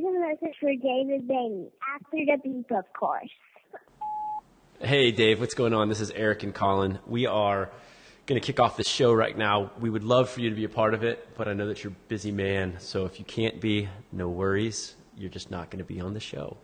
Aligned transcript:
Here's 0.00 0.14
a 0.14 0.20
message 0.20 0.56
for 0.60 0.70
David 0.70 1.26
Boehne, 1.26 1.66
after 1.92 2.18
the 2.24 2.38
beep, 2.44 2.70
of 2.70 2.84
course. 2.92 3.30
Hey, 4.80 5.10
Dave, 5.10 5.40
what's 5.40 5.54
going 5.54 5.74
on? 5.74 5.88
This 5.88 6.00
is 6.00 6.12
Eric 6.12 6.44
and 6.44 6.54
Colin. 6.54 7.00
We 7.08 7.26
are 7.26 7.68
going 8.26 8.40
to 8.40 8.46
kick 8.46 8.60
off 8.60 8.76
the 8.76 8.84
show 8.84 9.12
right 9.12 9.36
now. 9.36 9.72
We 9.80 9.90
would 9.90 10.04
love 10.04 10.30
for 10.30 10.40
you 10.40 10.50
to 10.50 10.54
be 10.54 10.62
a 10.62 10.68
part 10.68 10.94
of 10.94 11.02
it, 11.02 11.26
but 11.36 11.48
I 11.48 11.52
know 11.52 11.66
that 11.66 11.82
you're 11.82 11.92
a 11.92 12.08
busy 12.08 12.30
man. 12.30 12.76
So 12.78 13.06
if 13.06 13.18
you 13.18 13.24
can't 13.24 13.60
be, 13.60 13.88
no 14.12 14.28
worries. 14.28 14.94
You're 15.16 15.30
just 15.30 15.50
not 15.50 15.68
going 15.68 15.84
to 15.84 15.84
be 15.84 16.00
on 16.00 16.14
the 16.14 16.20
show. 16.20 16.58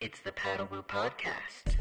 It's 0.00 0.18
the 0.18 0.32
Paddle 0.32 0.66
Woo 0.68 0.82
Podcast. 0.82 1.73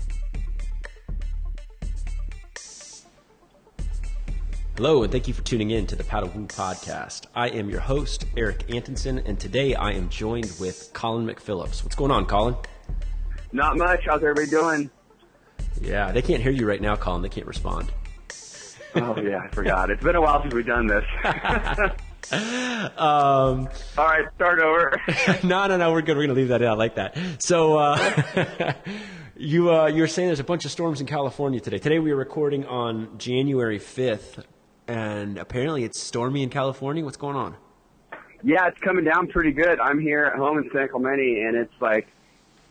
Hello, 4.76 5.04
and 5.04 5.12
thank 5.12 5.28
you 5.28 5.36
for 5.36 5.44
tuning 5.44 5.70
in 5.70 5.86
to 5.86 5.96
the 5.96 6.04
Paddle 6.04 6.30
Woo 6.30 6.48
Podcast. 6.48 7.28
I 7.36 7.50
am 7.50 7.70
your 7.70 7.80
host, 7.80 8.26
Eric 8.36 8.74
Antonson, 8.74 9.20
and 9.20 9.40
today 9.40 9.76
I 9.76 9.92
am 9.92 10.10
joined 10.10 10.52
with 10.60 10.90
Colin 10.94 11.28
McPhillips. 11.28 11.84
What's 11.84 11.96
going 11.96 12.10
on, 12.10 12.26
Colin? 12.26 12.56
Not 13.52 13.78
much. 13.78 14.02
How's 14.08 14.24
everybody 14.24 14.48
doing? 14.48 14.90
Yeah, 15.80 16.12
they 16.12 16.24
can't 16.24 16.42
hear 16.42 16.52
you 16.52 16.68
right 16.68 16.82
now, 16.82 16.96
Colin. 16.96 17.22
They 17.22 17.30
can't 17.30 17.46
respond. 17.46 17.92
Oh 18.96 19.16
yeah, 19.22 19.42
I 19.44 19.48
forgot. 19.50 19.92
It's 19.92 20.04
been 20.04 20.16
a 20.16 20.22
while 20.22 20.42
since 20.42 20.54
we've 20.54 20.66
done 20.66 20.88
this. 20.88 21.06
Um, 22.32 23.68
All 23.98 24.08
right, 24.08 24.26
start 24.36 24.60
over. 24.60 24.96
no, 25.44 25.68
no, 25.68 25.76
no, 25.76 25.92
we're 25.92 26.02
good. 26.02 26.16
We're 26.16 26.26
going 26.26 26.30
to 26.30 26.36
leave 26.36 26.48
that 26.48 26.62
in. 26.62 26.70
I 26.70 26.74
like 26.74 26.96
that. 26.96 27.18
So, 27.40 27.78
uh, 27.78 28.74
you, 29.36 29.72
uh, 29.72 29.88
you 29.88 30.02
were 30.02 30.08
saying 30.08 30.30
there's 30.30 30.40
a 30.40 30.44
bunch 30.46 30.64
of 30.64 30.72
storms 30.72 31.02
in 31.02 31.06
California 31.06 31.60
today. 31.60 31.80
Today 31.80 32.00
we 32.00 32.12
are 32.12 32.16
recording 32.16 32.66
on 32.66 33.18
January 33.18 33.78
5th, 33.78 34.46
and 34.88 35.38
apparently 35.38 35.84
it's 35.84 36.00
stormy 36.00 36.44
in 36.44 36.50
California. 36.50 37.04
What's 37.04 37.18
going 37.18 37.36
on? 37.36 37.56
Yeah, 38.44 38.68
it's 38.68 38.80
coming 38.80 39.06
down 39.06 39.28
pretty 39.28 39.52
good. 39.52 39.80
I'm 39.80 40.00
here 40.00 40.26
at 40.26 40.36
home 40.36 40.58
in 40.58 40.70
San 40.74 40.90
Clemente, 40.90 41.44
and 41.44 41.56
it's 41.56 41.74
like, 41.80 42.08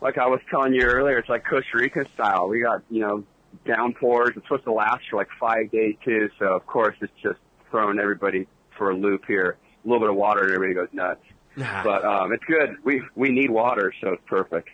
like 0.01 0.19
I 0.19 0.27
was 0.27 0.41
telling 0.51 0.75
you 0.75 0.83
earlier, 0.83 1.19
it's 1.19 1.29
like 1.29 1.45
Costa 1.45 1.67
Rica 1.75 2.05
style. 2.15 2.49
We 2.49 2.61
got 2.61 2.83
you 2.91 3.01
know 3.01 3.25
downpours. 3.65 4.31
It's 4.37 4.45
supposed 4.47 4.65
to 4.65 4.73
last 4.73 5.09
for 5.09 5.17
like 5.17 5.29
five 5.41 5.71
days 5.71 5.97
too. 6.05 6.29
So 6.39 6.47
of 6.47 6.67
course 6.67 6.97
it's 7.01 7.13
just 7.23 7.39
throwing 7.71 7.99
everybody 7.99 8.47
for 8.77 8.91
a 8.91 8.97
loop 8.97 9.25
here. 9.27 9.57
A 9.85 9.89
little 9.89 10.01
bit 10.01 10.11
of 10.11 10.17
water, 10.17 10.43
and 10.43 10.53
everybody 10.53 10.75
goes 10.75 10.89
nuts. 10.93 11.25
But 11.57 12.05
um, 12.05 12.33
it's 12.33 12.45
good. 12.45 12.77
We 12.85 13.03
we 13.15 13.31
need 13.31 13.51
water, 13.51 13.93
so 14.01 14.11
it's 14.11 14.23
perfect. 14.27 14.69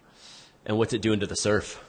And 0.67 0.79
what's 0.79 0.93
it 0.93 1.01
doing 1.01 1.21
to 1.21 1.27
the 1.27 1.37
surf? 1.37 1.85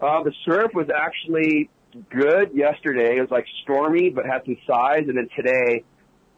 Uh, 0.00 0.22
the 0.22 0.32
surf 0.44 0.72
was 0.74 0.88
actually 0.90 1.70
good 2.10 2.52
yesterday. 2.54 3.16
It 3.16 3.20
was 3.20 3.30
like 3.30 3.46
stormy, 3.62 4.10
but 4.10 4.26
had 4.26 4.44
some 4.44 4.56
size. 4.66 5.04
And 5.08 5.16
then 5.16 5.28
today, 5.36 5.84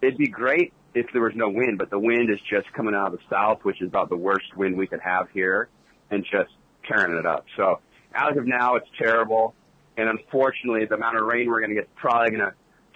it'd 0.03 0.19
be 0.19 0.29
great 0.29 0.73
if 0.95 1.07
there 1.13 1.23
was 1.23 1.35
no 1.35 1.49
wind, 1.49 1.79
but 1.79 1.91
the 1.91 1.99
wind 1.99 2.31
is 2.31 2.39
just 2.51 2.73
coming 2.73 2.95
out 2.95 3.13
of 3.13 3.13
the 3.13 3.25
south, 3.31 3.65
which 3.65 3.81
is 3.81 3.89
about 3.89 4.09
the 4.09 4.17
worst 4.17 4.57
wind 4.57 4.77
we 4.77 4.87
could 4.87 5.01
have 5.01 5.29
here, 5.31 5.69
and 6.11 6.25
just 6.25 6.51
tearing 6.89 7.17
it 7.17 7.27
up. 7.27 7.45
So 7.57 7.81
as 8.15 8.37
of 8.37 8.47
now, 8.47 8.77
it's 8.77 8.89
terrible. 8.99 9.55
And 9.97 10.09
unfortunately, 10.09 10.87
the 10.87 10.95
amount 10.95 11.19
of 11.19 11.27
rain 11.27 11.49
we're 11.49 11.61
going 11.61 11.71
to 11.71 11.77
get 11.77 11.85
is 11.85 11.91
probably 11.97 12.31
going 12.31 12.51
to 12.51 12.55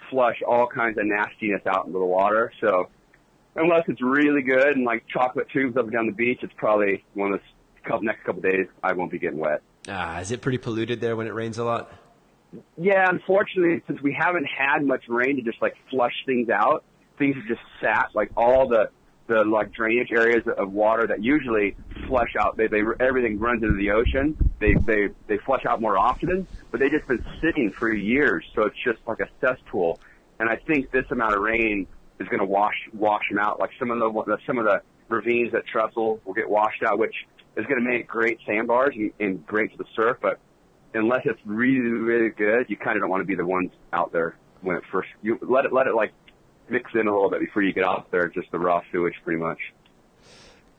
flush 0.09 0.41
all 0.47 0.67
kinds 0.67 0.97
of 0.97 1.05
nastiness 1.05 1.61
out 1.67 1.85
into 1.85 1.99
the 1.99 2.05
water. 2.05 2.51
So 2.61 2.89
unless 3.55 3.83
it's 3.87 4.01
really 4.01 4.41
good 4.41 4.75
and 4.75 4.85
like 4.85 5.05
chocolate 5.07 5.47
tubes 5.51 5.77
up 5.77 5.83
and 5.83 5.93
down 5.93 6.05
the 6.07 6.13
beach, 6.13 6.39
it's 6.41 6.53
probably 6.57 7.03
one 7.13 7.33
of 7.33 7.41
the 7.85 7.99
next 8.01 8.23
couple 8.23 8.41
days 8.41 8.67
I 8.81 8.93
won't 8.93 9.11
be 9.11 9.19
getting 9.19 9.39
wet. 9.39 9.61
Ah, 9.87 10.19
is 10.19 10.31
it 10.31 10.41
pretty 10.41 10.57
polluted 10.57 11.01
there 11.01 11.15
when 11.15 11.27
it 11.27 11.33
rains 11.33 11.57
a 11.57 11.63
lot? 11.63 11.91
Yeah, 12.77 13.09
unfortunately, 13.09 13.81
since 13.87 14.01
we 14.01 14.13
haven't 14.17 14.45
had 14.45 14.85
much 14.85 15.03
rain 15.07 15.37
to 15.37 15.41
just 15.41 15.61
like 15.61 15.75
flush 15.89 16.13
things 16.25 16.49
out, 16.49 16.83
things 17.17 17.35
have 17.35 17.45
just 17.47 17.61
sat 17.81 18.09
like 18.13 18.31
all 18.35 18.67
the 18.67 18.89
the 19.27 19.43
like 19.45 19.71
drainage 19.71 20.11
areas 20.11 20.43
of 20.57 20.71
water 20.71 21.07
that 21.07 21.23
usually 21.23 21.75
flush 22.07 22.35
out. 22.39 22.57
They 22.57 22.67
they 22.67 22.81
everything 22.99 23.39
runs 23.39 23.63
into 23.63 23.75
the 23.75 23.91
ocean. 23.91 24.37
They 24.59 24.73
they 24.73 25.09
they 25.27 25.37
flush 25.37 25.65
out 25.65 25.81
more 25.81 25.97
often, 25.97 26.47
but 26.71 26.79
they 26.79 26.89
just 26.89 27.07
been 27.07 27.23
sitting 27.41 27.71
for 27.71 27.93
years, 27.93 28.45
so 28.53 28.63
it's 28.63 28.77
just 28.83 28.99
like 29.07 29.19
a 29.19 29.29
cesspool. 29.39 29.99
And 30.39 30.49
I 30.49 30.57
think 30.57 30.91
this 30.91 31.05
amount 31.11 31.35
of 31.35 31.41
rain 31.41 31.87
is 32.19 32.27
going 32.27 32.39
to 32.39 32.45
wash 32.45 32.75
wash 32.93 33.23
them 33.29 33.39
out. 33.39 33.59
Like 33.59 33.71
some 33.79 33.91
of 33.91 33.99
the 33.99 34.37
some 34.45 34.57
of 34.57 34.65
the 34.65 34.81
ravines 35.09 35.51
that 35.53 35.65
trestle 35.65 36.19
will 36.25 36.33
get 36.33 36.49
washed 36.49 36.83
out, 36.83 36.97
which 36.97 37.15
is 37.55 37.65
going 37.65 37.81
to 37.81 37.87
make 37.87 38.07
great 38.07 38.39
sandbars 38.45 38.95
and, 38.95 39.11
and 39.19 39.45
great 39.45 39.71
to 39.71 39.77
the 39.77 39.85
surf, 39.95 40.17
but 40.21 40.39
unless 40.93 41.21
it's 41.25 41.39
really, 41.45 41.79
really 41.79 42.29
good, 42.29 42.69
you 42.69 42.77
kind 42.77 42.95
of 42.97 43.01
don't 43.01 43.09
want 43.09 43.21
to 43.21 43.25
be 43.25 43.35
the 43.35 43.45
ones 43.45 43.71
out 43.91 44.11
there 44.11 44.35
when 44.61 44.75
it 44.77 44.83
first, 44.91 45.09
you 45.21 45.37
let 45.41 45.65
it, 45.65 45.73
let 45.73 45.87
it 45.87 45.95
like 45.95 46.13
mix 46.69 46.91
in 46.93 47.07
a 47.07 47.13
little 47.13 47.29
bit 47.29 47.39
before 47.39 47.61
you 47.61 47.73
get 47.73 47.83
out 47.83 48.09
there, 48.11 48.27
just 48.29 48.51
the 48.51 48.59
raw 48.59 48.81
sewage 48.91 49.15
pretty 49.23 49.41
much. 49.41 49.59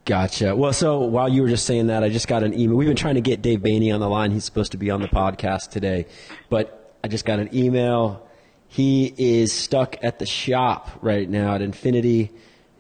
Gotcha. 0.05 0.55
Well, 0.55 0.75
so 0.75 1.01
while 1.01 1.31
you 1.31 1.43
were 1.43 1.49
just 1.49 1.65
saying 1.65 1.87
that, 1.87 2.05
I 2.05 2.11
just 2.11 2.29
got 2.29 2.43
an 2.43 2.53
email. 2.53 2.77
We've 2.77 2.89
been 2.89 2.97
trying 2.97 3.15
to 3.15 3.23
get 3.23 3.41
Dave 3.41 3.63
Boehne 3.63 3.91
on 3.93 4.01
the 4.01 4.09
line. 4.09 4.33
He's 4.33 4.45
supposed 4.45 4.73
to 4.73 4.79
be 4.79 4.91
on 4.91 5.01
the 5.01 5.09
podcast 5.09 5.71
today, 5.71 6.07
but 6.51 6.99
I 7.03 7.09
just 7.09 7.25
got 7.25 7.39
an 7.39 7.55
email. 7.55 8.29
He 8.69 9.15
is 9.17 9.53
stuck 9.53 9.97
at 10.03 10.19
the 10.19 10.27
shop 10.27 10.91
right 11.01 11.29
now 11.29 11.55
at 11.55 11.63
Infinity 11.63 12.31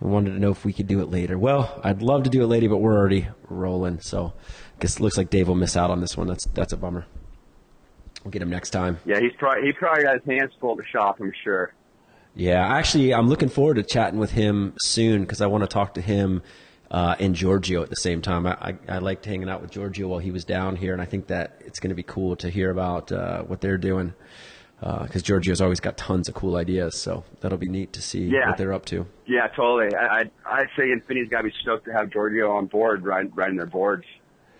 and 0.00 0.10
wanted 0.10 0.32
to 0.32 0.38
know 0.38 0.50
if 0.50 0.66
we 0.66 0.72
could 0.74 0.86
do 0.86 1.00
it 1.00 1.10
later. 1.10 1.38
Well, 1.38 1.80
I'd 1.82 2.02
love 2.02 2.24
to 2.24 2.30
do 2.30 2.42
it 2.42 2.46
later, 2.46 2.68
but 2.68 2.78
we're 2.78 2.98
already 2.98 3.28
rolling. 3.48 4.00
So 4.00 4.34
I 4.76 4.80
guess 4.80 4.96
it 4.96 5.00
looks 5.00 5.16
like 5.16 5.30
Dave 5.30 5.48
will 5.48 5.54
miss 5.54 5.78
out 5.78 5.90
on 5.90 6.00
this 6.00 6.16
one. 6.16 6.26
That's, 6.26 6.44
that's 6.46 6.74
a 6.74 6.76
bummer. 6.76 7.06
We'll 8.24 8.30
get 8.30 8.42
him 8.42 8.50
next 8.50 8.70
time. 8.70 8.98
Yeah, 9.04 9.20
he's 9.20 9.32
probably, 9.38 9.66
he 9.66 9.72
probably 9.72 10.04
got 10.04 10.14
his 10.14 10.24
hands 10.24 10.52
full 10.58 10.76
the 10.76 10.84
shop, 10.84 11.18
I'm 11.20 11.32
sure. 11.44 11.72
Yeah, 12.34 12.66
actually, 12.66 13.14
I'm 13.14 13.28
looking 13.28 13.50
forward 13.50 13.74
to 13.74 13.82
chatting 13.82 14.18
with 14.18 14.32
him 14.32 14.74
soon 14.80 15.20
because 15.20 15.40
I 15.40 15.46
want 15.46 15.62
to 15.62 15.68
talk 15.68 15.94
to 15.94 16.00
him 16.00 16.42
uh, 16.90 17.14
and 17.20 17.34
Giorgio 17.34 17.82
at 17.82 17.90
the 17.90 17.96
same 17.96 18.22
time. 18.22 18.46
I, 18.46 18.52
I, 18.60 18.74
I, 18.88 18.98
liked 18.98 19.24
hanging 19.24 19.48
out 19.48 19.60
with 19.62 19.70
Giorgio 19.70 20.08
while 20.08 20.18
he 20.18 20.30
was 20.30 20.44
down 20.44 20.76
here, 20.76 20.92
and 20.92 21.00
I 21.00 21.04
think 21.04 21.28
that 21.28 21.60
it's 21.60 21.78
going 21.78 21.90
to 21.90 21.94
be 21.94 22.02
cool 22.02 22.34
to 22.36 22.50
hear 22.50 22.70
about 22.70 23.12
uh, 23.12 23.42
what 23.42 23.60
they're 23.60 23.78
doing 23.78 24.14
because 24.80 25.22
uh, 25.22 25.24
Giorgio's 25.24 25.60
always 25.60 25.80
got 25.80 25.96
tons 25.96 26.28
of 26.28 26.34
cool 26.34 26.56
ideas. 26.56 27.00
So 27.00 27.24
that'll 27.40 27.58
be 27.58 27.68
neat 27.68 27.92
to 27.94 28.02
see 28.02 28.24
yeah. 28.24 28.48
what 28.48 28.58
they're 28.58 28.72
up 28.72 28.84
to. 28.86 29.06
Yeah, 29.26 29.46
totally. 29.48 29.94
I, 29.94 30.20
I'd, 30.20 30.30
I'd 30.44 30.68
say 30.76 30.90
Infinity's 30.90 31.28
got 31.28 31.38
to 31.38 31.44
be 31.44 31.54
stoked 31.62 31.86
to 31.86 31.92
have 31.92 32.10
Giorgio 32.10 32.50
on 32.52 32.66
board, 32.66 33.04
riding, 33.04 33.32
riding 33.34 33.56
their 33.56 33.66
boards. 33.66 34.04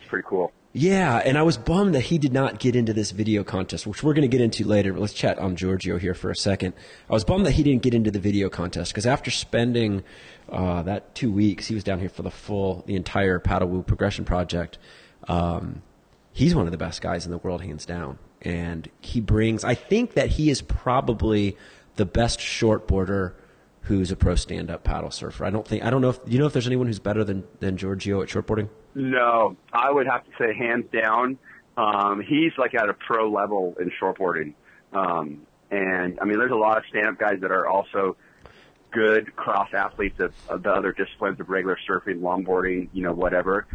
It's 0.01 0.09
pretty 0.09 0.27
cool. 0.29 0.53
Yeah, 0.77 1.19
and 1.25 1.39
I 1.39 1.43
was 1.43 1.57
bummed 1.57 1.95
that 1.95 2.01
he 2.01 2.19
did 2.19 2.33
not 2.33 2.59
get 2.59 2.75
into 2.75 2.93
this 2.93 3.13
video 3.13 3.45
contest, 3.45 3.87
which 3.87 4.03
we're 4.03 4.13
going 4.13 4.29
to 4.29 4.37
get 4.37 4.41
into 4.41 4.65
later. 4.65 4.93
But 4.93 5.03
let's 5.03 5.13
chat 5.13 5.39
on 5.39 5.55
Giorgio 5.55 5.99
here 5.99 6.15
for 6.15 6.33
a 6.33 6.37
second. 6.37 6.75
I 7.09 7.13
was 7.13 7.23
bummed 7.23 7.47
that 7.47 7.53
he 7.53 7.63
didn't 7.63 7.83
get 7.83 7.95
into 7.95 8.11
the 8.11 8.19
video 8.19 8.49
contest 8.49 8.91
because 8.91 9.07
after 9.07 9.31
spending 9.31 10.03
uh, 10.49 10.83
that 10.83 11.15
two 11.15 11.31
weeks, 11.31 11.69
he 11.69 11.77
was 11.77 11.85
down 11.85 12.01
here 12.01 12.09
for 12.09 12.23
the 12.23 12.31
full, 12.31 12.83
the 12.89 12.97
entire 12.97 13.39
Paddle 13.39 13.69
Woo 13.69 13.85
progression 13.85 14.25
project. 14.25 14.79
Um, 15.29 15.83
he's 16.33 16.57
one 16.57 16.67
of 16.67 16.73
the 16.73 16.77
best 16.77 17.01
guys 17.01 17.25
in 17.25 17.31
the 17.31 17.39
world, 17.39 17.63
hands 17.63 17.87
down, 17.87 18.19
and 18.43 18.91
he 19.01 19.21
brings. 19.21 19.63
I 19.63 19.77
think 19.77 20.15
that 20.15 20.31
he 20.31 20.51
is 20.51 20.61
probably 20.61 21.57
the 21.95 22.05
best 22.05 22.41
shortboarder 22.41 23.35
who's 23.83 24.11
a 24.11 24.17
pro 24.17 24.35
stand-up 24.35 24.83
paddle 24.83 25.13
surfer. 25.13 25.45
I 25.45 25.51
don't 25.51 25.69
think 25.69 25.85
I 25.85 25.91
don't 25.91 26.01
know 26.01 26.11
if 26.11 26.19
you 26.27 26.41
know 26.41 26.47
if 26.47 26.53
there's 26.53 26.67
anyone 26.67 26.89
who's 26.89 26.99
better 26.99 27.23
than 27.23 27.45
than 27.61 27.77
Giorgio 27.77 28.23
at 28.23 28.29
shortboarding. 28.29 28.71
No, 28.95 29.57
I 29.73 29.91
would 29.91 30.07
have 30.07 30.25
to 30.25 30.31
say 30.39 30.55
hands 30.55 30.87
down. 30.93 31.39
Um, 31.77 32.21
he's 32.21 32.53
like 32.57 32.75
at 32.75 32.89
a 32.89 32.95
pro 32.95 33.31
level 33.31 33.75
in 33.81 33.91
shortboarding. 34.01 34.55
Um, 34.93 35.43
and 35.71 36.19
I 36.21 36.25
mean, 36.25 36.39
there's 36.39 36.53
a 36.53 36.57
lot 36.57 36.79
of 36.79 36.85
stand-up 36.89 37.19
guys 37.19 37.41
that 37.41 37.51
are 37.51 37.67
also 37.67 38.17
good 38.93 39.35
cross 39.35 39.69
athletes 39.75 40.21
of, 40.21 40.33
of 40.49 40.63
the 40.63 40.71
other 40.71 40.93
disciplines 40.93 41.41
of 41.41 41.51
regular 41.51 41.77
surfing, 41.89 42.21
longboarding, 42.21 42.89
you 42.93 43.03
know, 43.03 43.13
whatever. 43.13 43.67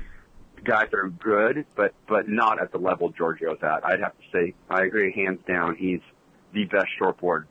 Guys 0.63 0.88
that 0.91 0.97
are 0.97 1.09
good, 1.09 1.66
but 1.75 1.94
but 2.08 2.28
not 2.28 2.62
at 2.62 2.72
the 2.72 2.78
level 2.78 3.12
Giorgio's 3.12 3.62
at. 3.63 3.85
I'd 3.85 4.02
have 4.02 4.13
to 4.18 4.24
say, 4.31 4.53
I 4.69 4.84
agree, 4.84 5.13
hands 5.13 5.40
down, 5.47 5.75
he's 5.75 6.02
the 6.53 6.66
best 6.66 6.88
shortboard 7.00 7.46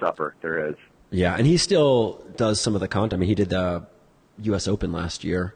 supper 0.00 0.34
there 0.42 0.70
is. 0.70 0.76
Yeah, 1.10 1.36
and 1.36 1.46
he 1.46 1.56
still 1.56 2.24
does 2.36 2.60
some 2.60 2.74
of 2.74 2.80
the 2.80 2.88
content. 2.88 3.14
I 3.14 3.16
mean, 3.18 3.28
he 3.28 3.34
did 3.34 3.50
the 3.50 3.86
U.S. 4.40 4.66
Open 4.68 4.92
last 4.92 5.24
year, 5.24 5.54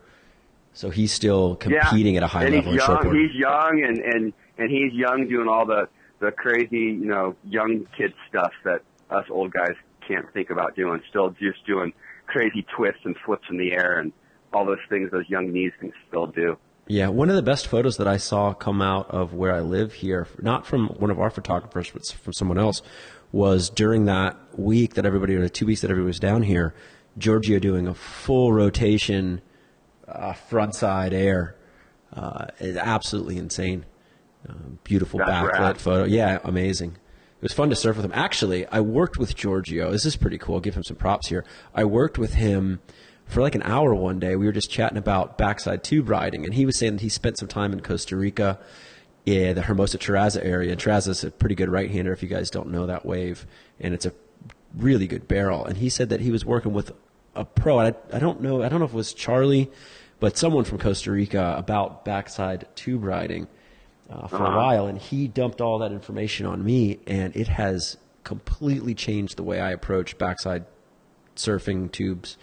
so 0.73 0.91
he's 0.91 1.13
still 1.13 1.57
competing 1.57 2.15
yeah. 2.15 2.19
at 2.19 2.23
a 2.25 2.27
high 2.27 2.45
and 2.45 2.55
level. 2.55 2.73
He's 2.73 2.87
young. 2.87 3.15
He's 3.15 3.35
young, 3.35 3.85
and 3.85 3.99
and 3.99 4.33
and 4.59 4.71
he's 4.71 4.93
young 4.93 5.29
doing 5.29 5.49
all 5.49 5.67
the 5.67 5.89
the 6.21 6.33
crazy, 6.33 6.77
you 6.77 7.07
know, 7.07 7.37
young 7.45 7.87
kid 7.97 8.13
stuff 8.29 8.53
that 8.65 8.83
us 9.11 9.25
old 9.31 9.53
guys 9.53 9.75
can't 10.07 10.33
think 10.33 10.51
about 10.51 10.77
doing. 10.77 11.01
Still 11.09 11.31
just 11.31 11.65
doing 11.67 11.93
crazy 12.27 12.67
twists 12.77 13.01
and 13.05 13.17
flips 13.25 13.47
in 13.51 13.57
the 13.57 13.73
air 13.73 13.99
and 13.99 14.13
all 14.53 14.65
those 14.65 14.79
things 14.89 15.11
those 15.11 15.29
young 15.29 15.53
knees 15.53 15.73
can 15.79 15.93
still 16.09 16.27
do. 16.27 16.57
Yeah, 16.87 17.09
one 17.09 17.29
of 17.29 17.37
the 17.37 17.43
best 17.43 17.67
photos 17.67 17.99
that 17.99 18.09
I 18.09 18.17
saw 18.17 18.55
come 18.55 18.81
out 18.81 19.11
of 19.11 19.35
where 19.35 19.55
I 19.55 19.61
live 19.61 19.93
here, 19.93 20.27
not 20.41 20.67
from 20.67 20.89
one 20.89 21.11
of 21.11 21.21
our 21.21 21.29
photographers, 21.29 21.91
but 21.91 22.07
from 22.07 22.33
someone 22.33 22.59
else, 22.59 22.81
was 23.31 23.69
during 23.69 24.07
that 24.07 24.39
week 24.59 24.95
that 24.95 25.05
everybody, 25.05 25.35
or 25.35 25.43
the 25.43 25.51
two 25.51 25.67
weeks 25.67 25.83
that 25.83 25.91
everybody 25.91 26.07
was 26.07 26.19
down 26.19 26.43
here, 26.45 26.75
Giorgio 27.19 27.59
doing 27.59 27.87
a 27.87 27.93
full 27.93 28.55
rotation, 28.55 29.43
uh, 30.09 30.35
frontside 30.51 31.13
air. 31.13 31.57
Uh, 32.13 32.47
absolutely 32.61 33.37
insane. 33.37 33.85
Uh, 34.49 34.55
beautiful 34.85 35.19
That's 35.19 35.31
backlit 35.31 35.53
rad. 35.53 35.79
photo. 35.79 36.05
Yeah, 36.05 36.39
amazing. 36.45 36.93
It 36.93 37.43
was 37.43 37.53
fun 37.53 37.71
to 37.71 37.77
surf 37.77 37.97
with 37.97 38.05
him. 38.05 38.13
Actually, 38.15 38.67
I 38.67 38.81
worked 38.81 39.19
with 39.19 39.37
Giorgio. 39.37 39.93
This 39.93 40.05
is 40.05 40.17
pretty 40.17 40.39
cool. 40.39 40.57
I'll 40.57 40.61
give 40.61 40.75
him 40.75 40.83
some 40.83 40.97
props 40.97 41.29
here. 41.29 41.45
I 41.75 41.85
worked 41.85 42.19
with 42.19 42.35
him 42.35 42.81
for 43.27 43.43
like 43.43 43.55
an 43.55 43.63
hour 43.63 43.95
one 43.95 44.19
day. 44.19 44.35
We 44.35 44.47
were 44.47 44.53
just 44.53 44.71
chatting 44.71 44.99
about 44.99 45.39
backside 45.39 45.85
tube 45.85 46.09
riding, 46.09 46.45
and 46.45 46.55
he 46.55 46.67
was 46.67 46.77
saying 46.77 46.95
that 46.95 47.03
he 47.03 47.09
spent 47.09 47.39
some 47.39 47.47
time 47.49 47.73
in 47.73 47.81
Costa 47.81 48.17
Rica, 48.17 48.59
in 49.27 49.55
the 49.55 49.63
Hermosa 49.63 49.99
Terraza 49.99 50.43
area. 50.43 50.75
Terraza's 50.75 51.23
a 51.23 51.31
pretty 51.31 51.55
good 51.55 51.69
right 51.69 51.91
hander 51.91 52.13
if 52.13 52.23
you 52.23 52.29
guys 52.29 52.51
don't 52.51 52.71
know 52.71 52.87
that 52.87 53.05
wave, 53.05 53.47
and 53.79 53.93
it's 53.93 54.07
a 54.07 54.13
really 54.75 55.07
good 55.07 55.29
barrel. 55.29 55.65
And 55.65 55.77
he 55.79 55.89
said 55.91 56.09
that 56.09 56.21
he 56.21 56.31
was 56.31 56.45
working 56.45 56.73
with 56.73 56.93
a 57.39 57.45
pro. 57.45 57.79
I, 57.79 57.95
I 58.13 58.19
don't 58.19 58.41
know. 58.41 58.63
I 58.63 58.69
don't 58.69 58.81
know 58.81 58.85
if 58.85 58.93
it 58.93 58.97
was 58.97 59.15
Charlie, 59.15 59.71
but 60.21 60.37
someone 60.37 60.65
from 60.65 60.79
Costa 60.79 61.11
Rica 61.13 61.55
about 61.57 62.05
backside 62.05 62.67
tube 62.75 63.05
riding 63.05 63.47
uh, 64.11 64.27
for 64.27 64.45
a 64.45 64.57
while, 64.57 64.87
and 64.87 64.99
he 64.99 65.29
dumped 65.29 65.61
all 65.61 65.79
that 65.79 65.93
information 65.93 66.47
on 66.47 66.65
me, 66.65 66.99
and 67.07 67.35
it 67.37 67.49
has 67.49 67.97
completely 68.25 68.95
changed 68.95 69.37
the 69.37 69.43
way 69.43 69.61
I 69.61 69.71
approach 69.71 70.19
backside 70.19 70.67
surfing 71.37 71.91
tubes. 71.93 72.37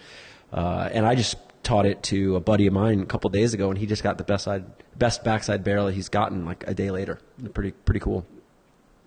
Uh, 0.53 0.89
and 0.91 1.05
I 1.05 1.15
just 1.15 1.35
taught 1.63 1.85
it 1.85 2.01
to 2.03 2.35
a 2.35 2.39
buddy 2.39 2.67
of 2.67 2.73
mine 2.73 3.01
a 3.01 3.05
couple 3.05 3.29
days 3.29 3.53
ago, 3.53 3.69
and 3.69 3.77
he 3.77 3.85
just 3.85 4.03
got 4.03 4.17
the 4.17 4.23
best 4.23 4.45
side, 4.45 4.65
best 4.97 5.23
backside 5.23 5.63
barrel 5.63 5.87
he's 5.87 6.09
gotten 6.09 6.45
like 6.45 6.63
a 6.67 6.73
day 6.73 6.91
later. 6.91 7.19
Pretty 7.53 7.71
pretty 7.71 7.99
cool. 7.99 8.25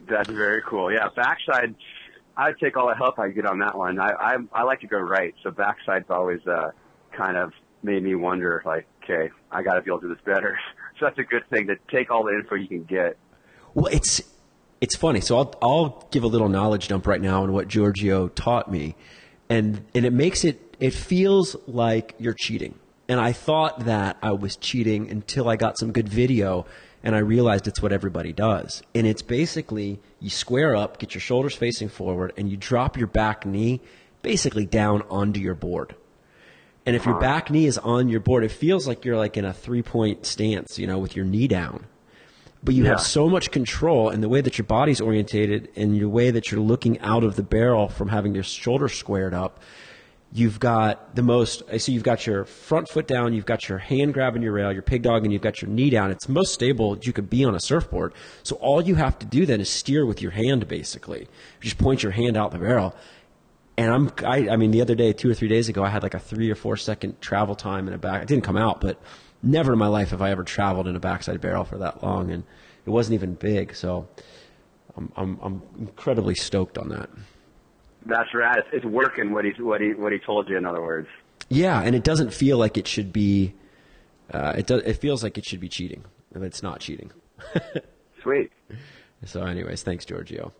That's 0.06 0.28
very 0.28 0.62
cool. 0.66 0.92
Yeah, 0.92 1.08
backside. 1.14 1.74
I'd 2.38 2.58
take 2.58 2.76
all 2.76 2.88
the 2.88 2.94
help 2.94 3.18
I 3.18 3.28
get 3.28 3.44
on 3.44 3.58
that 3.58 3.76
one. 3.76 3.98
I 3.98 4.10
I, 4.12 4.36
I 4.52 4.62
like 4.62 4.80
to 4.80 4.86
go 4.86 4.98
right, 4.98 5.34
so 5.42 5.50
backside's 5.50 6.08
always 6.08 6.40
uh, 6.46 6.70
kind 7.12 7.36
of 7.36 7.52
made 7.82 8.02
me 8.02 8.14
wonder, 8.14 8.62
like, 8.64 8.86
okay, 9.02 9.30
I 9.50 9.62
got 9.62 9.74
to 9.74 9.82
be 9.82 9.90
able 9.90 10.00
to 10.00 10.08
do 10.08 10.14
this 10.14 10.24
better. 10.24 10.58
So 10.98 11.04
that's 11.04 11.18
a 11.20 11.22
good 11.22 11.48
thing 11.48 11.68
to 11.68 11.76
take 11.92 12.10
all 12.10 12.24
the 12.24 12.32
info 12.32 12.56
you 12.56 12.66
can 12.66 12.82
get. 12.82 13.16
Well, 13.72 13.86
it's 13.86 14.20
it's 14.80 14.96
funny. 14.96 15.20
So 15.20 15.38
I'll 15.38 15.54
I'll 15.62 16.08
give 16.10 16.24
a 16.24 16.26
little 16.26 16.48
knowledge 16.48 16.88
dump 16.88 17.06
right 17.06 17.20
now 17.20 17.44
on 17.44 17.52
what 17.52 17.68
Giorgio 17.68 18.26
taught 18.26 18.68
me, 18.68 18.96
and 19.48 19.84
and 19.94 20.04
it 20.04 20.12
makes 20.12 20.44
it 20.44 20.76
it 20.80 20.92
feels 20.92 21.54
like 21.68 22.16
you're 22.18 22.34
cheating. 22.34 22.80
And 23.08 23.20
I 23.20 23.30
thought 23.30 23.84
that 23.84 24.18
I 24.20 24.32
was 24.32 24.56
cheating 24.56 25.08
until 25.08 25.48
I 25.48 25.54
got 25.54 25.78
some 25.78 25.92
good 25.92 26.08
video 26.08 26.66
and 27.08 27.16
I 27.16 27.20
realized 27.20 27.66
it's 27.66 27.80
what 27.80 27.90
everybody 27.90 28.34
does. 28.34 28.82
And 28.94 29.06
it's 29.06 29.22
basically 29.22 29.98
you 30.20 30.28
square 30.28 30.76
up, 30.76 30.98
get 30.98 31.14
your 31.14 31.22
shoulders 31.22 31.54
facing 31.54 31.88
forward, 31.88 32.34
and 32.36 32.50
you 32.50 32.58
drop 32.58 32.98
your 32.98 33.06
back 33.06 33.46
knee 33.46 33.80
basically 34.20 34.66
down 34.66 35.00
onto 35.08 35.40
your 35.40 35.54
board. 35.54 35.94
And 36.84 36.94
if 36.94 37.06
your 37.06 37.18
back 37.18 37.50
knee 37.50 37.64
is 37.64 37.78
on 37.78 38.10
your 38.10 38.20
board, 38.20 38.44
it 38.44 38.50
feels 38.50 38.86
like 38.86 39.06
you're 39.06 39.16
like 39.16 39.38
in 39.38 39.46
a 39.46 39.54
three 39.54 39.80
point 39.80 40.26
stance, 40.26 40.78
you 40.78 40.86
know, 40.86 40.98
with 40.98 41.16
your 41.16 41.24
knee 41.24 41.48
down. 41.48 41.86
But 42.62 42.74
you 42.74 42.84
Yeah. 42.84 42.90
have 42.90 43.00
so 43.00 43.26
much 43.26 43.50
control 43.52 44.10
in 44.10 44.20
the 44.20 44.28
way 44.28 44.42
that 44.42 44.58
your 44.58 44.66
body's 44.66 45.00
orientated 45.00 45.70
and 45.76 45.98
the 45.98 46.10
way 46.10 46.30
that 46.30 46.50
you're 46.50 46.60
looking 46.60 47.00
out 47.00 47.24
of 47.24 47.36
the 47.36 47.42
barrel 47.42 47.88
from 47.88 48.10
having 48.10 48.34
your 48.34 48.44
shoulder 48.44 48.88
squared 48.88 49.32
up. 49.32 49.60
You've 50.30 50.60
got 50.60 51.16
the 51.16 51.22
most, 51.22 51.62
I 51.72 51.78
see 51.78 51.92
you've 51.92 52.02
got 52.02 52.26
your 52.26 52.44
front 52.44 52.88
foot 52.88 53.06
down, 53.06 53.32
you've 53.32 53.46
got 53.46 53.66
your 53.68 53.78
hand 53.78 54.12
grabbing 54.12 54.42
your 54.42 54.52
rail, 54.52 54.72
your 54.72 54.82
pig 54.82 55.02
dog, 55.02 55.24
and 55.24 55.32
you've 55.32 55.40
got 55.40 55.62
your 55.62 55.70
knee 55.70 55.88
down. 55.88 56.10
It's 56.10 56.28
most 56.28 56.52
stable 56.52 56.98
you 57.00 57.14
could 57.14 57.30
be 57.30 57.44
on 57.44 57.54
a 57.54 57.60
surfboard. 57.60 58.12
So 58.42 58.56
all 58.56 58.82
you 58.82 58.96
have 58.96 59.18
to 59.20 59.26
do 59.26 59.46
then 59.46 59.60
is 59.60 59.70
steer 59.70 60.04
with 60.04 60.20
your 60.20 60.32
hand, 60.32 60.68
basically. 60.68 61.28
Just 61.60 61.78
point 61.78 62.02
your 62.02 62.12
hand 62.12 62.36
out 62.36 62.50
the 62.50 62.58
barrel. 62.58 62.94
And 63.78 63.90
I'm, 63.90 64.12
I, 64.26 64.50
I 64.50 64.56
mean, 64.56 64.70
the 64.70 64.82
other 64.82 64.94
day, 64.94 65.14
two 65.14 65.30
or 65.30 65.34
three 65.34 65.48
days 65.48 65.70
ago, 65.70 65.82
I 65.82 65.88
had 65.88 66.02
like 66.02 66.14
a 66.14 66.18
three 66.18 66.50
or 66.50 66.54
four 66.54 66.76
second 66.76 67.20
travel 67.22 67.54
time 67.54 67.88
in 67.88 67.94
a 67.94 67.98
back. 67.98 68.22
It 68.22 68.28
didn't 68.28 68.44
come 68.44 68.56
out, 68.56 68.82
but 68.82 69.00
never 69.42 69.72
in 69.72 69.78
my 69.78 69.86
life 69.86 70.10
have 70.10 70.20
I 70.20 70.30
ever 70.30 70.44
traveled 70.44 70.88
in 70.88 70.96
a 70.96 71.00
backside 71.00 71.40
barrel 71.40 71.64
for 71.64 71.78
that 71.78 72.02
long, 72.02 72.30
and 72.30 72.44
it 72.84 72.90
wasn't 72.90 73.14
even 73.14 73.34
big. 73.34 73.74
So 73.74 74.08
I'm, 74.96 75.12
I'm, 75.16 75.38
I'm 75.40 75.62
incredibly 75.78 76.34
stoked 76.34 76.76
on 76.76 76.88
that. 76.90 77.08
That's 78.08 78.32
right. 78.34 78.58
It's, 78.58 78.68
it's 78.72 78.84
working. 78.84 79.32
What 79.32 79.44
he 79.44 79.52
what 79.62 79.80
he 79.80 79.92
what 79.92 80.12
he 80.12 80.18
told 80.18 80.48
you. 80.48 80.56
In 80.56 80.64
other 80.64 80.82
words. 80.82 81.08
Yeah, 81.50 81.80
and 81.80 81.94
it 81.94 82.02
doesn't 82.02 82.32
feel 82.32 82.58
like 82.58 82.76
it 82.76 82.88
should 82.88 83.12
be. 83.12 83.54
Uh, 84.32 84.54
it 84.56 84.66
does. 84.66 84.82
It 84.82 84.94
feels 84.94 85.22
like 85.22 85.38
it 85.38 85.44
should 85.44 85.60
be 85.60 85.68
cheating, 85.68 86.04
but 86.32 86.42
it's 86.42 86.62
not 86.62 86.80
cheating. 86.80 87.12
Sweet. 88.22 88.50
So, 89.24 89.42
anyways, 89.44 89.82
thanks, 89.82 90.04
Giorgio. 90.04 90.52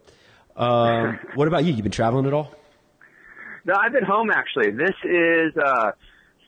Um, 0.57 1.19
what 1.35 1.49
about 1.49 1.65
you? 1.65 1.73
You've 1.73 1.83
been 1.83 1.93
traveling 1.93 2.27
at 2.27 2.35
all? 2.35 2.53
No, 3.65 3.75
I've 3.81 3.93
been 3.93 4.05
home 4.05 4.31
actually. 4.31 4.71
This 4.71 4.95
is 5.05 5.57
uh 5.57 5.93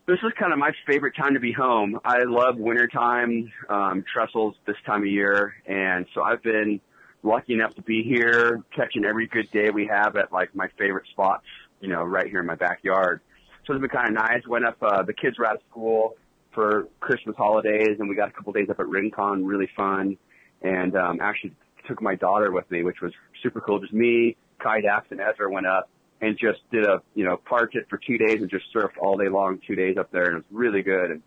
this 0.07 0.19
is 0.25 0.33
kind 0.39 0.53
of 0.53 0.59
my 0.59 0.73
favorite 0.87 1.15
time 1.17 1.35
to 1.35 1.41
be 1.41 1.53
home. 1.53 2.01
I 2.05 2.25
love 2.25 2.57
wintertime, 2.57 3.53
um, 3.69 4.05
trestles 4.13 4.55
this 4.67 4.77
time 4.85 5.03
of 5.03 5.07
year, 5.07 5.55
and 5.67 6.07
so 6.15 6.23
I've 6.23 6.43
been 6.43 6.81
lucky 7.23 7.55
enough 7.55 7.75
to 7.75 7.83
be 7.83 8.03
here, 8.03 8.63
catching 8.75 9.05
every 9.05 9.27
good 9.27 9.51
day 9.51 9.71
we 9.71 9.87
have 9.87 10.17
at 10.17 10.33
like 10.33 10.55
my 10.55 10.69
favorite 10.79 11.07
spots, 11.11 11.45
you 11.81 11.89
know, 11.89 12.03
right 12.03 12.27
here 12.27 12.41
in 12.41 12.47
my 12.47 12.55
backyard. 12.55 13.21
So 13.67 13.75
it's 13.75 13.81
been 13.81 13.91
kind 13.91 14.09
of 14.09 14.15
nice. 14.15 14.47
Went 14.47 14.65
up, 14.65 14.83
uh, 14.83 15.03
the 15.03 15.13
kids 15.13 15.39
were 15.39 15.47
out 15.47 15.57
of 15.57 15.63
school 15.71 16.17
for 16.53 16.89
Christmas 16.99 17.37
holidays, 17.37 17.97
and 17.99 18.09
we 18.09 18.17
got 18.17 18.29
a 18.29 18.33
couple 18.33 18.53
days 18.53 18.69
up 18.71 18.81
at 18.81 18.89
Rincon, 18.89 19.45
really 19.45 19.69
fun. 19.77 20.17
And 20.63 20.97
um, 20.97 21.21
actually 21.21 21.55
took 21.87 22.03
my 22.03 22.15
daughter 22.15 22.51
with 22.53 22.71
me, 22.71 22.83
which 22.83 23.01
was 23.01 23.13
super 23.43 23.61
cool. 23.61 23.81
Just 23.81 23.93
me, 23.93 24.37
Kai 24.59 24.81
Dax, 24.81 25.07
and 25.11 25.21
Ezra 25.21 25.51
went 25.51 25.67
up 25.67 25.89
and 26.21 26.37
just 26.39 26.61
did 26.71 26.85
a, 26.85 27.01
you 27.15 27.25
know, 27.25 27.37
parked 27.37 27.75
it 27.77 27.87
for 27.89 27.99
two 27.99 28.19
days 28.19 28.43
and 28.43 28.51
just 28.51 28.65
surfed 28.75 28.99
all 29.01 29.17
day 29.17 29.29
long, 29.29 29.59
two 29.67 29.75
days 29.75 29.97
up 29.97 30.11
there, 30.11 30.25
and 30.25 30.33
it 30.35 30.37
was 30.37 30.45
really 30.51 30.83
good. 30.83 31.11
And 31.11 31.23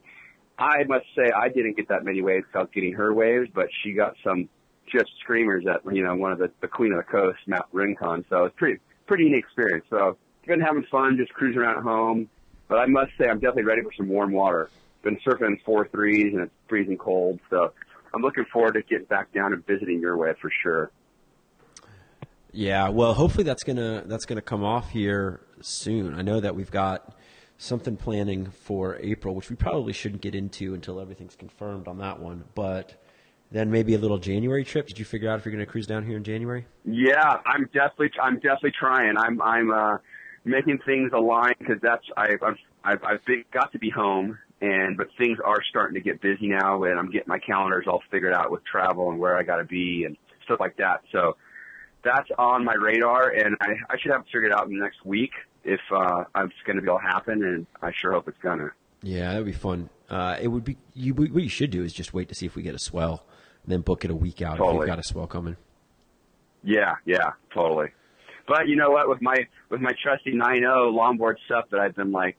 I 0.57 0.83
must 0.83 1.05
say, 1.15 1.31
I 1.35 1.49
didn't 1.49 1.77
get 1.77 1.87
that 1.87 2.03
many 2.03 2.21
waves 2.21 2.45
without 2.53 2.71
getting 2.71 2.93
her 2.93 3.11
waves, 3.13 3.49
but 3.53 3.69
she 3.81 3.93
got 3.93 4.15
some 4.23 4.49
just 4.91 5.11
screamers 5.19 5.65
at, 5.67 5.81
you 5.93 6.03
know, 6.03 6.15
one 6.15 6.31
of 6.31 6.39
the, 6.39 6.51
the 6.61 6.67
queen 6.67 6.91
of 6.91 6.97
the 6.97 7.11
coast, 7.11 7.39
Mount 7.47 7.65
Rincon. 7.71 8.25
So 8.29 8.45
it's 8.45 8.55
pretty, 8.57 8.79
pretty 9.07 9.29
neat 9.29 9.39
experience. 9.39 9.85
So 9.89 10.17
been 10.47 10.59
having 10.59 10.85
fun, 10.91 11.17
just 11.17 11.33
cruising 11.33 11.61
around 11.61 11.77
at 11.77 11.83
home. 11.83 12.29
But 12.67 12.79
I 12.79 12.85
must 12.85 13.11
say, 13.17 13.27
I'm 13.27 13.39
definitely 13.39 13.63
ready 13.63 13.81
for 13.81 13.91
some 13.95 14.07
warm 14.07 14.31
water. 14.31 14.69
Been 15.03 15.17
surfing 15.25 15.61
four 15.63 15.87
threes 15.87 16.33
and 16.33 16.43
it's 16.43 16.53
freezing 16.67 16.97
cold. 16.97 17.39
So 17.49 17.73
I'm 18.13 18.21
looking 18.21 18.45
forward 18.51 18.73
to 18.73 18.81
getting 18.83 19.05
back 19.05 19.33
down 19.33 19.53
and 19.53 19.65
visiting 19.65 19.99
your 19.99 20.17
way 20.17 20.33
for 20.41 20.51
sure. 20.61 20.91
Yeah, 22.51 22.89
well, 22.89 23.15
hopefully 23.15 23.43
that's 23.43 23.63
gonna 23.63 24.03
that's 24.05 24.25
gonna 24.25 24.41
come 24.41 24.63
off 24.63 24.91
here 24.91 25.41
soon. 25.61 26.13
I 26.13 26.21
know 26.21 26.39
that 26.39 26.55
we've 26.55 26.69
got 26.69 27.17
something 27.57 27.97
planning 27.97 28.51
for 28.51 28.97
April, 28.97 29.33
which 29.33 29.49
we 29.49 29.55
probably 29.55 29.91
shouldn't 29.91 30.21
get 30.21 30.35
into 30.35 30.75
until 30.75 30.99
everything's 30.99 31.35
confirmed 31.35 31.87
on 31.87 31.97
that 31.97 32.19
one. 32.19 32.43
But 32.53 33.02
then 33.53 33.69
maybe 33.69 33.93
a 33.93 33.99
little 33.99 34.17
January 34.17 34.65
trip. 34.65 34.87
Did 34.87 34.99
you 34.99 35.05
figure 35.05 35.29
out 35.29 35.39
if 35.39 35.45
you're 35.45 35.53
going 35.53 35.65
to 35.65 35.71
cruise 35.71 35.87
down 35.87 36.03
here 36.05 36.17
in 36.17 36.23
January? 36.23 36.65
Yeah, 36.83 37.37
I'm 37.45 37.65
definitely, 37.65 38.11
I'm 38.21 38.35
definitely 38.35 38.73
trying. 38.77 39.15
I'm, 39.17 39.41
I'm, 39.41 39.71
uh, 39.71 39.97
making 40.43 40.79
things 40.85 41.11
align 41.13 41.53
because 41.59 41.77
that's, 41.81 42.03
I, 42.17 42.33
I've, 42.41 42.57
I've, 42.83 43.03
I've 43.03 43.25
been, 43.25 43.45
got 43.53 43.71
to 43.71 43.79
be 43.79 43.89
home 43.89 44.37
and, 44.59 44.97
but 44.97 45.07
things 45.17 45.37
are 45.45 45.63
starting 45.69 45.93
to 45.95 46.01
get 46.01 46.19
busy 46.19 46.47
now 46.47 46.83
and 46.83 46.99
I'm 46.99 47.11
getting 47.11 47.27
my 47.27 47.39
calendars 47.39 47.85
all 47.87 48.01
figured 48.11 48.33
out 48.33 48.51
with 48.51 48.65
travel 48.65 49.09
and 49.09 49.19
where 49.19 49.37
I 49.37 49.43
got 49.43 49.57
to 49.57 49.63
be 49.63 50.03
and 50.05 50.17
stuff 50.43 50.59
like 50.59 50.75
that. 50.77 51.01
So 51.11 51.37
that's 52.03 52.27
on 52.37 52.65
my 52.65 52.73
radar 52.73 53.29
and 53.29 53.55
I, 53.61 53.75
I 53.89 53.97
should 53.99 54.11
have 54.11 54.21
it 54.21 54.27
figured 54.33 54.51
out 54.51 54.67
in 54.67 54.75
the 54.75 54.83
next 54.83 55.05
week 55.05 55.31
if, 55.63 55.79
uh, 55.95 56.25
it's 56.37 56.53
going 56.65 56.75
to 56.75 56.81
be 56.81 56.89
all 56.89 56.97
happen 56.97 57.43
and 57.43 57.67
I 57.81 57.93
sure 58.01 58.11
hope 58.11 58.27
it's 58.27 58.37
gonna. 58.39 58.71
Yeah, 59.03 59.33
that 59.33 59.37
would 59.37 59.45
be 59.45 59.51
fun. 59.51 59.89
Uh, 60.09 60.37
it 60.41 60.47
would 60.47 60.63
be. 60.63 60.77
You, 60.93 61.13
what 61.13 61.43
you 61.43 61.49
should 61.49 61.71
do 61.71 61.83
is 61.83 61.93
just 61.93 62.13
wait 62.13 62.29
to 62.29 62.35
see 62.35 62.45
if 62.45 62.55
we 62.55 62.63
get 62.63 62.73
a 62.73 62.79
swell, 62.79 63.25
then 63.65 63.81
book 63.81 64.05
it 64.05 64.11
a 64.11 64.15
week 64.15 64.41
out 64.41 64.59
if 64.59 64.73
you've 64.73 64.85
got 64.85 64.99
a 64.99 65.03
swell 65.03 65.27
coming. 65.27 65.57
Yeah, 66.63 66.95
yeah, 67.05 67.31
totally. 67.53 67.89
But 68.47 68.67
you 68.67 68.75
know 68.75 68.89
what? 68.89 69.09
With 69.09 69.21
my 69.21 69.47
with 69.69 69.81
my 69.81 69.91
trusty 70.01 70.33
9.0 70.33 70.93
longboard 70.93 71.35
stuff 71.45 71.65
that 71.71 71.79
I've 71.79 71.95
been 71.95 72.11
like 72.11 72.37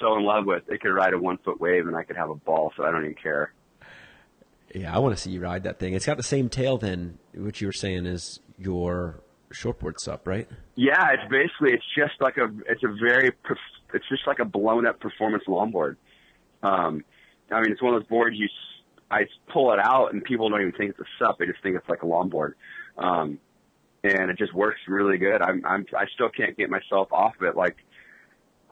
so 0.00 0.16
in 0.16 0.24
love 0.24 0.46
with, 0.46 0.62
it 0.68 0.80
could 0.80 0.92
ride 0.92 1.12
a 1.12 1.18
one 1.18 1.38
foot 1.44 1.60
wave 1.60 1.86
and 1.86 1.96
I 1.96 2.02
could 2.02 2.16
have 2.16 2.30
a 2.30 2.34
ball. 2.34 2.72
So 2.76 2.84
I 2.84 2.90
don't 2.90 3.04
even 3.04 3.14
care. 3.14 3.52
Yeah, 4.74 4.94
I 4.94 4.98
want 4.98 5.14
to 5.16 5.20
see 5.20 5.30
you 5.30 5.40
ride 5.40 5.64
that 5.64 5.78
thing. 5.78 5.94
It's 5.94 6.06
got 6.06 6.16
the 6.16 6.22
same 6.22 6.48
tail 6.48 6.78
then, 6.78 7.18
what 7.34 7.60
you 7.60 7.68
were 7.68 7.72
saying 7.72 8.06
is 8.06 8.40
your 8.58 9.22
shortboard 9.52 10.00
sup, 10.00 10.26
right? 10.26 10.48
Yeah, 10.74 11.12
it's 11.12 11.30
basically 11.30 11.72
it's 11.72 11.84
just 11.96 12.20
like 12.20 12.36
a 12.38 12.50
it's 12.68 12.82
a 12.82 12.92
very 13.00 13.32
it's 13.94 14.08
just 14.08 14.26
like 14.26 14.40
a 14.40 14.44
blown 14.44 14.86
up 14.86 14.98
performance 14.98 15.44
longboard. 15.46 15.96
Um, 16.62 17.04
I 17.50 17.60
mean, 17.60 17.70
it's 17.70 17.82
one 17.82 17.94
of 17.94 18.00
those 18.00 18.08
boards 18.08 18.36
you 18.36 18.48
I 19.14 19.26
pull 19.52 19.72
it 19.72 19.78
out 19.78 20.12
and 20.12 20.24
people 20.24 20.48
don't 20.48 20.60
even 20.60 20.72
think 20.72 20.90
it's 20.90 21.00
a 21.00 21.04
sup; 21.18 21.38
they 21.38 21.46
just 21.46 21.62
think 21.62 21.76
it's 21.76 21.88
like 21.88 22.02
a 22.02 22.06
longboard. 22.06 22.54
Um, 22.98 23.38
and 24.02 24.30
it 24.30 24.38
just 24.38 24.52
works 24.52 24.80
really 24.88 25.18
good. 25.18 25.40
I'm 25.40 25.64
I'm 25.64 25.86
I 25.96 26.06
still 26.14 26.28
can't 26.28 26.56
get 26.56 26.68
myself 26.70 27.08
off 27.12 27.34
of 27.40 27.46
it. 27.46 27.56
Like 27.56 27.76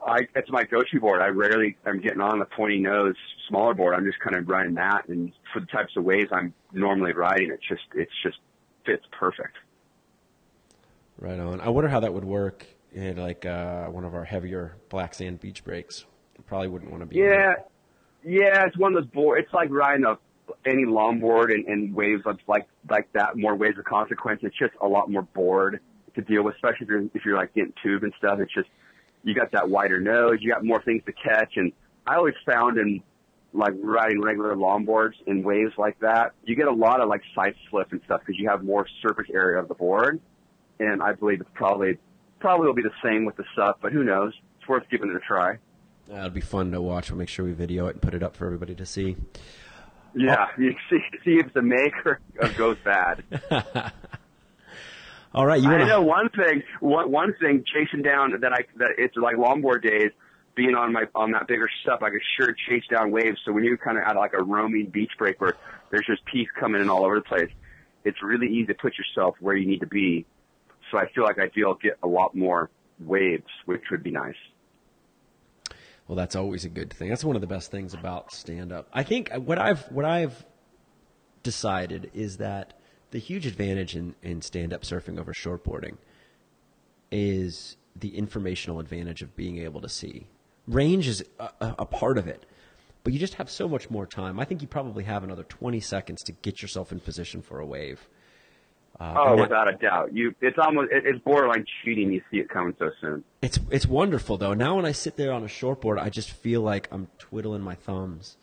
I 0.06 0.26
it's 0.34 0.50
my 0.50 0.64
go-to 0.64 1.00
board. 1.00 1.22
I 1.22 1.28
rarely 1.28 1.76
I'm 1.86 2.00
getting 2.00 2.20
on 2.20 2.38
the 2.38 2.44
pointy 2.44 2.78
nose 2.78 3.14
smaller 3.48 3.74
board. 3.74 3.94
I'm 3.94 4.04
just 4.04 4.18
kind 4.20 4.36
of 4.36 4.48
riding 4.48 4.74
that, 4.74 5.08
and 5.08 5.32
for 5.52 5.60
the 5.60 5.66
types 5.66 5.96
of 5.96 6.04
waves 6.04 6.30
I'm 6.32 6.52
normally 6.72 7.12
riding, 7.12 7.50
it's 7.50 7.66
just 7.66 7.82
it's 7.94 8.12
just 8.22 8.38
fits 8.84 9.04
perfect. 9.18 9.56
Right 11.18 11.38
on. 11.38 11.60
I 11.60 11.68
wonder 11.68 11.88
how 11.88 12.00
that 12.00 12.12
would 12.12 12.24
work 12.24 12.66
in 12.92 13.16
like 13.16 13.46
uh, 13.46 13.86
one 13.86 14.04
of 14.04 14.14
our 14.14 14.24
heavier 14.24 14.76
black 14.88 15.14
sand 15.14 15.40
beach 15.40 15.64
breaks. 15.64 16.04
Probably 16.46 16.68
wouldn't 16.68 16.90
want 16.90 17.02
to 17.02 17.06
be. 17.06 17.16
Yeah, 17.16 17.54
yeah, 18.24 18.66
it's 18.66 18.76
one 18.76 18.94
of 18.94 19.02
those 19.02 19.12
board. 19.12 19.38
It's 19.38 19.52
like 19.54 19.70
riding 19.70 20.04
a 20.04 20.18
any 20.64 20.84
longboard 20.84 21.52
and, 21.52 21.66
and 21.66 21.94
waves 21.94 22.22
like 22.46 22.66
like 22.88 23.12
that. 23.12 23.36
More 23.36 23.54
waves 23.54 23.78
of 23.78 23.84
consequence. 23.84 24.40
It's 24.42 24.56
just 24.56 24.74
a 24.80 24.86
lot 24.86 25.10
more 25.10 25.22
bored 25.22 25.80
to 26.14 26.20
deal 26.22 26.42
with, 26.42 26.54
especially 26.56 26.84
if 26.84 26.88
you're 26.88 27.04
if 27.14 27.24
you're 27.24 27.36
like 27.36 27.54
getting 27.54 27.72
tube 27.82 28.02
and 28.02 28.12
stuff. 28.18 28.38
It's 28.40 28.52
just 28.52 28.68
you 29.24 29.34
got 29.34 29.52
that 29.52 29.68
wider 29.68 30.00
nose, 30.00 30.38
you 30.40 30.52
got 30.52 30.64
more 30.64 30.82
things 30.82 31.02
to 31.06 31.12
catch, 31.12 31.56
and 31.56 31.72
I 32.06 32.16
always 32.16 32.34
found 32.44 32.78
in 32.78 33.02
like 33.54 33.74
riding 33.82 34.20
regular 34.20 34.54
longboards 34.56 35.12
in 35.26 35.42
waves 35.42 35.74
like 35.76 35.98
that, 36.00 36.32
you 36.44 36.56
get 36.56 36.68
a 36.68 36.72
lot 36.72 37.00
of 37.00 37.08
like 37.08 37.22
side 37.34 37.54
slip 37.70 37.92
and 37.92 38.00
stuff 38.04 38.20
because 38.20 38.38
you 38.38 38.48
have 38.48 38.64
more 38.64 38.86
surface 39.02 39.26
area 39.32 39.60
of 39.60 39.68
the 39.68 39.74
board, 39.74 40.20
and 40.80 41.02
I 41.02 41.12
believe 41.12 41.40
it's 41.40 41.50
probably 41.54 41.98
probably 42.40 42.66
will 42.66 42.74
be 42.74 42.82
the 42.82 42.90
same 43.04 43.24
with 43.24 43.36
the 43.36 43.44
SUP, 43.54 43.78
but 43.80 43.92
who 43.92 44.02
knows? 44.02 44.32
It's 44.58 44.68
worth 44.68 44.84
giving 44.90 45.10
it 45.10 45.16
a 45.16 45.20
try. 45.20 45.58
That'll 46.08 46.30
be 46.30 46.40
fun 46.40 46.72
to 46.72 46.80
watch. 46.80 47.10
We'll 47.10 47.18
make 47.18 47.28
sure 47.28 47.44
we 47.44 47.52
video 47.52 47.86
it 47.86 47.92
and 47.92 48.02
put 48.02 48.14
it 48.14 48.22
up 48.22 48.36
for 48.36 48.46
everybody 48.46 48.74
to 48.74 48.84
see. 48.84 49.16
Yeah, 50.14 50.48
you 50.58 50.74
see, 50.90 51.00
see 51.24 51.38
if 51.38 51.52
the 51.54 51.62
maker 51.62 52.20
goes 52.56 52.76
bad. 52.84 53.24
All 55.34 55.46
right, 55.46 55.62
you 55.62 55.70
I 55.70 55.84
know 55.84 56.02
one 56.02 56.28
thing. 56.28 56.62
One 56.80 57.10
one 57.10 57.34
thing 57.40 57.64
chasing 57.72 58.02
down 58.02 58.38
that 58.40 58.52
I 58.52 58.64
that 58.76 58.90
it's 58.98 59.16
like 59.16 59.36
longboard 59.36 59.82
days. 59.82 60.10
Being 60.54 60.74
on 60.74 60.92
my 60.92 61.04
on 61.14 61.30
that 61.30 61.48
bigger 61.48 61.68
stuff, 61.82 62.00
I 62.02 62.10
could 62.10 62.20
sure 62.36 62.54
chase 62.68 62.84
down 62.90 63.10
waves. 63.10 63.38
So 63.46 63.52
when 63.52 63.64
you're 63.64 63.78
kind 63.78 63.96
of 63.96 64.04
at 64.04 64.16
like 64.16 64.34
a 64.34 64.42
roaming 64.42 64.86
beach 64.86 65.12
break 65.16 65.40
where 65.40 65.56
there's 65.90 66.04
just 66.06 66.22
peaks 66.26 66.52
coming 66.60 66.82
in 66.82 66.90
all 66.90 67.06
over 67.06 67.14
the 67.14 67.22
place, 67.22 67.50
it's 68.04 68.22
really 68.22 68.48
easy 68.48 68.66
to 68.66 68.74
put 68.74 68.92
yourself 68.98 69.36
where 69.40 69.56
you 69.56 69.66
need 69.66 69.80
to 69.80 69.86
be. 69.86 70.26
So 70.90 70.98
I 70.98 71.08
feel 71.14 71.24
like 71.24 71.38
I 71.38 71.48
feel 71.48 71.72
get 71.74 71.96
a 72.02 72.06
lot 72.06 72.34
more 72.34 72.68
waves, 73.00 73.48
which 73.64 73.82
would 73.90 74.02
be 74.02 74.10
nice. 74.10 74.34
Well, 76.12 76.18
that's 76.18 76.36
always 76.36 76.66
a 76.66 76.68
good 76.68 76.92
thing. 76.92 77.08
That's 77.08 77.24
one 77.24 77.36
of 77.36 77.40
the 77.40 77.46
best 77.46 77.70
things 77.70 77.94
about 77.94 78.34
stand 78.34 78.70
up. 78.70 78.86
I 78.92 79.02
think 79.02 79.32
what 79.32 79.58
I've 79.58 79.90
what 79.90 80.04
I've 80.04 80.44
decided 81.42 82.10
is 82.12 82.36
that 82.36 82.74
the 83.12 83.18
huge 83.18 83.46
advantage 83.46 83.96
in, 83.96 84.14
in 84.22 84.42
stand 84.42 84.74
up 84.74 84.82
surfing 84.82 85.18
over 85.18 85.32
shortboarding 85.32 85.96
is 87.10 87.78
the 87.96 88.14
informational 88.14 88.78
advantage 88.78 89.22
of 89.22 89.34
being 89.36 89.56
able 89.56 89.80
to 89.80 89.88
see. 89.88 90.26
Range 90.68 91.08
is 91.08 91.24
a, 91.40 91.48
a, 91.78 91.86
part 91.86 92.18
of 92.18 92.28
it, 92.28 92.44
but 93.04 93.14
you 93.14 93.18
just 93.18 93.36
have 93.36 93.48
so 93.48 93.66
much 93.66 93.88
more 93.88 94.04
time. 94.04 94.38
I 94.38 94.44
think 94.44 94.60
you 94.60 94.68
probably 94.68 95.04
have 95.04 95.24
another 95.24 95.44
20 95.44 95.80
seconds 95.80 96.22
to 96.24 96.32
get 96.32 96.60
yourself 96.60 96.92
in 96.92 97.00
position 97.00 97.40
for 97.40 97.58
a 97.58 97.64
wave. 97.64 98.06
Uh, 99.00 99.14
Oh, 99.16 99.36
that- 99.36 99.42
without 99.42 99.68
a 99.68 99.76
doubt. 99.76 100.14
You, 100.14 100.34
it's 100.40 100.58
almost, 100.58 100.92
it, 100.92 101.04
it's 101.06 101.18
borderline 101.24 101.64
cheating. 101.84 102.12
You 102.12 102.22
see 102.30 102.38
it 102.38 102.48
coming 102.48 102.74
so 102.78 102.90
soon. 103.00 103.24
It's 103.40 103.58
it's 103.70 103.86
wonderful 103.86 104.36
though. 104.36 104.54
Now 104.54 104.76
when 104.76 104.84
I 104.84 104.92
sit 104.92 105.16
there 105.16 105.32
on 105.32 105.42
a 105.42 105.46
shortboard, 105.48 105.98
I 105.98 106.08
just 106.10 106.30
feel 106.30 106.60
like 106.60 106.88
I'm 106.92 107.08
twiddling 107.18 107.62
my 107.62 107.74
thumbs. 107.74 108.36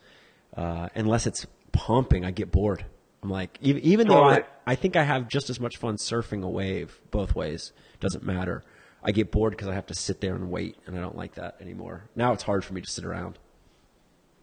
Uh, 0.56 0.88
unless 0.94 1.26
it's 1.26 1.46
pumping, 1.72 2.24
I 2.24 2.30
get 2.32 2.50
bored. 2.50 2.84
I'm 3.22 3.30
like, 3.30 3.56
even, 3.60 3.82
even 3.82 4.08
though 4.08 4.24
I, 4.24 4.44
I 4.66 4.74
think 4.74 4.96
I 4.96 5.04
have 5.04 5.28
just 5.28 5.50
as 5.50 5.60
much 5.60 5.76
fun 5.76 5.96
surfing 5.96 6.42
a 6.42 6.48
wave 6.48 6.98
both 7.10 7.34
ways, 7.34 7.72
doesn't 8.00 8.24
matter. 8.24 8.62
I 9.02 9.12
get 9.12 9.30
bored 9.30 9.52
because 9.52 9.68
I 9.68 9.74
have 9.74 9.86
to 9.86 9.94
sit 9.94 10.20
there 10.20 10.34
and 10.34 10.50
wait, 10.50 10.76
and 10.86 10.96
I 10.96 11.00
don't 11.00 11.16
like 11.16 11.34
that 11.36 11.56
anymore. 11.60 12.04
Now 12.16 12.32
it's 12.32 12.42
hard 12.42 12.64
for 12.64 12.74
me 12.74 12.80
to 12.80 12.90
sit 12.90 13.04
around. 13.04 13.38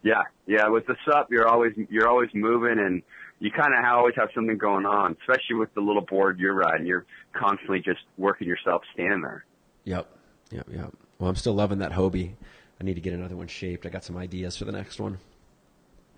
Yeah, 0.04 0.22
yeah. 0.46 0.68
With 0.70 0.86
the 0.88 0.96
sup, 1.06 1.28
you're 1.32 1.48
always 1.48 1.74
you're 1.90 2.08
always 2.08 2.30
moving, 2.34 2.80
and 2.80 3.02
you 3.40 3.52
kind 3.52 3.74
of 3.74 3.84
always 3.86 4.16
have 4.16 4.30
something 4.34 4.58
going 4.58 4.86
on. 4.86 5.16
Especially 5.22 5.56
with 5.56 5.74
the 5.74 5.82
little 5.82 6.02
board 6.02 6.40
you're 6.40 6.54
riding, 6.54 6.86
you're 6.86 7.06
constantly 7.34 7.80
just 7.80 8.02
working 8.18 8.48
yourself 8.48 8.84
standing 8.94 9.22
there. 9.22 9.46
Yep, 9.84 10.08
yep, 10.52 10.68
yep. 10.72 10.94
Well, 11.20 11.30
I'm 11.30 11.36
still 11.36 11.54
loving 11.54 11.80
that 11.80 11.92
Hobie. 11.92 12.34
I 12.80 12.84
need 12.84 12.96
to 12.96 13.02
get 13.02 13.14
another 13.14 13.36
one 13.36 13.48
shaped. 13.48 13.86
I 13.86 13.90
got 13.90 14.04
some 14.04 14.18
ideas 14.18 14.58
for 14.58 14.66
the 14.66 14.72
next 14.72 15.00
one. 15.00 15.18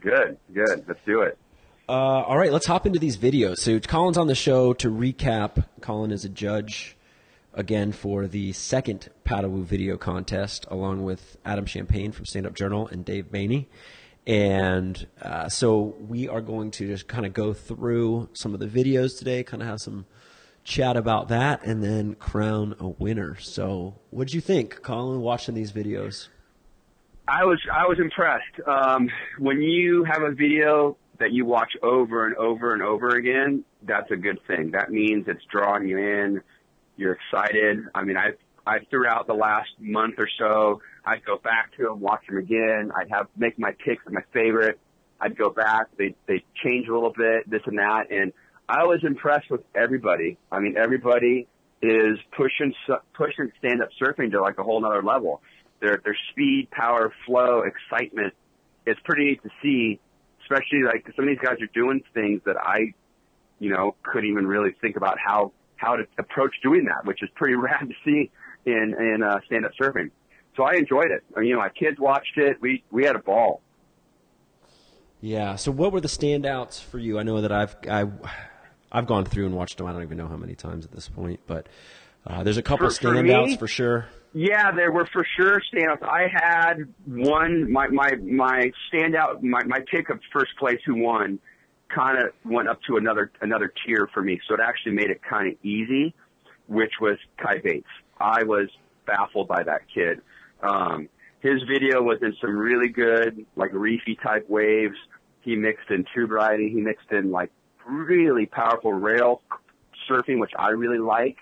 Good, 0.02 0.38
good. 0.54 0.86
Let's 0.88 1.00
do 1.06 1.22
it. 1.22 1.38
Uh, 1.88 2.22
all 2.22 2.38
right, 2.38 2.52
let's 2.52 2.68
hop 2.68 2.86
into 2.86 3.00
these 3.00 3.18
videos. 3.18 3.58
So 3.58 3.80
Colin's 3.80 4.18
on 4.18 4.28
the 4.28 4.36
show 4.36 4.74
to 4.74 4.90
recap. 4.90 5.66
Colin 5.82 6.12
is 6.12 6.24
a 6.24 6.30
judge 6.30 6.96
again 7.54 7.92
for 7.92 8.28
the 8.28 8.54
second 8.54 9.10
Paddle 9.24 9.50
Woo 9.50 9.64
video 9.64 9.98
contest, 9.98 10.66
along 10.70 11.04
with 11.04 11.38
Adam 11.44 11.66
Champagne 11.66 12.12
from 12.12 12.26
Stand 12.26 12.46
Up 12.46 12.54
Journal 12.54 12.88
and 12.88 13.04
Dave 13.04 13.32
Boehne. 13.32 13.66
And 14.28 15.08
uh, 15.22 15.50
so 15.50 15.96
we 16.08 16.28
are 16.28 16.42
going 16.42 16.72
to 16.72 16.88
just 16.88 17.08
kind 17.08 17.26
of 17.26 17.34
go 17.34 17.54
through 17.54 18.30
some 18.34 18.54
of 18.54 18.60
the 18.60 18.68
videos 18.68 19.18
today, 19.18 19.44
kind 19.44 19.64
of 19.64 19.70
have 19.70 19.82
some 19.82 20.06
chat 20.64 20.96
about 20.98 21.30
that, 21.30 21.66
and 21.66 21.84
then 21.84 22.16
crown 22.16 22.76
a 22.80 22.88
winner. 22.88 23.38
So, 23.40 23.96
what 24.12 24.28
did 24.28 24.34
you 24.34 24.42
think, 24.42 24.82
Colin, 24.82 25.22
watching 25.22 25.56
these 25.56 25.72
videos? 25.72 26.28
I 27.28 27.46
was 27.46 27.60
I 27.72 27.86
was 27.88 28.00
impressed. 28.00 28.68
Um, 28.68 29.10
when 29.38 29.62
you 29.62 30.04
have 30.04 30.24
a 30.24 30.32
video 30.32 30.98
that 31.20 31.32
you 31.32 31.46
watch 31.46 31.74
over 31.84 32.26
and 32.26 32.36
over 32.36 32.74
and 32.74 32.82
over 32.82 33.10
again, 33.10 33.64
that's 33.84 34.10
a 34.12 34.16
good 34.16 34.40
thing. 34.48 34.72
That 34.72 34.92
means 34.92 35.26
it's 35.28 35.44
drawing 35.52 35.88
you 35.88 35.98
in. 35.98 36.42
You're 36.98 37.14
excited. 37.14 37.86
I 37.94 38.04
mean, 38.04 38.18
I 38.18 38.32
I 38.66 38.80
throughout 38.90 39.28
the 39.28 39.34
last 39.34 39.70
month 39.80 40.16
or 40.18 40.30
so, 40.40 40.82
I'd 41.10 41.26
go 41.26 41.38
back 41.38 41.76
to 41.78 41.86
them, 41.86 42.00
watch 42.00 42.22
them 42.28 42.38
again. 42.38 42.92
I'd 42.96 43.10
have 43.10 43.28
make 43.36 43.58
my 43.58 43.72
picks 43.84 44.04
my 44.08 44.22
favorite. 44.32 44.80
I'd 45.20 45.36
go 45.36 45.50
back. 45.50 45.88
They 45.98 46.16
they 46.28 46.44
change 46.64 46.88
a 46.88 46.94
little 46.94 47.14
bit, 47.16 47.50
this 47.50 47.62
and 47.66 47.80
that, 47.80 48.12
and 48.12 48.32
I 48.68 48.84
was 48.84 49.00
impressed 49.04 49.50
with 49.50 49.62
everybody. 49.74 50.38
I 50.52 50.60
mean, 50.60 50.78
everybody 50.78 51.48
is 51.82 52.20
pushing 52.38 52.74
pushing 53.16 53.52
stand 53.58 53.82
up 53.82 53.90
surfing 54.00 54.32
to 54.32 54.42
like 54.42 54.60
a 54.60 54.64
whole 54.64 54.80
nother 54.82 55.02
level. 55.02 55.42
Their 55.82 56.00
their 56.04 56.18
speed, 56.32 56.70
power, 56.70 57.12
flow, 57.26 57.64
excitement. 57.64 58.36
It's 58.86 59.00
pretty 59.04 59.26
neat 59.26 59.44
to 59.44 59.50
see, 59.64 60.00
especially 60.44 60.84
like 60.86 61.06
some 61.16 61.28
of 61.28 61.30
these 61.30 61.44
guys 61.44 61.58
are 61.62 61.74
doing 61.74 62.02
things 62.14 62.42
that 62.46 62.58
I, 62.58 62.94
you 63.58 63.72
know, 63.72 63.96
couldn't 64.04 64.30
even 64.30 64.46
really 64.46 64.76
think 64.80 64.96
about 64.96 65.18
how 65.18 65.54
how 65.76 65.96
to 65.96 66.04
approach 66.20 66.54
doing 66.62 66.86
that, 66.86 67.06
which 67.06 67.24
is 67.24 67.30
pretty 67.36 67.56
rad 67.68 67.90
to 67.90 67.96
see 68.06 68.30
in 68.66 68.94
in 69.00 69.24
uh, 69.24 69.40
stand 69.48 69.66
up 69.66 69.72
surfing. 69.82 70.12
So 70.60 70.66
I 70.66 70.74
enjoyed 70.74 71.10
it. 71.10 71.24
I 71.38 71.40
mean, 71.40 71.50
you 71.50 71.56
know, 71.56 71.62
my 71.62 71.70
kids 71.70 71.98
watched 72.02 72.38
it. 72.38 72.58
We 72.60 72.84
we 72.92 73.06
had 73.06 73.16
a 73.16 73.20
ball. 73.20 73.62
Yeah. 75.22 75.56
So, 75.56 75.72
what 75.72 75.94
were 75.94 76.02
the 76.02 76.10
standouts 76.10 76.84
for 76.84 77.00
you? 77.00 77.18
I 77.18 77.24
know 77.24 77.40
that 77.40 77.54
I've 77.54 77.78
I, 77.90 78.06
I've 78.92 79.08
gone 79.08 79.24
through 79.24 79.46
and 79.46 79.56
watched 79.56 79.78
them. 79.78 79.88
I 79.88 79.94
don't 79.94 80.02
even 80.02 80.18
know 80.18 80.28
how 80.28 80.36
many 80.36 80.56
times 80.56 80.84
at 80.84 80.92
this 80.92 81.08
point, 81.08 81.40
but 81.48 81.68
uh, 82.28 82.44
there's 82.44 82.58
a 82.58 82.62
couple 82.62 82.90
For- 82.90 82.94
for 82.94 83.14
standouts 83.14 83.46
me? 83.48 83.58
for 83.58 83.70
sure. 83.70 84.08
Yeah, 84.34 84.72
there 84.72 84.92
were 84.92 85.06
for 85.06 85.26
sure 85.40 85.62
standouts. 85.74 86.04
I 86.04 86.28
had 86.32 86.94
one, 87.08 87.72
my, 87.72 87.88
my, 87.88 88.12
my 88.22 88.72
standout, 88.94 89.42
my, 89.42 89.64
my 89.64 89.80
pick 89.90 90.12
of 90.12 90.20
first 90.32 90.52
place 90.60 90.80
who 90.86 91.02
won 91.02 91.40
kind 91.88 92.20
of 92.20 92.34
went 92.46 92.68
up 92.68 92.80
to 92.88 92.98
another, 92.98 93.32
another 93.42 93.74
tier 93.84 94.08
for 94.14 94.22
me. 94.22 94.40
So 94.48 94.54
it 94.54 94.60
actually 94.60 94.92
made 94.92 95.10
it 95.10 95.22
kind 95.28 95.48
of 95.52 95.66
easy, 95.66 96.14
which 96.68 96.92
was 97.02 97.18
Kai 97.42 97.58
Bates. 97.64 97.88
I 98.20 98.44
was 98.44 98.70
baffled 99.08 99.48
by 99.48 99.64
that 99.64 99.82
kid. 99.92 100.22
Um, 100.62 101.10
his 101.42 101.62
video 101.64 102.02
was 102.02 102.20
in 102.22 102.36
some 102.42 102.58
really 102.58 102.90
good, 102.90 103.46
like 103.56 103.72
reefy 103.74 104.16
type 104.22 104.50
waves. 104.50 104.96
He 105.42 105.56
mixed 105.56 105.90
in 105.90 106.06
tube 106.14 106.32
riding. 106.32 106.70
He 106.70 106.82
mixed 106.82 107.12
in 107.12 107.32
like 107.32 107.52
really 107.88 108.46
powerful 108.46 108.94
rail 108.94 109.42
surfing, 110.10 110.40
which 110.40 110.52
I 110.58 110.70
really 110.70 111.00
like. 111.00 111.38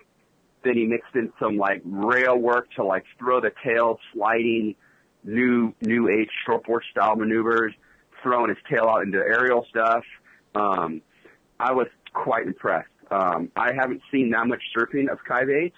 Then 0.64 0.76
he 0.76 0.86
mixed 0.86 1.16
in 1.16 1.32
some 1.40 1.58
like 1.58 1.82
rail 1.86 2.38
work 2.38 2.72
to 2.76 2.84
like 2.84 3.06
throw 3.18 3.42
the 3.42 3.52
tail 3.64 4.00
sliding 4.14 4.76
new, 5.24 5.74
new 5.82 6.10
age 6.10 6.30
shortboard 6.48 6.82
style 6.92 7.16
maneuvers, 7.16 7.74
throwing 8.22 8.50
his 8.50 8.58
tail 8.70 8.88
out 8.88 9.04
into 9.04 9.18
aerial 9.18 9.66
stuff. 9.70 10.04
Um, 10.56 11.02
I 11.60 11.74
was 11.74 11.88
quite 12.14 12.46
impressed. 12.46 12.90
Um, 13.10 13.52
I 13.56 13.74
haven't 13.74 14.02
seen 14.12 14.32
that 14.32 14.48
much 14.48 14.62
surfing 14.76 15.10
of 15.10 15.20
Kai 15.28 15.46
Bates. 15.46 15.78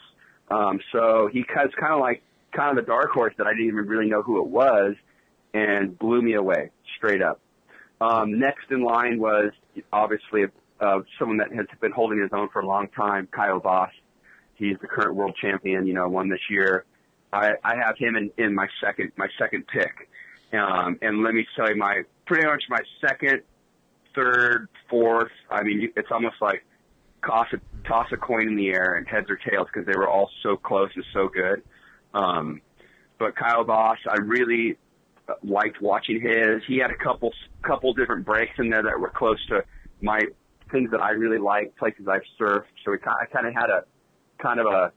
Um, 0.49 0.79
so 0.91 1.29
he 1.31 1.41
was 1.41 1.71
kind 1.79 1.93
of 1.93 1.99
like, 1.99 2.23
kind 2.51 2.77
of 2.77 2.83
the 2.83 2.87
dark 2.87 3.11
horse 3.11 3.33
that 3.37 3.47
I 3.47 3.51
didn't 3.51 3.67
even 3.67 3.87
really 3.87 4.07
know 4.07 4.21
who 4.21 4.39
it 4.39 4.47
was 4.47 4.95
and 5.53 5.97
blew 5.97 6.21
me 6.21 6.33
away 6.33 6.71
straight 6.97 7.21
up. 7.21 7.39
Um, 8.01 8.39
next 8.39 8.71
in 8.71 8.83
line 8.83 9.19
was 9.19 9.51
obviously 9.91 10.45
uh, 10.79 10.99
someone 11.17 11.37
that 11.37 11.51
has 11.53 11.65
been 11.81 11.91
holding 11.91 12.21
his 12.21 12.31
own 12.31 12.49
for 12.49 12.61
a 12.61 12.67
long 12.67 12.87
time, 12.89 13.27
Kyle 13.31 13.59
Voss. 13.59 13.91
He's 14.55 14.77
the 14.81 14.87
current 14.87 15.15
world 15.15 15.35
champion, 15.41 15.87
you 15.87 15.93
know, 15.93 16.07
won 16.07 16.29
this 16.29 16.39
year. 16.49 16.85
I, 17.31 17.51
I 17.63 17.75
have 17.75 17.97
him 17.97 18.15
in, 18.15 18.31
in 18.37 18.55
my 18.55 18.67
second, 18.81 19.11
my 19.15 19.27
second 19.37 19.65
pick. 19.67 20.09
Um, 20.53 20.97
and 21.01 21.23
let 21.23 21.33
me 21.33 21.45
tell 21.55 21.69
you, 21.69 21.75
my, 21.75 22.03
pretty 22.25 22.47
much 22.47 22.63
my 22.69 22.79
second, 23.01 23.43
third, 24.15 24.67
fourth, 24.89 25.31
I 25.49 25.63
mean, 25.63 25.91
it's 25.95 26.09
almost 26.11 26.35
like 26.41 26.65
toss 27.25 27.47
a, 27.53 27.87
toss 27.87 28.07
a 28.11 28.17
coin 28.17 28.47
in 28.47 28.55
the 28.55 28.69
air 28.69 28.95
and 28.95 29.07
heads 29.07 29.29
or 29.29 29.37
tails 29.37 29.67
because 29.71 29.85
they 29.85 29.97
were 29.97 30.09
all 30.09 30.29
so 30.41 30.57
close 30.57 30.89
and 30.95 31.05
so 31.13 31.27
good. 31.27 31.61
Um, 32.13 32.61
but 33.17 33.35
Kyle 33.35 33.63
Boss, 33.63 33.97
I 34.09 34.17
really 34.17 34.77
liked 35.43 35.81
watching 35.81 36.21
his. 36.21 36.63
He 36.67 36.77
had 36.77 36.91
a 36.91 36.95
couple 36.95 37.31
couple 37.61 37.93
different 37.93 38.25
breaks 38.25 38.53
in 38.57 38.69
there 38.69 38.83
that 38.83 38.99
were 38.99 39.09
close 39.09 39.43
to 39.47 39.63
my 40.01 40.21
things 40.71 40.91
that 40.91 41.01
I 41.01 41.11
really 41.11 41.37
like, 41.39 41.75
places 41.75 42.07
I've 42.07 42.21
surfed. 42.39 42.63
So 42.85 42.91
we 42.91 42.97
kind 42.99 43.17
I 43.21 43.25
kind 43.25 43.47
of 43.47 43.53
had 43.53 43.69
a 43.69 43.83
kind 44.41 44.59
of 44.59 44.67
a 44.67 44.91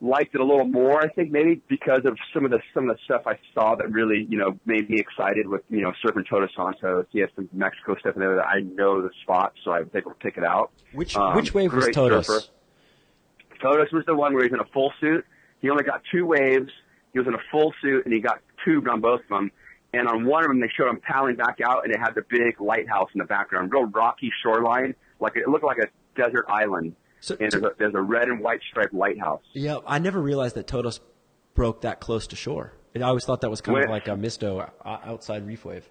liked 0.00 0.34
it 0.34 0.40
a 0.40 0.44
little 0.44 0.66
more. 0.66 1.00
I 1.00 1.08
think 1.08 1.30
maybe 1.30 1.60
because 1.68 2.04
of 2.04 2.16
some 2.34 2.44
of 2.44 2.50
the 2.50 2.60
some 2.74 2.88
of 2.88 2.96
the 2.96 3.02
stuff 3.04 3.22
I 3.26 3.38
saw 3.54 3.74
that 3.76 3.90
really 3.90 4.26
you 4.28 4.38
know 4.38 4.58
made 4.66 4.90
me 4.90 4.98
excited 4.98 5.46
with 5.48 5.62
you 5.70 5.80
know 5.80 5.92
surfing 6.04 6.28
Todos 6.28 6.50
Santos. 6.56 7.06
He 7.10 7.20
has 7.20 7.30
some 7.36 7.48
Mexico 7.52 7.96
stuff 8.00 8.14
in 8.14 8.20
there 8.20 8.36
that 8.36 8.46
I 8.46 8.60
know 8.60 9.00
the 9.02 9.10
spot, 9.22 9.54
so 9.64 9.70
I 9.72 9.84
think 9.84 10.06
we'll 10.06 10.14
pick 10.16 10.36
it 10.36 10.44
out. 10.44 10.70
Which 10.92 11.16
Um, 11.16 11.34
which 11.36 11.54
wave 11.54 11.72
was 11.72 11.88
Todos? 11.88 12.26
surfer. 12.26 12.46
Todos 13.62 13.90
was 13.92 14.04
the 14.06 14.14
one 14.14 14.34
where 14.34 14.44
he's 14.44 14.52
in 14.52 14.60
a 14.60 14.64
full 14.66 14.92
suit. 15.00 15.24
He 15.60 15.70
only 15.70 15.84
got 15.84 16.02
two 16.12 16.24
waves, 16.26 16.70
he 17.12 17.18
was 17.18 17.26
in 17.28 17.34
a 17.34 17.40
full 17.50 17.72
suit 17.82 18.04
and 18.04 18.14
he 18.14 18.20
got 18.20 18.40
tubed 18.64 18.88
on 18.88 19.00
both 19.00 19.20
of 19.22 19.28
them. 19.28 19.50
And 19.92 20.06
on 20.06 20.26
one 20.26 20.44
of 20.44 20.48
them, 20.48 20.60
they 20.60 20.68
showed 20.76 20.88
him 20.90 21.00
paddling 21.00 21.36
back 21.36 21.60
out, 21.64 21.84
and 21.84 21.92
it 21.94 21.98
had 21.98 22.14
the 22.14 22.22
big 22.28 22.60
lighthouse 22.60 23.08
in 23.14 23.18
the 23.20 23.24
background, 23.24 23.72
real 23.72 23.86
rocky 23.86 24.30
shoreline, 24.42 24.94
like 25.18 25.34
it 25.36 25.48
looked 25.48 25.64
like 25.64 25.78
a 25.78 25.86
desert 26.14 26.44
island. 26.48 26.94
So- 27.20 27.36
and 27.40 27.50
there's 27.50 27.62
a, 27.62 27.70
there's 27.78 27.94
a 27.94 28.00
red 28.00 28.28
and 28.28 28.40
white 28.40 28.60
striped 28.70 28.92
lighthouse. 28.92 29.40
Yeah, 29.54 29.78
I 29.86 29.98
never 29.98 30.20
realized 30.20 30.56
that 30.56 30.66
Todos 30.66 31.00
broke 31.54 31.80
that 31.80 32.00
close 32.00 32.26
to 32.28 32.36
shore. 32.36 32.74
I 32.94 33.00
always 33.02 33.24
thought 33.24 33.40
that 33.42 33.50
was 33.50 33.60
kind 33.60 33.84
of 33.84 33.90
like 33.90 34.08
a 34.08 34.16
misto 34.16 34.70
outside 34.84 35.46
reef 35.46 35.64
wave. 35.64 35.88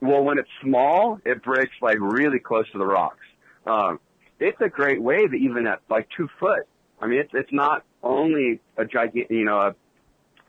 Well, 0.00 0.24
when 0.24 0.38
it's 0.38 0.48
small, 0.62 1.20
it 1.24 1.42
breaks 1.42 1.72
like 1.82 1.98
really 2.00 2.38
close 2.38 2.64
to 2.72 2.78
the 2.78 2.86
rocks. 2.86 3.24
Um, 3.66 4.00
it's 4.40 4.60
a 4.60 4.68
great 4.68 5.00
wave, 5.00 5.34
even 5.34 5.66
at 5.66 5.80
like 5.90 6.08
two 6.16 6.28
foot. 6.40 6.66
I 7.00 7.06
mean, 7.06 7.20
it's 7.20 7.30
it's 7.34 7.52
not 7.52 7.84
only 8.02 8.60
a 8.76 8.84
gigantic, 8.84 9.30
you 9.30 9.44
know, 9.44 9.58
a 9.58 9.74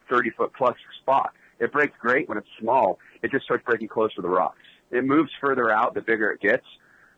thirty 0.09 0.29
foot 0.31 0.51
plus 0.57 0.75
spot. 1.01 1.33
It 1.59 1.71
breaks 1.71 1.93
great 1.99 2.27
when 2.27 2.37
it's 2.37 2.47
small. 2.59 2.99
It 3.21 3.31
just 3.31 3.45
starts 3.45 3.63
breaking 3.65 3.87
close 3.87 4.13
to 4.15 4.21
the 4.21 4.29
rocks. 4.29 4.57
It 4.91 5.03
moves 5.03 5.31
further 5.39 5.71
out 5.71 5.93
the 5.93 6.01
bigger 6.01 6.31
it 6.31 6.41
gets. 6.41 6.65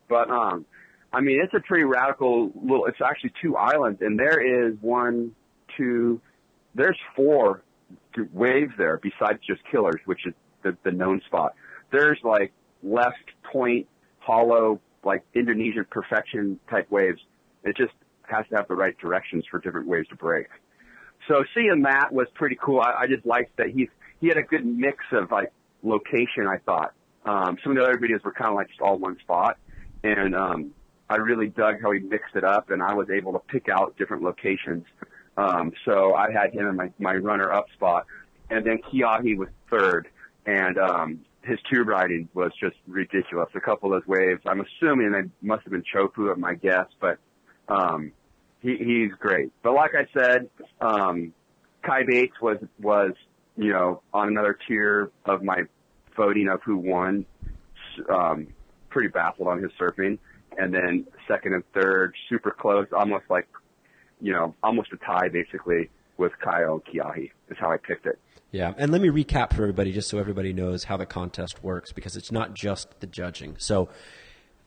But 0.08 0.30
um, 0.30 0.66
I 1.12 1.22
mean, 1.22 1.42
it's 1.42 1.54
a 1.54 1.62
pretty 1.62 1.86
radical 1.86 2.52
little. 2.56 2.86
It's 2.86 3.02
actually 3.02 3.32
two 3.42 3.56
islands, 3.56 4.02
and 4.02 4.20
there 4.20 4.68
is 4.68 4.76
one, 4.82 5.34
two, 5.78 6.22
there's 6.74 7.00
four 7.16 7.64
waves 8.34 8.74
there 8.78 8.98
besides 9.02 9.40
just 9.46 9.62
Killers, 9.72 10.02
which 10.06 10.26
is 10.26 10.34
the, 10.64 10.76
the 10.84 10.92
known 10.92 11.22
spot. 11.26 11.56
There's 11.92 12.20
like 12.24 12.52
left 12.84 13.32
point, 13.52 13.88
hollow, 14.20 14.82
like 15.04 15.24
Indonesian 15.34 15.86
perfection 15.90 16.60
type 16.70 16.92
waves. 16.92 17.22
It 17.64 17.78
just 17.78 17.94
has 18.30 18.46
to 18.50 18.56
have 18.56 18.68
the 18.68 18.76
right 18.76 18.98
directions 18.98 19.46
for 19.50 19.60
different 19.60 19.88
waves 19.88 20.08
to 20.10 20.16
break. 20.16 20.48
So 21.28 21.44
seeing 21.54 21.84
that 21.84 22.14
was 22.14 22.28
pretty 22.34 22.58
cool. 22.62 22.80
I, 22.82 23.04
I 23.04 23.08
just 23.08 23.26
liked 23.26 23.58
that 23.58 23.70
he 23.70 23.90
he 24.22 24.28
had 24.28 24.38
a 24.38 24.44
good 24.44 24.66
mix 24.66 25.04
of 25.12 25.32
like 25.32 25.52
location. 25.84 26.48
I 26.48 26.58
thought 26.58 26.94
um, 27.26 27.58
some 27.64 27.72
of 27.72 27.78
the 27.78 27.84
other 27.84 27.98
videos 27.98 28.24
were 28.24 28.32
kind 28.32 28.50
of 28.50 28.56
like 28.56 28.68
just 28.68 28.82
all 28.82 28.98
one 28.98 29.18
spot, 29.20 29.58
and 30.04 30.36
um, 30.36 30.72
I 31.10 31.18
really 31.18 31.48
dug 31.48 31.82
how 31.82 31.92
he 31.92 32.00
mixed 32.00 32.36
it 32.36 32.44
up, 32.44 32.70
and 32.70 32.82
I 32.82 32.94
was 32.94 33.10
able 33.10 33.34
to 33.34 33.40
pick 33.40 33.70
out 33.70 33.98
different 33.98 34.24
locations. 34.24 34.86
Um, 35.38 35.74
so 35.84 36.14
I 36.14 36.32
had 36.32 36.54
him 36.54 36.68
in 36.68 36.76
my 36.76 36.92
my 37.00 37.16
runner 37.16 37.52
up 37.52 37.66
spot, 37.74 38.06
and 38.50 38.66
then 38.66 38.80
Kiahi 38.80 39.38
was 39.38 39.50
third, 39.70 40.08
and 40.46 40.78
um, 40.78 41.20
his 41.42 41.60
tube 41.72 41.88
riding 41.88 42.30
was 42.34 42.52
just 42.60 42.76
ridiculous. 42.88 43.50
A 43.56 43.60
couple 43.60 43.94
of 43.94 44.02
those 44.02 44.08
waves, 44.08 44.42
I'm 44.46 44.62
assuming 44.62 45.12
they 45.12 45.30
must 45.42 45.64
have 45.64 45.72
been 45.72 45.84
Chopu 45.94 46.32
at 46.32 46.40
my 46.40 46.56
guess, 46.56 46.88
but 47.00 47.18
um, 47.68 48.12
he, 48.66 48.78
he's 48.84 49.12
great. 49.20 49.52
But 49.64 49.74
like 49.74 49.92
I 49.96 50.08
said, 50.18 50.50
um, 50.82 51.34
Kai 51.84 52.04
Bates 52.04 52.36
was 52.42 52.58
was 52.82 53.12
you 53.56 53.72
know 53.72 54.02
on 54.14 54.28
another 54.28 54.58
tier 54.68 55.12
of 55.26 55.44
my 55.44 55.64
voting 56.16 56.50
of 56.50 56.62
who 56.64 56.78
won. 56.78 57.26
Um, 58.10 58.48
pretty 58.90 59.08
baffled 59.10 59.48
on 59.48 59.62
his 59.62 59.72
surfing, 59.80 60.18
and 60.58 60.74
then 60.74 61.06
second 61.28 61.54
and 61.54 61.64
third, 61.74 62.14
super 62.30 62.52
close, 62.52 62.88
almost 62.92 63.26
like 63.30 63.48
you 64.20 64.34
know 64.34 64.56
almost 64.64 64.90
a 64.94 64.98
tie 64.98 65.30
basically 65.30 65.90
with 66.18 66.32
Kyle 66.44 66.82
Kiahi 66.82 67.32
is 67.50 67.58
how 67.60 67.72
I 67.72 67.78
picked 67.78 68.06
it. 68.06 68.20
Yeah, 68.52 68.74
and 68.78 68.92
let 68.92 69.02
me 69.02 69.10
recap 69.10 69.54
for 69.54 69.64
everybody 69.64 69.92
just 69.92 70.10
so 70.10 70.18
everybody 70.18 70.54
knows 70.54 70.86
how 70.86 70.96
the 70.96 71.06
contest 71.06 71.62
works 71.62 71.92
because 71.92 72.16
it's 72.16 72.32
not 72.32 72.54
just 72.54 73.00
the 73.02 73.08
judging. 73.08 73.56
So, 73.58 73.90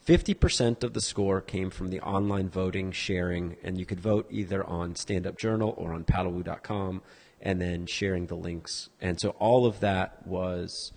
50% 0.07 0.83
of 0.83 0.95
the 0.95 1.01
score 1.01 1.41
came 1.41 1.71
from 1.71 1.89
the 1.89 2.01
online 2.01 2.49
voting, 2.49 2.93
sharing, 2.93 3.57
and 3.63 3.79
you 3.79 3.85
could 3.85 4.01
vote 4.01 4.27
either 4.31 4.65
on 4.65 4.97
Stand 4.97 5.27
Up 5.27 5.39
Journal 5.39 5.75
or 5.77 5.93
on 5.93 6.05
paddlewoo.com 6.05 7.03
and 7.41 7.61
then 7.61 7.87
sharing 7.87 8.27
the 8.27 8.35
links. 8.35 8.89
And 9.01 9.21
so 9.21 9.31
all 9.31 9.67
of 9.67 9.81
that 9.81 10.27
was 10.27 10.93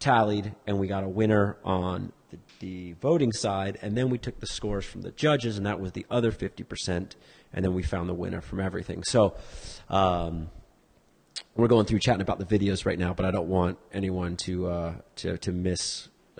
tallied, 0.00 0.54
and 0.66 0.78
we 0.78 0.86
got 0.86 1.04
a 1.04 1.08
winner 1.08 1.56
on 1.64 2.12
the, 2.30 2.38
the 2.60 2.92
voting 3.00 3.32
side, 3.32 3.78
and 3.82 3.96
then 3.96 4.10
we 4.10 4.18
took 4.18 4.40
the 4.40 4.46
scores 4.46 4.84
from 4.84 5.02
the 5.02 5.12
judges, 5.12 5.56
and 5.56 5.66
that 5.66 5.78
was 5.78 5.92
the 5.92 6.06
other 6.10 6.32
50%, 6.32 7.12
and 7.52 7.64
then 7.64 7.74
we 7.74 7.82
found 7.82 8.08
the 8.08 8.14
winner 8.14 8.40
from 8.40 8.60
everything. 8.60 9.02
So, 9.04 9.36
um, 9.88 10.50
we're 11.56 11.68
going 11.68 11.86
through 11.86 12.00
chatting 12.00 12.20
about 12.20 12.38
the 12.38 12.44
videos 12.44 12.84
right 12.84 12.98
now, 12.98 13.14
but 13.14 13.24
I 13.24 13.30
don't 13.30 13.48
want 13.48 13.78
anyone 13.92 14.36
to 14.38 14.66
uh, 14.66 14.94
to 15.16 15.38
to 15.38 15.52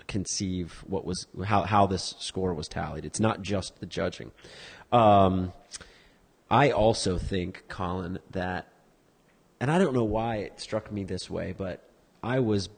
misconceive 0.05 0.83
what 0.87 1.05
was 1.05 1.27
how 1.45 1.63
how 1.63 1.85
this 1.85 2.15
score 2.19 2.53
was 2.53 2.67
tallied. 2.67 3.05
It's 3.05 3.19
not 3.19 3.41
just 3.41 3.79
the 3.79 3.85
judging. 3.85 4.31
Um, 4.91 5.53
I 6.49 6.71
also 6.71 7.17
think, 7.17 7.63
Colin, 7.67 8.19
that, 8.31 8.67
and 9.59 9.71
I 9.71 9.79
don't 9.79 9.93
know 9.93 10.03
why 10.03 10.37
it 10.37 10.59
struck 10.59 10.91
me 10.91 11.03
this 11.03 11.29
way, 11.29 11.53
but 11.57 11.81
I 12.23 12.39
was 12.39 12.69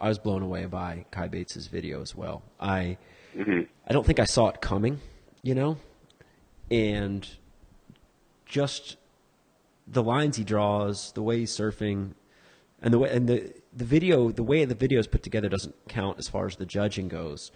I 0.00 0.08
was 0.08 0.18
blown 0.18 0.42
away 0.42 0.66
by 0.66 1.06
Kai 1.10 1.28
Bates's 1.28 1.66
video 1.68 2.02
as 2.02 2.14
well. 2.14 2.42
I 2.60 2.98
I 3.38 3.92
don't 3.92 4.06
think 4.06 4.20
I 4.20 4.24
saw 4.24 4.48
it 4.48 4.60
coming, 4.60 5.00
you 5.42 5.54
know, 5.54 5.78
and 6.70 7.28
just 8.44 8.96
the 9.86 10.02
lines 10.02 10.36
he 10.36 10.44
draws, 10.44 11.12
the 11.12 11.22
way 11.22 11.40
he's 11.40 11.52
surfing, 11.56 12.12
and 12.82 12.92
the 12.92 12.98
way 12.98 13.10
and 13.10 13.28
the 13.28 13.52
the 13.72 13.84
video, 13.84 14.30
the 14.30 14.42
way 14.42 14.64
the 14.64 14.74
video 14.74 14.98
is 14.98 15.06
put 15.06 15.22
together 15.22 15.48
doesn't 15.48 15.74
count 15.88 16.18
as 16.18 16.28
far 16.28 16.46
as 16.46 16.56
the 16.56 16.66
judging 16.66 17.08
goes. 17.08 17.50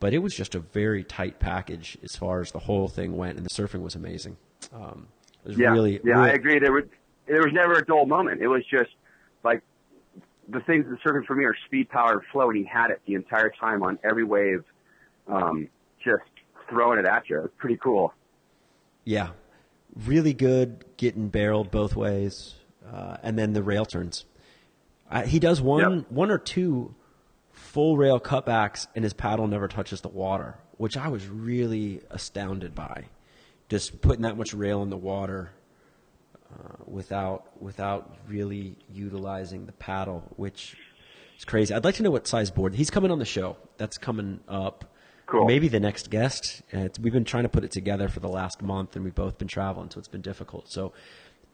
But 0.00 0.14
it 0.14 0.18
was 0.18 0.34
just 0.34 0.54
a 0.54 0.60
very 0.60 1.04
tight 1.04 1.38
package 1.38 1.98
as 2.02 2.16
far 2.16 2.40
as 2.40 2.52
the 2.52 2.60
whole 2.60 2.88
thing 2.88 3.16
went, 3.16 3.36
and 3.36 3.44
the 3.44 3.50
surfing 3.50 3.82
was 3.82 3.94
amazing. 3.94 4.38
Um, 4.72 5.08
it 5.44 5.48
was 5.48 5.58
Yeah, 5.58 5.72
really, 5.72 6.00
yeah, 6.02 6.20
I 6.20 6.30
agree. 6.30 6.58
There 6.58 6.72
was 6.72 6.84
there 7.26 7.42
was 7.42 7.52
never 7.52 7.74
a 7.74 7.84
dull 7.84 8.06
moment. 8.06 8.40
It 8.40 8.48
was 8.48 8.64
just 8.70 8.90
like 9.44 9.62
the 10.48 10.60
things 10.60 10.86
that 10.88 11.00
surfing 11.00 11.26
for 11.26 11.36
me 11.36 11.44
are 11.44 11.56
speed, 11.66 11.88
power, 11.88 12.12
and 12.12 12.22
flow, 12.32 12.48
and 12.48 12.58
he 12.58 12.64
had 12.64 12.90
it 12.90 13.00
the 13.06 13.14
entire 13.14 13.50
time 13.50 13.82
on 13.82 13.98
every 14.02 14.24
wave, 14.24 14.64
um, 15.28 15.68
just 16.02 16.24
throwing 16.68 16.98
it 16.98 17.06
at 17.06 17.28
you. 17.28 17.38
It 17.38 17.42
was 17.42 17.50
pretty 17.58 17.76
cool. 17.76 18.14
Yeah, 19.04 19.30
really 19.94 20.32
good 20.34 20.84
getting 20.96 21.28
barreled 21.28 21.70
both 21.70 21.94
ways, 21.94 22.54
uh, 22.90 23.18
and 23.22 23.38
then 23.38 23.52
the 23.52 23.62
rail 23.62 23.84
turns. 23.84 24.24
Uh, 25.10 25.22
he 25.22 25.38
does 25.38 25.60
one 25.60 25.96
Yep. 25.98 26.10
one 26.10 26.30
or 26.30 26.38
two 26.38 26.94
full 27.52 27.96
rail 27.96 28.20
cutbacks, 28.20 28.86
and 28.94 29.02
his 29.04 29.12
paddle 29.12 29.46
never 29.48 29.68
touches 29.68 30.00
the 30.00 30.08
water, 30.08 30.58
which 30.76 30.96
I 30.96 31.08
was 31.08 31.26
really 31.28 32.00
astounded 32.10 32.74
by. 32.74 33.06
Just 33.68 34.00
putting 34.00 34.22
that 34.22 34.36
much 34.36 34.54
rail 34.54 34.82
in 34.82 34.90
the 34.90 34.96
water 34.96 35.52
uh, 36.52 36.76
without 36.86 37.60
without 37.62 38.16
really 38.28 38.76
utilizing 38.92 39.66
the 39.66 39.72
paddle, 39.72 40.22
which 40.36 40.76
is 41.38 41.44
crazy. 41.44 41.74
I'd 41.74 41.84
like 41.84 41.94
to 41.96 42.02
know 42.02 42.10
what 42.10 42.26
size 42.26 42.50
board 42.50 42.74
he's 42.74 42.90
coming 42.90 43.10
on 43.10 43.18
the 43.18 43.24
show. 43.24 43.56
That's 43.78 43.98
coming 43.98 44.40
up. 44.48 44.94
Cool. 45.26 45.44
Maybe 45.44 45.68
the 45.68 45.78
next 45.78 46.10
guest. 46.10 46.62
Uh, 46.72 46.88
we've 47.00 47.12
been 47.12 47.24
trying 47.24 47.44
to 47.44 47.48
put 47.48 47.62
it 47.62 47.70
together 47.70 48.08
for 48.08 48.18
the 48.18 48.28
last 48.28 48.62
month, 48.62 48.96
and 48.96 49.04
we've 49.04 49.14
both 49.14 49.38
been 49.38 49.46
traveling, 49.46 49.88
so 49.90 49.98
it's 50.00 50.08
been 50.08 50.22
difficult. 50.22 50.68
So 50.68 50.92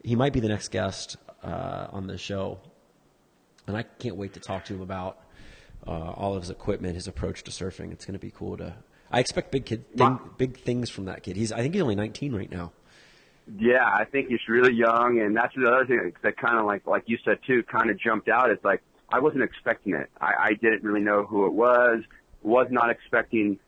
he 0.03 0.15
might 0.15 0.33
be 0.33 0.39
the 0.39 0.47
next 0.47 0.69
guest 0.69 1.17
uh, 1.43 1.85
on 1.91 2.07
the 2.07 2.17
show, 2.17 2.59
and 3.67 3.75
I 3.75 3.83
can't 3.83 4.15
wait 4.15 4.33
to 4.33 4.39
talk 4.39 4.65
to 4.65 4.73
him 4.73 4.81
about 4.81 5.19
uh, 5.85 5.91
all 5.91 6.35
of 6.35 6.41
his 6.41 6.49
equipment, 6.49 6.95
his 6.95 7.07
approach 7.07 7.43
to 7.43 7.51
surfing. 7.51 7.91
It's 7.91 8.05
going 8.05 8.13
to 8.13 8.19
be 8.19 8.31
cool 8.31 8.57
to. 8.57 8.75
I 9.11 9.19
expect 9.19 9.51
big 9.51 9.65
kid, 9.65 9.85
thing, 9.95 10.19
big 10.37 10.59
things 10.59 10.89
from 10.89 11.05
that 11.05 11.23
kid. 11.23 11.37
He's 11.37 11.51
I 11.51 11.61
think 11.61 11.73
he's 11.73 11.83
only 11.83 11.95
19 11.95 12.33
right 12.33 12.51
now. 12.51 12.71
Yeah, 13.57 13.85
I 13.85 14.03
think 14.03 14.27
he's 14.27 14.41
really 14.49 14.73
young, 14.73 15.21
and 15.21 15.35
that's 15.35 15.55
the 15.55 15.67
other 15.67 15.85
thing 15.85 16.11
that 16.21 16.35
kind 16.35 16.57
of 16.57 16.65
like 16.65 16.85
like 16.85 17.03
you 17.05 17.17
said 17.23 17.39
too, 17.47 17.63
kind 17.63 17.89
of 17.89 17.97
jumped 17.97 18.27
out. 18.27 18.49
It's 18.49 18.63
like 18.65 18.81
I 19.09 19.19
wasn't 19.19 19.43
expecting 19.43 19.93
it. 19.93 20.09
I, 20.19 20.33
I 20.39 20.49
didn't 20.61 20.83
really 20.83 21.01
know 21.01 21.23
who 21.23 21.45
it 21.45 21.53
was. 21.53 22.03
Was 22.43 22.67
not 22.69 22.89
expecting 22.89 23.59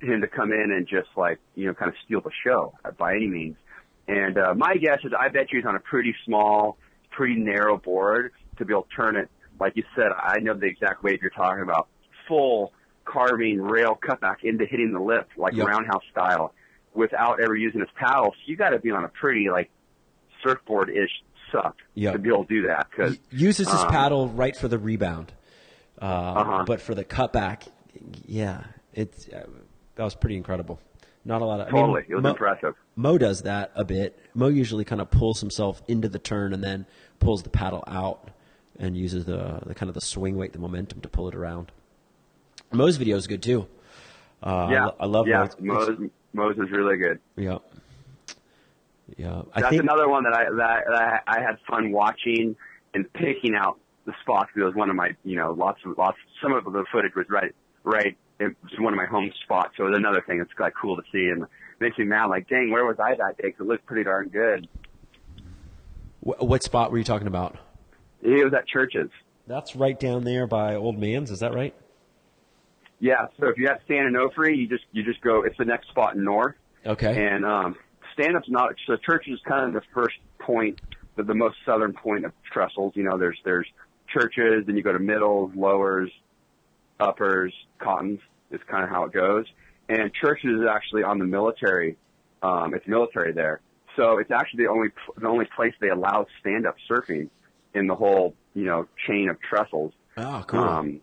him 0.00 0.20
to 0.20 0.26
come 0.26 0.52
in 0.52 0.70
and 0.72 0.86
just 0.86 1.08
like 1.16 1.38
you 1.54 1.66
know 1.66 1.74
kind 1.74 1.88
of 1.88 1.94
steal 2.04 2.20
the 2.20 2.30
show 2.44 2.74
by 2.98 3.14
any 3.14 3.28
means. 3.28 3.56
And 4.08 4.36
uh, 4.36 4.54
my 4.54 4.74
guess 4.76 4.98
is 5.04 5.12
I 5.18 5.28
bet 5.28 5.50
you 5.50 5.60
he's 5.60 5.66
on 5.66 5.76
a 5.76 5.80
pretty 5.80 6.14
small, 6.26 6.76
pretty 7.10 7.36
narrow 7.36 7.78
board 7.78 8.32
to 8.58 8.64
be 8.64 8.72
able 8.72 8.82
to 8.84 8.96
turn 8.96 9.16
it. 9.16 9.28
Like 9.58 9.76
you 9.76 9.84
said, 9.94 10.08
I 10.16 10.38
know 10.40 10.54
the 10.54 10.66
exact 10.66 11.02
wave 11.02 11.20
you're 11.22 11.30
talking 11.30 11.62
about. 11.62 11.88
Full 12.28 12.72
carving 13.04 13.60
rail 13.60 13.96
cutback 14.02 14.42
into 14.42 14.66
hitting 14.66 14.92
the 14.92 15.00
lip 15.00 15.28
like 15.36 15.54
Yep. 15.54 15.66
roundhouse 15.66 16.02
style 16.10 16.52
without 16.94 17.40
ever 17.40 17.54
using 17.54 17.80
his 17.80 17.88
paddle. 17.94 18.32
So 18.32 18.38
you 18.46 18.56
got 18.56 18.70
to 18.70 18.78
be 18.78 18.90
on 18.90 19.04
a 19.04 19.08
pretty 19.08 19.48
like 19.50 19.70
surfboard 20.42 20.90
ish 20.90 21.10
suck 21.52 21.76
Yep. 21.94 22.12
to 22.14 22.18
be 22.18 22.28
able 22.28 22.44
to 22.44 22.54
do 22.54 22.66
that. 22.66 22.88
Because 22.90 23.14
He 23.30 23.36
uses 23.46 23.70
his 23.70 23.80
um, 23.82 23.90
paddle 23.90 24.28
right 24.28 24.56
for 24.56 24.68
the 24.68 24.78
rebound, 24.78 25.32
uh, 26.00 26.04
Uh-huh. 26.04 26.64
but 26.66 26.80
for 26.80 26.94
the 26.94 27.04
cutback, 27.04 27.68
yeah, 28.26 28.64
it's 28.92 29.28
uh, 29.28 29.46
that 29.94 30.04
was 30.04 30.14
pretty 30.14 30.36
incredible. 30.36 30.80
Not 31.24 31.42
a 31.42 31.44
lot 31.44 31.60
of 31.60 31.68
I 31.68 31.70
totally, 31.70 32.02
mean, 32.02 32.10
it 32.10 32.14
was 32.16 32.22
Mo, 32.22 32.30
impressive. 32.30 32.74
Mo 32.94 33.18
does 33.18 33.42
that 33.42 33.72
a 33.74 33.84
bit. 33.84 34.18
Mo 34.34 34.48
usually 34.48 34.84
kind 34.84 35.00
of 35.00 35.10
pulls 35.10 35.40
himself 35.40 35.82
into 35.88 36.08
the 36.08 36.18
turn 36.20 36.52
and 36.52 36.62
then 36.62 36.86
pulls 37.18 37.42
the 37.42 37.50
paddle 37.50 37.82
out 37.88 38.30
and 38.78 38.96
uses 38.96 39.24
the, 39.24 39.60
the 39.66 39.74
kind 39.74 39.88
of 39.88 39.94
the 39.94 40.00
swing 40.00 40.36
weight, 40.36 40.52
the 40.52 40.58
momentum 40.58 41.00
to 41.00 41.08
pull 41.08 41.28
it 41.28 41.34
around. 41.34 41.72
Mo's 42.72 42.96
video 42.96 43.16
is 43.16 43.26
good 43.26 43.42
too. 43.42 43.66
Uh, 44.42 44.68
yeah, 44.70 44.88
I, 45.00 45.06
love 45.06 45.26
yeah. 45.26 45.48
Mo's. 45.58 45.88
Mo's, 45.88 46.10
Mo's 46.32 46.56
is 46.58 46.70
really 46.70 46.98
good. 46.98 47.18
Yeah, 47.36 47.58
yeah. 49.16 49.42
I 49.54 49.60
That's 49.60 49.70
think 49.70 49.82
another 49.82 50.08
one 50.08 50.24
that 50.24 50.34
I 50.34 50.44
that, 50.44 50.84
that 50.88 51.22
I 51.26 51.40
had 51.40 51.58
fun 51.68 51.92
watching, 51.92 52.56
and 52.94 53.10
picking 53.12 53.54
out 53.54 53.78
the 54.04 54.12
spots. 54.22 54.50
It 54.56 54.62
was 54.62 54.74
one 54.74 54.90
of 54.90 54.96
my, 54.96 55.16
you 55.24 55.36
know, 55.36 55.52
lots 55.52 55.80
of 55.84 55.96
lots. 55.96 56.18
Some 56.42 56.52
of 56.52 56.64
the 56.64 56.84
footage 56.92 57.14
was 57.14 57.26
right, 57.28 57.54
right. 57.84 58.16
It 58.38 58.54
was 58.62 58.72
one 58.78 58.92
of 58.92 58.96
my 58.96 59.06
home 59.06 59.32
spots. 59.44 59.74
So 59.76 59.86
it 59.86 59.90
was 59.90 59.98
another 59.98 60.22
thing 60.26 60.38
that's 60.38 60.50
like 60.58 60.74
cool 60.80 60.96
to 60.96 61.02
see 61.12 61.28
and 61.28 61.46
makes 61.80 61.96
me 61.98 62.04
mad. 62.04 62.26
Like, 62.26 62.48
dang, 62.48 62.70
where 62.70 62.84
was 62.84 62.98
I 62.98 63.14
that 63.14 63.38
day? 63.38 63.50
Cause 63.52 63.60
it 63.60 63.66
looked 63.66 63.86
pretty 63.86 64.04
darn 64.04 64.28
good. 64.28 64.68
Wh- 66.20 66.42
what 66.42 66.62
spot 66.62 66.90
were 66.90 66.98
you 66.98 67.04
talking 67.04 67.26
about? 67.26 67.56
It 68.22 68.44
was 68.44 68.54
at 68.54 68.66
churches. 68.66 69.10
That's 69.46 69.76
right 69.76 69.98
down 69.98 70.24
there 70.24 70.46
by 70.46 70.74
Old 70.74 70.98
Man's. 70.98 71.30
Is 71.30 71.40
that 71.40 71.54
right? 71.54 71.74
Yeah. 72.98 73.26
So 73.38 73.48
if 73.48 73.58
you 73.58 73.68
have 73.68 73.78
San 73.86 74.12
Onofre, 74.12 74.56
you 74.56 74.68
just 74.68 74.84
you 74.92 75.04
just 75.04 75.20
go. 75.20 75.42
It's 75.42 75.56
the 75.58 75.64
next 75.64 75.88
spot 75.88 76.16
in 76.16 76.24
north. 76.24 76.56
Okay. 76.84 77.26
And 77.26 77.44
um, 77.44 77.76
stand 78.14 78.36
up's 78.36 78.48
not 78.48 78.74
so 78.86 78.96
church 78.96 79.26
is 79.28 79.38
kind 79.46 79.66
of 79.66 79.72
the 79.74 79.86
first 79.94 80.16
point, 80.38 80.80
the, 81.16 81.22
the 81.22 81.34
most 81.34 81.56
southern 81.64 81.92
point 81.92 82.24
of 82.24 82.32
trestles. 82.52 82.96
You 82.96 83.04
know, 83.04 83.18
there's 83.18 83.38
there's 83.44 83.66
churches, 84.08 84.64
then 84.66 84.76
you 84.76 84.82
go 84.82 84.92
to 84.92 84.98
middles, 84.98 85.52
lowers, 85.54 86.10
uppers, 86.98 87.52
cottons 87.78 88.20
is 88.50 88.60
kind 88.68 88.84
of 88.84 88.90
how 88.90 89.04
it 89.04 89.12
goes. 89.12 89.46
And 89.88 90.12
churches 90.14 90.60
is 90.60 90.66
actually 90.68 91.02
on 91.02 91.18
the 91.18 91.24
military. 91.24 91.96
Um, 92.42 92.74
it's 92.74 92.86
military 92.86 93.32
there, 93.32 93.60
so 93.96 94.18
it's 94.18 94.30
actually 94.30 94.64
the 94.64 94.70
only 94.70 94.88
the 95.16 95.26
only 95.26 95.46
place 95.56 95.74
they 95.80 95.88
allow 95.88 96.26
stand 96.40 96.66
up 96.66 96.76
surfing 96.90 97.30
in 97.76 97.86
the 97.86 97.94
whole 97.94 98.34
you 98.54 98.64
know 98.64 98.86
chain 99.06 99.28
of 99.28 99.36
trestles. 99.40 99.92
oh, 100.16 100.44
cool. 100.46 100.60
Um, 100.60 101.00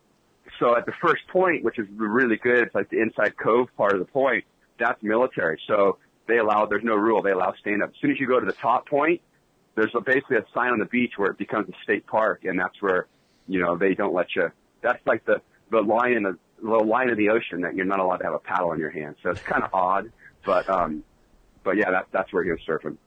so 0.60 0.78
at 0.78 0.86
the 0.86 0.94
first 1.02 1.28
point, 1.32 1.64
which 1.64 1.80
is 1.80 1.88
really 1.96 2.38
good, 2.38 2.60
it's 2.60 2.76
like 2.76 2.90
the 2.90 3.02
inside 3.02 3.38
cove 3.38 3.70
part 3.78 3.94
of 3.94 4.00
the 4.00 4.06
point. 4.06 4.46
That's 4.80 5.02
military. 5.02 5.60
So 5.68 5.98
they 6.28 6.38
allow. 6.38 6.66
There's 6.66 6.84
no 6.84 6.96
rule. 6.96 7.22
They 7.22 7.32
allow 7.32 7.54
stand 7.60 7.84
up. 7.84 7.90
As 7.90 7.96
soon 8.02 8.12
as 8.12 8.20
you 8.20 8.28
go 8.28 8.40
to 8.40 8.46
the 8.46 8.54
top 8.54 8.88
point, 8.88 9.22
there's 9.76 9.92
a, 9.96 10.02
basically 10.02 10.38
a 10.38 10.46
sign 10.54 10.72
on 10.72 10.80
the 10.80 10.86
beach 10.86 11.14
where 11.18 11.32
it 11.32 11.38
becomes 11.38 11.70
a 11.70 11.84
state 11.84 12.06
park, 12.08 12.44
and 12.46 12.60
that's 12.60 12.82
where 12.82 13.08
you 13.48 13.60
know 13.60 13.78
they 13.78 13.94
don't 13.94 14.14
let 14.14 14.36
you. 14.36 14.52
That's 14.82 15.06
like 15.06 15.26
the 15.26 15.42
the 15.72 15.82
line 15.82 16.14
in 16.14 16.24
the 16.24 16.38
the 16.62 16.70
line 16.70 17.10
of 17.10 17.18
the 17.18 17.30
ocean 17.30 17.62
that 17.62 17.76
you're 17.76 17.86
not 17.86 18.00
allowed 18.00 18.18
to 18.18 18.24
have 18.26 18.34
a 18.34 18.40
paddle 18.40 18.72
in 18.72 18.80
your 18.80 18.90
hand. 18.90 19.16
So 19.22 19.32
it's 19.32 19.42
kind 19.42 19.64
of 19.64 19.74
odd, 19.74 20.12
but 20.46 20.70
um, 20.70 21.04
but 21.64 21.78
yeah, 21.78 21.92
that, 21.92 22.08
that's 22.12 22.32
where 22.32 22.44
he 22.44 22.52
was 22.52 22.60
surfing. 22.68 22.98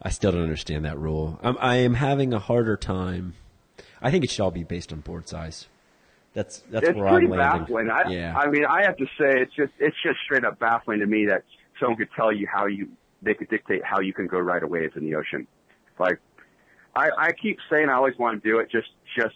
I 0.00 0.10
still 0.10 0.32
don't 0.32 0.42
understand 0.42 0.84
that 0.84 0.98
rule. 0.98 1.38
I'm, 1.42 1.56
I 1.60 1.76
am 1.76 1.94
having 1.94 2.32
a 2.32 2.38
harder 2.38 2.76
time. 2.76 3.34
I 4.00 4.10
think 4.10 4.24
it 4.24 4.30
should 4.30 4.42
all 4.42 4.50
be 4.50 4.64
based 4.64 4.92
on 4.92 5.00
board 5.00 5.28
size. 5.28 5.66
That's 6.34 6.62
that's 6.70 6.88
it's 6.88 6.96
where 6.96 7.08
pretty 7.10 7.26
I'm 7.26 7.32
landing. 7.32 7.60
baffling. 7.62 7.90
I, 7.90 8.10
yeah. 8.10 8.36
I 8.36 8.48
mean, 8.48 8.64
I 8.64 8.82
have 8.82 8.96
to 8.98 9.06
say, 9.18 9.40
it's 9.40 9.54
just 9.54 9.72
it's 9.78 9.96
just 10.02 10.18
straight 10.24 10.44
up 10.44 10.58
baffling 10.58 11.00
to 11.00 11.06
me 11.06 11.26
that 11.26 11.42
someone 11.80 11.96
could 11.96 12.10
tell 12.14 12.32
you 12.32 12.46
how 12.46 12.66
you 12.66 12.88
they 13.22 13.34
could 13.34 13.48
dictate 13.48 13.82
how 13.84 14.00
you 14.00 14.12
can 14.12 14.26
go 14.26 14.38
ride 14.38 14.62
a 14.62 14.66
wave 14.66 14.92
in 14.96 15.04
the 15.04 15.16
ocean. 15.16 15.46
Like, 15.98 16.20
I 16.94 17.08
I 17.18 17.32
keep 17.32 17.58
saying 17.70 17.88
I 17.88 17.94
always 17.94 18.16
want 18.18 18.40
to 18.40 18.48
do 18.48 18.58
it 18.60 18.70
just 18.70 18.88
just 19.18 19.34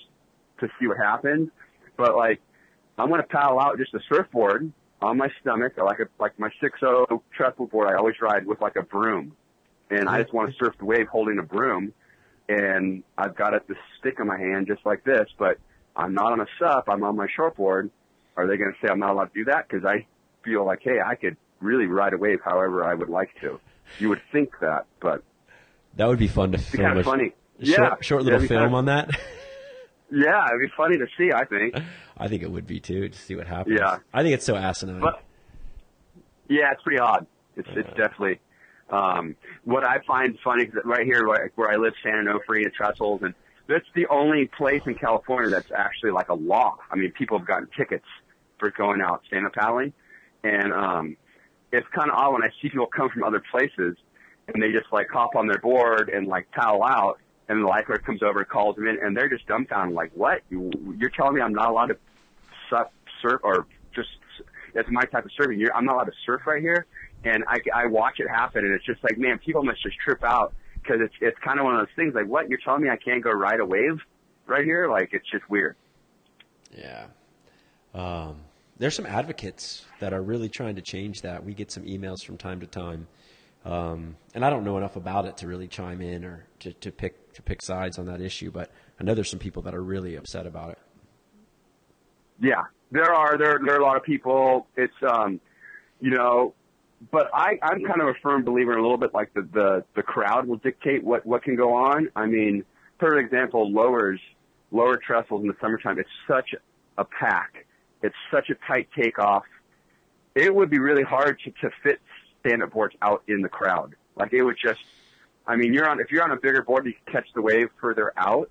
to 0.60 0.68
see 0.78 0.86
what 0.86 0.98
happens, 0.98 1.50
but 1.96 2.14
like, 2.14 2.40
I'm 2.98 3.10
gonna 3.10 3.24
paddle 3.24 3.58
out 3.58 3.78
just 3.78 3.94
a 3.94 4.00
surfboard 4.08 4.70
on 5.00 5.16
my 5.16 5.28
stomach, 5.40 5.72
like 5.78 5.98
a 5.98 6.06
like 6.20 6.38
my 6.38 6.50
six 6.60 6.78
oh 6.82 7.06
zero 7.08 7.22
trestle 7.36 7.66
board. 7.66 7.88
I 7.88 7.96
always 7.96 8.14
ride 8.20 8.46
with 8.46 8.60
like 8.60 8.76
a 8.76 8.82
broom, 8.82 9.32
and 9.92 10.08
I 10.08 10.22
just 10.22 10.32
want 10.34 10.50
to 10.50 10.56
surf 10.58 10.74
the 10.78 10.84
wave 10.84 11.06
holding 11.08 11.38
a 11.38 11.42
broom, 11.42 11.92
and 12.48 13.02
I've 13.16 13.34
got 13.36 13.54
it, 13.54 13.66
the 13.68 13.74
stick 13.98 14.16
in 14.20 14.26
my 14.26 14.38
hand 14.38 14.66
just 14.66 14.84
like 14.84 15.04
this, 15.04 15.28
but 15.38 15.58
I'm 15.96 16.14
not 16.14 16.32
on 16.32 16.40
a 16.40 16.46
sup. 16.58 16.84
I'm 16.88 17.02
on 17.02 17.16
my 17.16 17.26
shortboard. 17.38 17.90
Are 18.36 18.46
they 18.46 18.56
going 18.56 18.72
to 18.72 18.78
say 18.86 18.90
I'm 18.90 18.98
not 18.98 19.10
allowed 19.10 19.32
to 19.34 19.34
do 19.34 19.44
that? 19.44 19.68
Because 19.68 19.84
I 19.84 20.06
feel 20.44 20.64
like, 20.64 20.80
hey, 20.82 20.98
I 21.04 21.14
could 21.14 21.36
really 21.60 21.86
ride 21.86 22.12
a 22.14 22.18
wave 22.18 22.40
however 22.44 22.84
I 22.84 22.94
would 22.94 23.08
like 23.10 23.30
to. 23.42 23.60
You 23.98 24.08
would 24.08 24.22
think 24.32 24.50
that, 24.60 24.86
but 25.00 25.22
that 25.96 26.06
would 26.06 26.18
be 26.18 26.28
fun 26.28 26.52
to 26.52 26.58
film 26.58 26.82
kind 26.84 26.96
a 26.96 27.00
of 27.00 27.06
funny. 27.06 27.34
short, 27.62 27.78
yeah, 27.78 27.94
short 28.00 28.22
little 28.24 28.38
film 28.40 28.48
kinda- 28.62 28.76
on 28.76 28.84
that. 28.86 29.10
Yeah, 30.14 30.44
it'd 30.48 30.60
be 30.60 30.70
funny 30.76 30.98
to 30.98 31.06
see. 31.16 31.32
I 31.32 31.46
think. 31.46 31.74
I 32.18 32.28
think 32.28 32.42
it 32.42 32.50
would 32.52 32.66
be 32.66 32.80
too 32.80 33.08
to 33.08 33.18
see 33.18 33.34
what 33.34 33.46
happens. 33.46 33.78
Yeah. 33.80 33.96
I 34.12 34.22
think 34.22 34.34
it's 34.34 34.44
so 34.44 34.54
asinine. 34.56 35.00
But 35.00 35.22
yeah, 36.50 36.70
it's 36.72 36.82
pretty 36.82 36.98
odd. 36.98 37.26
It's 37.56 37.68
it's 37.74 37.88
uh, 37.88 37.94
definitely 37.94 38.38
um, 38.92 39.36
what 39.64 39.84
I 39.84 40.00
find 40.06 40.38
funny 40.44 40.70
right 40.84 41.04
here 41.04 41.26
where, 41.26 41.50
where 41.54 41.70
I 41.70 41.76
live, 41.76 41.94
San 42.02 42.12
Onofre 42.12 42.62
and 42.62 42.72
Trestles, 42.74 43.22
and 43.22 43.34
that's 43.66 43.86
the 43.94 44.06
only 44.08 44.50
place 44.56 44.82
in 44.86 44.94
California 44.94 45.50
that's 45.50 45.72
actually 45.74 46.10
like 46.10 46.28
a 46.28 46.34
law. 46.34 46.76
I 46.90 46.96
mean, 46.96 47.10
people 47.12 47.38
have 47.38 47.46
gotten 47.46 47.68
tickets 47.76 48.04
for 48.58 48.70
going 48.70 49.00
out 49.00 49.22
stand 49.26 49.46
up 49.46 49.54
paddling, 49.54 49.92
and 50.44 50.72
um, 50.72 51.16
it's 51.72 51.86
kind 51.94 52.10
of 52.10 52.16
odd 52.16 52.34
when 52.34 52.42
I 52.42 52.48
see 52.60 52.68
people 52.68 52.86
come 52.86 53.08
from 53.08 53.24
other 53.24 53.42
places 53.50 53.96
and 54.52 54.62
they 54.62 54.72
just 54.72 54.92
like 54.92 55.08
hop 55.08 55.36
on 55.36 55.46
their 55.46 55.58
board 55.58 56.10
and 56.10 56.26
like 56.26 56.50
paddle 56.50 56.84
out, 56.84 57.18
and 57.48 57.62
the 57.62 57.66
lifeguard 57.66 58.04
comes 58.04 58.22
over 58.22 58.40
and 58.40 58.48
calls 58.48 58.76
them 58.76 58.86
in, 58.86 58.98
and 59.02 59.16
they're 59.16 59.28
just 59.28 59.46
dumbfounded, 59.46 59.94
like, 59.94 60.10
"What? 60.14 60.42
You, 60.50 60.70
you're 60.98 61.10
telling 61.10 61.34
me 61.34 61.40
I'm 61.40 61.54
not 61.54 61.70
allowed 61.70 61.86
to 61.86 61.96
surf 63.22 63.40
or 63.42 63.66
it's 64.74 64.88
my 64.90 65.02
type 65.02 65.24
of 65.24 65.30
surfing. 65.38 65.58
You're, 65.58 65.74
I'm 65.74 65.84
not 65.84 65.96
allowed 65.96 66.04
to 66.04 66.12
surf 66.24 66.42
right 66.46 66.62
here, 66.62 66.86
and 67.24 67.44
I, 67.46 67.58
I 67.74 67.86
watch 67.86 68.18
it 68.18 68.28
happen, 68.28 68.64
and 68.64 68.74
it's 68.74 68.84
just 68.84 69.02
like, 69.02 69.18
man, 69.18 69.38
people 69.38 69.62
must 69.62 69.82
just 69.82 69.96
trip 69.98 70.24
out 70.24 70.54
because 70.74 71.00
it's 71.00 71.14
it's 71.20 71.38
kind 71.44 71.58
of 71.58 71.64
one 71.64 71.74
of 71.74 71.80
those 71.80 71.94
things. 71.96 72.14
Like, 72.14 72.26
what? 72.26 72.48
You're 72.48 72.58
telling 72.64 72.82
me 72.82 72.90
I 72.90 72.96
can't 72.96 73.22
go 73.22 73.30
ride 73.30 73.60
a 73.60 73.66
wave 73.66 74.00
right 74.46 74.64
here? 74.64 74.88
Like, 74.88 75.10
it's 75.12 75.28
just 75.30 75.48
weird. 75.48 75.76
Yeah. 76.76 77.06
Um, 77.94 78.36
there's 78.78 78.94
some 78.94 79.06
advocates 79.06 79.84
that 80.00 80.12
are 80.12 80.22
really 80.22 80.48
trying 80.48 80.76
to 80.76 80.82
change 80.82 81.22
that. 81.22 81.44
We 81.44 81.54
get 81.54 81.70
some 81.70 81.84
emails 81.84 82.24
from 82.24 82.36
time 82.36 82.60
to 82.60 82.66
time. 82.66 83.06
Um, 83.64 84.16
and 84.34 84.44
I 84.44 84.50
don't 84.50 84.64
know 84.64 84.76
enough 84.76 84.96
about 84.96 85.26
it 85.26 85.36
to 85.38 85.46
really 85.46 85.68
chime 85.68 86.00
in 86.00 86.24
or 86.24 86.46
to, 86.60 86.72
to 86.72 86.90
pick 86.90 87.32
to 87.34 87.42
pick 87.42 87.62
sides 87.62 87.98
on 87.98 88.06
that 88.06 88.20
issue, 88.20 88.50
but 88.50 88.70
I 89.00 89.04
know 89.04 89.14
there's 89.14 89.30
some 89.30 89.38
people 89.38 89.62
that 89.62 89.74
are 89.74 89.82
really 89.82 90.16
upset 90.16 90.46
about 90.46 90.70
it. 90.70 90.78
Yeah, 92.40 92.62
there 92.92 93.12
are 93.12 93.38
there 93.38 93.58
there 93.64 93.74
are 93.74 93.80
a 93.80 93.84
lot 93.84 93.96
of 93.96 94.04
people. 94.04 94.66
It's 94.76 94.94
um, 95.02 95.40
you 96.00 96.10
know, 96.10 96.54
but 97.10 97.30
I 97.34 97.58
I'm 97.62 97.82
kind 97.84 98.00
of 98.02 98.08
a 98.08 98.14
firm 98.22 98.44
believer 98.44 98.72
in 98.74 98.78
a 98.78 98.82
little 98.82 98.98
bit 98.98 99.14
like 99.14 99.32
the 99.34 99.42
the 99.42 99.84
the 99.96 100.02
crowd 100.02 100.46
will 100.46 100.58
dictate 100.58 101.02
what 101.02 101.24
what 101.26 101.42
can 101.42 101.56
go 101.56 101.74
on. 101.74 102.08
I 102.14 102.26
mean, 102.26 102.64
for 102.98 103.18
example, 103.18 103.72
lowers 103.72 104.20
lower 104.70 104.96
trestles 104.96 105.42
in 105.42 105.48
the 105.48 105.56
summertime. 105.60 105.98
It's 105.98 106.08
such 106.28 106.54
a 106.98 107.04
pack. 107.04 107.66
It's 108.02 108.14
such 108.30 108.50
a 108.50 108.54
tight 108.66 108.88
takeoff. 108.94 109.44
It 110.34 110.54
would 110.54 110.70
be 110.70 110.78
really 110.78 111.02
hard 111.02 111.40
to 111.44 111.50
to 111.62 111.70
fit 111.82 112.00
stand 112.40 112.62
up 112.62 112.72
boards 112.72 112.94
out 113.00 113.22
in 113.26 113.40
the 113.40 113.48
crowd. 113.48 113.96
Like 114.16 114.32
it 114.32 114.42
would 114.42 114.58
just. 114.62 114.80
I 115.44 115.56
mean, 115.56 115.72
you're 115.74 115.88
on 115.88 115.98
if 115.98 116.12
you're 116.12 116.22
on 116.22 116.30
a 116.30 116.36
bigger 116.36 116.62
board, 116.62 116.86
you 116.86 116.92
can 116.92 117.14
catch 117.14 117.32
the 117.34 117.42
wave 117.42 117.70
further 117.80 118.12
out 118.16 118.50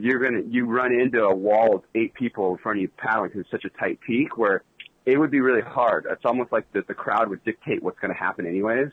you're 0.00 0.18
gonna 0.18 0.42
you 0.48 0.66
run 0.66 0.92
into 0.92 1.22
a 1.24 1.34
wall 1.34 1.76
of 1.76 1.82
eight 1.94 2.14
people 2.14 2.52
in 2.52 2.58
front 2.58 2.78
of 2.78 2.82
you 2.82 2.88
paddling 2.96 3.30
because 3.30 3.42
it's 3.42 3.50
such 3.50 3.64
a 3.64 3.70
tight 3.70 4.00
peak 4.00 4.36
where 4.36 4.62
it 5.06 5.18
would 5.18 5.30
be 5.30 5.40
really 5.40 5.62
hard. 5.62 6.06
It's 6.10 6.24
almost 6.24 6.52
like 6.52 6.70
the 6.72 6.82
the 6.86 6.94
crowd 6.94 7.28
would 7.30 7.44
dictate 7.44 7.82
what's 7.82 7.98
going 7.98 8.12
to 8.12 8.18
happen 8.18 8.46
anyways. 8.46 8.90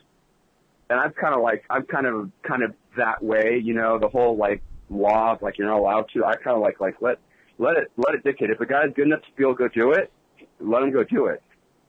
And 0.88 1.00
I'm 1.00 1.12
kind 1.12 1.34
of 1.34 1.42
like 1.42 1.64
I'm 1.68 1.84
kind 1.84 2.06
of 2.06 2.30
kind 2.42 2.62
of 2.62 2.74
that 2.96 3.22
way, 3.22 3.60
you 3.62 3.74
know, 3.74 3.98
the 3.98 4.08
whole 4.08 4.36
like 4.36 4.62
law 4.88 5.32
of 5.32 5.42
like 5.42 5.58
you're 5.58 5.68
not 5.68 5.78
allowed 5.78 6.08
to. 6.14 6.24
I 6.24 6.34
kind 6.36 6.56
of 6.56 6.62
like 6.62 6.80
like 6.80 6.96
let 7.00 7.18
let 7.58 7.76
it 7.76 7.90
let 7.96 8.14
it 8.14 8.24
dictate. 8.24 8.50
If 8.50 8.58
the 8.58 8.66
guy's 8.66 8.92
good 8.94 9.06
enough 9.06 9.22
to 9.22 9.28
feel 9.36 9.52
go 9.52 9.68
do 9.68 9.92
it, 9.92 10.10
let 10.60 10.82
him 10.82 10.92
go 10.92 11.04
do 11.04 11.26
it. 11.26 11.42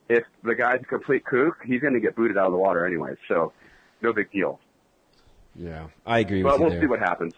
If 0.09 0.23
the 0.43 0.55
guy's 0.55 0.81
a 0.81 0.85
complete 0.85 1.25
kook, 1.25 1.57
he's 1.65 1.81
going 1.81 1.93
to 1.93 1.99
get 1.99 2.15
booted 2.15 2.37
out 2.37 2.45
of 2.45 2.53
the 2.53 2.57
water 2.57 2.85
anyways. 2.85 3.17
So 3.27 3.51
no 4.01 4.13
big 4.13 4.31
deal. 4.31 4.59
Yeah, 5.55 5.87
I 6.05 6.19
agree 6.19 6.43
But 6.43 6.59
we'll 6.59 6.73
you 6.73 6.81
see 6.81 6.85
what 6.85 6.99
happens. 6.99 7.33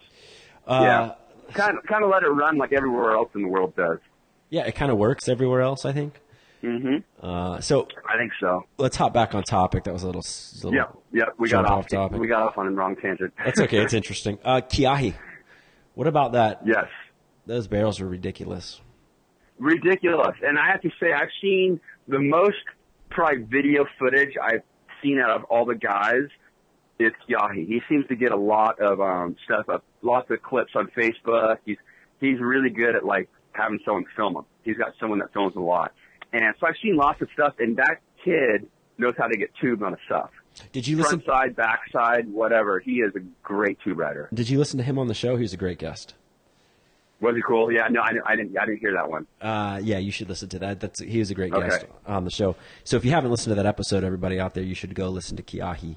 Uh, 0.67 0.81
yeah, 0.83 1.11
kind 1.53 1.77
of 1.77 1.83
kind 1.85 2.03
of 2.03 2.09
let 2.09 2.23
it 2.23 2.27
run 2.29 2.57
like 2.57 2.73
everywhere 2.73 3.11
else 3.11 3.29
in 3.35 3.41
the 3.43 3.47
world 3.47 3.75
does. 3.75 3.99
yeah, 4.49 4.65
it 4.65 4.75
kind 4.75 4.91
of 4.91 4.97
works 4.97 5.27
everywhere 5.29 5.61
else, 5.61 5.85
I 5.85 5.91
think. 5.93 6.19
hmm 6.61 6.97
Uh, 7.21 7.59
so 7.61 7.87
I 8.07 8.17
think 8.17 8.31
so. 8.39 8.65
let's 8.77 8.97
hop 8.97 9.13
back 9.13 9.33
on 9.35 9.43
topic. 9.43 9.83
That 9.85 9.93
was 9.93 10.03
a 10.03 10.07
little, 10.07 10.23
little 10.63 10.73
Yep, 10.73 10.97
yep. 11.13 11.27
We 11.37 11.49
got 11.49 11.65
off 11.65 11.85
off. 11.85 11.87
topic. 11.87 12.19
We 12.19 12.27
got 12.27 12.43
off 12.43 12.57
on 12.57 12.67
a 12.67 12.71
wrong 12.71 12.95
tangent. 12.95 13.33
That's 13.43 13.59
okay. 13.61 13.77
It's 13.77 13.93
interesting. 14.01 14.37
Uh, 14.43 14.61
Kiahi, 14.61 15.13
what 15.95 16.07
about 16.07 16.33
that? 16.33 16.61
yes, 16.65 16.85
Those 17.45 17.67
barrels 17.67 18.01
are 18.01 18.07
ridiculous. 18.07 18.81
ridiculous. 19.57 20.35
And 20.43 20.57
I 20.57 20.67
have 20.71 20.81
to 20.81 20.89
say, 20.99 21.11
I've 21.13 21.29
seen 21.41 21.79
the 22.07 22.19
most 22.19 22.57
probably 23.09 23.43
video 23.43 23.85
footage 23.97 24.33
I've 24.41 24.63
seen 25.01 25.19
out 25.19 25.31
of 25.31 25.43
all 25.45 25.65
the 25.65 25.75
guys. 25.75 26.27
It's 26.99 27.15
Kiahi. 27.29 27.65
He 27.67 27.81
seems 27.87 28.05
to 28.07 28.15
get 28.15 28.31
a 28.31 28.37
lot 28.37 28.79
of 28.81 28.99
um, 28.99 29.35
stuff 29.45 29.69
up, 29.69 29.83
lots 30.01 30.29
of 30.31 30.41
clips 30.41 30.71
on 30.75 30.87
Facebook. 30.97 31.57
He's 31.65 31.77
he's 32.19 32.39
really 32.39 32.69
good 32.69 32.95
at 32.95 33.05
like 33.05 33.29
having 33.53 33.79
someone 33.85 34.05
film 34.15 34.35
him. 34.37 34.45
He's 34.63 34.77
got 34.77 34.93
someone 34.99 35.19
that 35.19 35.33
films 35.33 35.55
a 35.55 35.59
lot, 35.59 35.93
and 36.33 36.43
so 36.59 36.67
I've 36.67 36.75
seen 36.81 36.95
lots 36.95 37.21
of 37.21 37.29
stuff. 37.33 37.53
And 37.59 37.77
that 37.77 37.97
kid 38.23 38.67
knows 38.97 39.15
how 39.17 39.27
to 39.27 39.37
get 39.37 39.51
tubed 39.59 39.81
on 39.83 39.93
a 39.93 39.97
stuff. 40.05 40.29
Did 40.71 40.87
you 40.87 40.97
listen? 40.97 41.21
Front 41.21 41.41
side, 41.41 41.55
back 41.55 41.81
side, 41.91 42.27
whatever. 42.31 42.79
He 42.79 42.95
is 43.01 43.15
a 43.15 43.19
great 43.43 43.79
tube 43.83 43.97
rider. 43.99 44.29
Did 44.33 44.49
you 44.49 44.57
listen 44.59 44.77
to 44.77 44.83
him 44.83 44.97
on 44.99 45.07
the 45.07 45.13
show? 45.13 45.35
He 45.37 45.43
was 45.43 45.53
a 45.53 45.57
great 45.57 45.77
guest. 45.79 46.15
Was 47.21 47.35
he 47.35 47.41
cool? 47.41 47.69
Yeah, 47.71 47.87
no, 47.89 48.01
I 48.01 48.13
didn't. 48.13 48.25
I 48.27 48.35
didn't. 48.35 48.57
I 48.57 48.65
didn't 48.65 48.79
hear 48.79 48.93
that 48.93 49.09
one. 49.09 49.27
Uh, 49.41 49.79
yeah, 49.83 49.97
you 49.97 50.11
should 50.11 50.29
listen 50.29 50.47
to 50.49 50.59
that. 50.59 50.79
That's 50.79 50.99
he 51.01 51.19
was 51.19 51.29
a 51.31 51.35
great 51.35 51.53
Okay. 51.53 51.67
guest 51.67 51.85
on 52.05 52.23
the 52.23 52.31
show. 52.31 52.55
So 52.85 52.95
if 52.97 53.03
you 53.03 53.11
haven't 53.11 53.31
listened 53.31 53.51
to 53.51 53.55
that 53.55 53.65
episode, 53.65 54.03
everybody 54.05 54.39
out 54.39 54.53
there, 54.53 54.63
you 54.63 54.73
should 54.75 54.95
go 54.95 55.09
listen 55.09 55.35
to 55.37 55.43
Kiahi. 55.43 55.95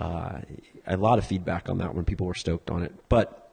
Uh, 0.00 0.40
a 0.86 0.96
lot 0.96 1.18
of 1.18 1.26
feedback 1.26 1.68
on 1.68 1.78
that 1.78 1.94
one. 1.94 2.04
People 2.04 2.26
were 2.26 2.34
stoked 2.34 2.70
on 2.70 2.82
it. 2.82 2.94
But 3.08 3.50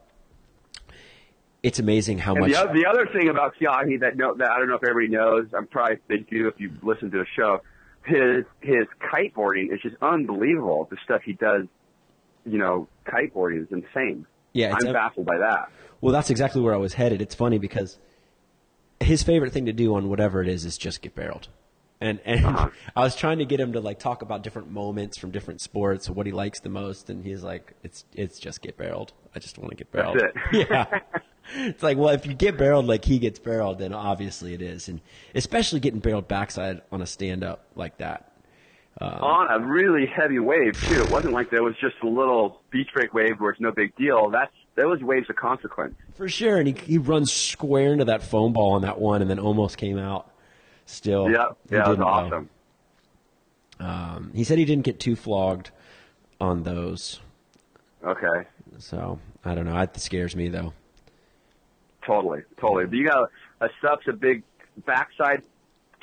it's 1.61 1.79
amazing 1.79 2.19
how 2.19 2.33
And 2.33 2.41
much. 2.41 2.51
the, 2.51 2.59
other, 2.59 2.73
the 2.73 2.85
other 2.85 3.07
thing 3.07 3.29
about 3.29 3.55
Kiahi 3.59 3.99
that 4.01 4.17
no, 4.17 4.35
that 4.35 4.49
I 4.51 4.57
don't 4.59 4.67
know 4.67 4.75
if 4.75 4.83
everybody 4.87 5.07
knows, 5.15 5.47
I'm 5.55 5.67
probably 5.67 5.97
they 6.07 6.17
do 6.17 6.47
if 6.47 6.59
you 6.59 6.71
listen 6.81 7.11
to 7.11 7.17
the 7.19 7.25
show. 7.35 7.61
His 8.05 8.43
his 8.61 8.85
kiteboarding 9.01 9.73
is 9.73 9.81
just 9.81 9.95
unbelievable. 10.01 10.87
The 10.91 10.97
stuff 11.05 11.21
he 11.23 11.33
does, 11.33 11.67
you 12.45 12.57
know, 12.57 12.87
kiteboarding 13.07 13.61
is 13.63 13.67
insane. 13.71 14.25
Yeah, 14.51 14.75
I'm 14.75 14.91
baffled 14.93 15.25
by 15.25 15.37
that. 15.37 15.71
Well, 16.01 16.11
that's 16.11 16.29
exactly 16.29 16.61
where 16.61 16.73
I 16.73 16.77
was 16.77 16.93
headed. 16.93 17.21
It's 17.21 17.33
funny 17.33 17.59
because 17.59 17.97
his 18.99 19.23
favorite 19.23 19.53
thing 19.53 19.65
to 19.67 19.73
do 19.73 19.95
on 19.95 20.09
whatever 20.09 20.41
it 20.41 20.49
is 20.49 20.65
is 20.65 20.77
just 20.77 21.01
get 21.01 21.15
barreled. 21.15 21.47
And 22.03 22.19
and 22.25 22.45
Uh-huh. 22.45 22.69
I 22.97 22.99
was 22.99 23.15
trying 23.15 23.37
to 23.39 23.45
get 23.45 23.61
him 23.61 23.73
to 23.73 23.79
like 23.79 23.97
talk 23.97 24.21
about 24.21 24.43
different 24.43 24.69
moments 24.69 25.17
from 25.17 25.31
different 25.31 25.61
sports, 25.61 26.09
what 26.09 26.25
he 26.25 26.33
likes 26.33 26.59
the 26.59 26.69
most, 26.69 27.09
and 27.09 27.23
he's 27.23 27.43
like, 27.43 27.73
"It's 27.81 28.03
it's 28.13 28.39
just 28.39 28.61
get 28.61 28.77
barreled. 28.77 29.13
I 29.33 29.39
just 29.39 29.57
want 29.57 29.71
to 29.71 29.77
get 29.77 29.89
barreled." 29.91 30.19
That's 30.19 30.35
it. 30.53 30.69
yeah. 30.69 30.99
It's 31.55 31.81
like, 31.81 31.97
well, 31.97 32.09
if 32.09 32.25
you 32.25 32.33
get 32.33 32.57
barreled 32.57 32.85
like 32.85 33.05
he 33.05 33.19
gets 33.19 33.39
barreled, 33.39 33.79
then 33.79 33.93
obviously 33.93 34.53
it 34.53 34.61
is, 34.61 34.89
and 34.89 34.99
especially 35.33 35.79
getting 35.79 36.01
barreled 36.01 36.27
backside 36.27 36.81
on 36.91 37.01
a 37.01 37.05
stand 37.05 37.43
up 37.43 37.65
like 37.75 37.97
that. 37.99 38.31
on 38.99 39.49
a 39.49 39.65
really 39.65 40.05
heavy 40.05 40.39
wave 40.39 40.73
too. 40.83 41.01
It 41.01 41.09
wasn't 41.09 41.33
like 41.33 41.51
there 41.51 41.63
was 41.63 41.75
just 41.79 41.95
a 42.03 42.07
little 42.07 42.61
beach 42.69 42.89
break 42.93 43.13
wave 43.13 43.39
where 43.39 43.51
it's 43.51 43.61
no 43.61 43.71
big 43.71 43.95
deal. 43.95 44.29
That's 44.29 44.51
was 44.77 45.01
waves 45.01 45.29
of 45.29 45.37
consequence. 45.37 45.95
For 46.15 46.27
sure, 46.27 46.57
and 46.57 46.67
he 46.67 46.73
he 46.73 46.97
runs 46.97 47.31
square 47.31 47.93
into 47.93 48.05
that 48.05 48.23
foam 48.23 48.51
ball 48.51 48.73
on 48.73 48.81
that 48.81 48.99
one, 48.99 49.21
and 49.21 49.29
then 49.29 49.39
almost 49.39 49.77
came 49.77 49.97
out. 49.97 50.29
Still, 50.85 51.29
Yeah, 51.29 51.45
yeah, 51.69 51.85
didn't, 51.85 52.03
awesome. 52.03 52.49
Um, 53.79 54.31
he 54.33 54.43
said 54.43 54.57
he 54.57 54.65
didn't 54.65 54.83
get 54.85 54.99
too 54.99 55.15
flogged 55.15 55.71
on 56.39 56.63
those, 56.63 57.19
Okay, 58.03 58.47
so 58.79 59.19
I 59.45 59.55
don't 59.55 59.65
know. 59.65 59.77
It 59.79 59.97
scares 59.99 60.35
me 60.35 60.49
though. 60.49 60.73
totally, 62.05 62.41
totally. 62.59 62.85
But 62.85 62.95
you 62.95 63.05
got 63.07 63.29
a 63.61 63.69
SUP's 63.81 64.07
a 64.09 64.13
big 64.13 64.43
backside 64.85 65.43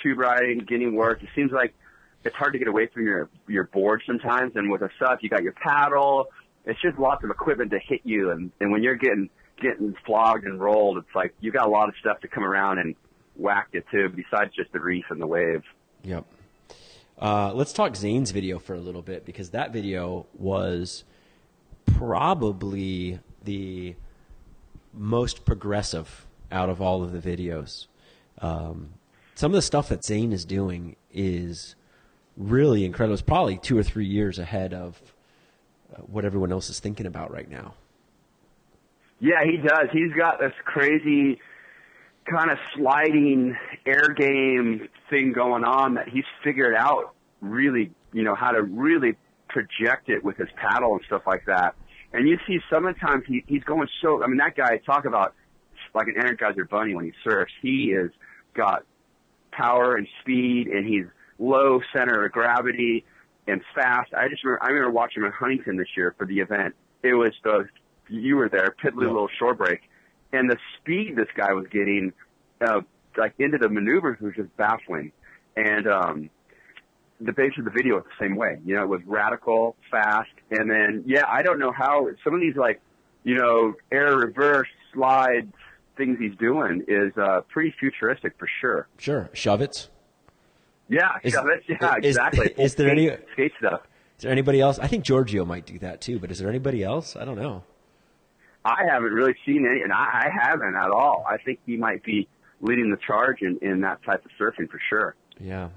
tube 0.02 0.18
riding, 0.18 0.60
getting 0.60 0.94
work. 0.94 1.22
It 1.22 1.28
seems 1.34 1.52
like 1.52 1.74
it's 2.24 2.34
hard 2.34 2.54
to 2.54 2.58
get 2.58 2.68
away 2.68 2.86
from 2.86 3.04
your 3.04 3.28
your 3.48 3.64
board 3.64 4.02
sometimes. 4.06 4.52
And 4.56 4.70
with 4.70 4.80
a 4.82 4.90
SUP, 4.98 5.22
you 5.22 5.28
got 5.28 5.42
your 5.42 5.52
paddle. 5.52 6.28
It's 6.64 6.80
just 6.80 6.98
lots 6.98 7.22
of 7.24 7.30
equipment 7.30 7.70
to 7.72 7.78
hit 7.78 8.00
you, 8.04 8.30
and 8.30 8.50
and 8.60 8.72
when 8.72 8.82
you're 8.82 8.96
getting 8.96 9.28
getting 9.60 9.94
flogged 10.06 10.44
and 10.44 10.58
rolled, 10.58 10.96
it's 10.98 11.14
like 11.14 11.34
you 11.40 11.52
got 11.52 11.66
a 11.66 11.70
lot 11.70 11.88
of 11.90 11.94
stuff 12.00 12.20
to 12.20 12.28
come 12.28 12.44
around 12.44 12.78
and 12.78 12.94
whack 13.40 13.68
it 13.72 13.84
too, 13.90 14.08
besides 14.08 14.54
just 14.54 14.72
the 14.72 14.80
reef 14.80 15.04
and 15.10 15.20
the 15.20 15.26
wave. 15.26 15.62
Yep. 16.04 16.24
Uh, 17.18 17.52
let's 17.52 17.72
talk 17.72 17.96
Zane's 17.96 18.30
video 18.30 18.58
for 18.58 18.74
a 18.74 18.80
little 18.80 19.02
bit 19.02 19.26
because 19.26 19.50
that 19.50 19.72
video 19.72 20.26
was 20.38 21.04
probably 21.84 23.18
the 23.44 23.94
most 24.92 25.44
progressive 25.44 26.26
out 26.50 26.68
of 26.68 26.80
all 26.80 27.02
of 27.02 27.12
the 27.12 27.18
videos. 27.18 27.86
Um, 28.38 28.94
some 29.34 29.52
of 29.52 29.56
the 29.56 29.62
stuff 29.62 29.88
that 29.90 30.04
Zane 30.04 30.32
is 30.32 30.44
doing 30.44 30.96
is 31.12 31.74
really 32.36 32.84
incredible. 32.84 33.14
It's 33.14 33.22
probably 33.22 33.58
two 33.58 33.76
or 33.76 33.82
three 33.82 34.06
years 34.06 34.38
ahead 34.38 34.72
of 34.72 35.00
uh, 35.94 36.00
what 36.02 36.24
everyone 36.24 36.52
else 36.52 36.70
is 36.70 36.80
thinking 36.80 37.06
about 37.06 37.30
right 37.30 37.48
now. 37.48 37.74
Yeah, 39.20 39.44
he 39.44 39.58
does. 39.58 39.88
He's 39.92 40.12
got 40.14 40.40
this 40.40 40.52
crazy 40.64 41.38
kind 42.30 42.50
of 42.50 42.58
sliding 42.76 43.56
air 43.86 44.14
game 44.16 44.88
thing 45.08 45.32
going 45.32 45.64
on 45.64 45.94
that 45.94 46.08
he's 46.08 46.24
figured 46.44 46.74
out 46.74 47.14
really, 47.40 47.90
you 48.12 48.22
know, 48.22 48.34
how 48.34 48.52
to 48.52 48.62
really 48.62 49.16
project 49.48 50.08
it 50.08 50.24
with 50.24 50.36
his 50.36 50.48
paddle 50.56 50.92
and 50.94 51.02
stuff 51.06 51.22
like 51.26 51.44
that. 51.46 51.74
And 52.12 52.28
you 52.28 52.38
see 52.46 52.58
sometimes 52.70 53.24
he, 53.26 53.44
he's 53.46 53.64
going 53.64 53.88
so, 54.02 54.22
I 54.22 54.26
mean, 54.26 54.38
that 54.38 54.56
guy, 54.56 54.78
talk 54.78 55.04
about 55.04 55.34
like 55.94 56.06
an 56.08 56.14
Energizer 56.14 56.68
bunny 56.68 56.94
when 56.94 57.04
he 57.04 57.12
surfs. 57.24 57.52
He 57.62 57.92
is 57.92 58.10
got 58.54 58.84
power 59.52 59.96
and 59.96 60.06
speed 60.20 60.68
and 60.68 60.86
he's 60.86 61.04
low 61.38 61.80
center 61.92 62.24
of 62.24 62.32
gravity 62.32 63.04
and 63.46 63.60
fast. 63.74 64.12
I 64.14 64.28
just 64.28 64.44
remember, 64.44 64.64
I 64.64 64.68
remember 64.68 64.90
watching 64.90 65.22
him 65.22 65.26
in 65.26 65.32
Huntington 65.32 65.76
this 65.76 65.88
year 65.96 66.14
for 66.16 66.26
the 66.26 66.40
event. 66.40 66.74
It 67.02 67.14
was 67.14 67.32
the, 67.42 67.68
you 68.08 68.36
were 68.36 68.48
there, 68.48 68.74
Piddly 68.82 69.02
Yeah. 69.02 69.08
Little 69.08 69.28
Shore 69.38 69.54
Break. 69.54 69.80
And 70.32 70.50
the 70.50 70.56
speed 70.78 71.16
this 71.16 71.28
guy 71.36 71.52
was 71.52 71.66
getting, 71.70 72.12
uh, 72.60 72.80
like 73.16 73.34
into 73.38 73.58
the 73.58 73.68
maneuvers 73.68 74.18
was 74.20 74.34
just 74.36 74.56
baffling. 74.56 75.12
And, 75.56 75.86
um, 75.88 76.30
the 77.22 77.32
base 77.32 77.52
of 77.58 77.66
the 77.66 77.70
video 77.70 77.96
was 77.96 78.04
the 78.04 78.24
same 78.24 78.34
way. 78.36 78.58
You 78.64 78.76
know, 78.76 78.82
it 78.82 78.88
was 78.88 79.02
radical, 79.04 79.76
fast, 79.90 80.30
and 80.50 80.70
then 80.70 81.02
yeah, 81.06 81.24
I 81.28 81.42
don't 81.42 81.58
know 81.58 81.70
how 81.70 82.08
some 82.24 82.34
of 82.34 82.40
these 82.40 82.56
like, 82.56 82.80
you 83.24 83.34
know, 83.34 83.74
air 83.92 84.16
reverse 84.16 84.68
slide 84.94 85.52
things 85.98 86.18
he's 86.18 86.34
doing 86.38 86.82
is 86.88 87.12
uh 87.18 87.42
pretty 87.50 87.74
futuristic 87.78 88.32
for 88.38 88.48
sure. 88.62 88.88
Sure, 88.96 89.28
shove 89.34 89.60
it. 89.60 89.90
Yeah, 90.88 91.10
Is- 91.22 91.34
yeah, 91.34 91.42
that's, 91.46 91.68
yeah, 91.68 91.96
is- 91.98 92.06
exactly. 92.16 92.54
is 92.64 92.74
there 92.76 92.88
skate, 92.88 93.10
any- 93.10 93.22
skate 93.34 93.52
stuff? 93.58 93.82
Is 94.16 94.22
there 94.22 94.32
anybody 94.32 94.60
else? 94.62 94.78
I 94.78 94.86
think 94.86 95.04
Giorgio 95.04 95.44
might 95.44 95.66
do 95.66 95.78
that 95.80 96.00
too, 96.00 96.18
but 96.18 96.30
is 96.30 96.38
there 96.38 96.48
anybody 96.48 96.82
else? 96.82 97.16
I 97.16 97.26
don't 97.26 97.36
know. 97.38 97.64
I 98.64 98.84
haven't 98.90 99.12
really 99.12 99.34
seen 99.46 99.66
any, 99.70 99.82
and 99.82 99.92
I, 99.92 100.26
I 100.26 100.28
haven't 100.48 100.74
at 100.76 100.90
all. 100.90 101.24
I 101.28 101.38
think 101.38 101.60
he 101.66 101.76
might 101.76 102.02
be 102.04 102.28
leading 102.60 102.90
the 102.90 102.98
charge 103.06 103.38
in 103.40 103.58
in 103.62 103.80
that 103.80 104.02
type 104.02 104.24
of 104.24 104.30
surfing 104.38 104.68
for 104.70 104.80
sure. 104.88 105.14
Yeah. 105.38 105.70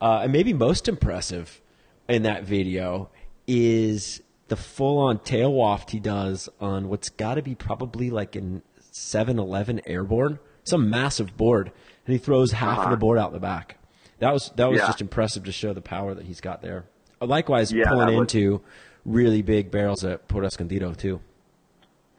Uh, 0.00 0.20
and 0.24 0.32
maybe 0.32 0.52
most 0.52 0.88
impressive 0.88 1.60
in 2.08 2.22
that 2.24 2.44
video 2.44 3.10
is 3.46 4.20
the 4.48 4.56
full 4.56 4.98
on 4.98 5.18
tail 5.20 5.52
waft 5.52 5.90
he 5.90 6.00
does 6.00 6.48
on 6.60 6.88
what's 6.88 7.08
got 7.08 7.34
to 7.34 7.42
be 7.42 7.54
probably 7.54 8.10
like 8.10 8.34
in 8.34 8.62
7-Eleven 8.92 9.80
airborne, 9.86 10.38
some 10.64 10.90
massive 10.90 11.36
board, 11.36 11.70
and 12.06 12.12
he 12.12 12.18
throws 12.18 12.52
half 12.52 12.78
of 12.78 12.82
Uh-huh. 12.84 12.90
the 12.90 12.96
board 12.96 13.18
out 13.18 13.32
the 13.32 13.38
back. 13.40 13.76
That 14.18 14.32
was 14.32 14.50
that 14.56 14.68
was 14.68 14.80
Yeah. 14.80 14.86
just 14.86 15.00
impressive 15.00 15.44
to 15.44 15.52
show 15.52 15.72
the 15.72 15.80
power 15.80 16.14
that 16.14 16.24
he's 16.26 16.40
got 16.40 16.62
there. 16.62 16.84
Likewise, 17.20 17.72
Yeah, 17.72 17.88
pulling 17.88 18.16
into 18.16 18.60
really 19.04 19.42
big 19.42 19.70
barrels 19.70 20.04
at 20.04 20.26
Port 20.28 20.44
Escondido 20.44 20.92
too. 20.94 21.20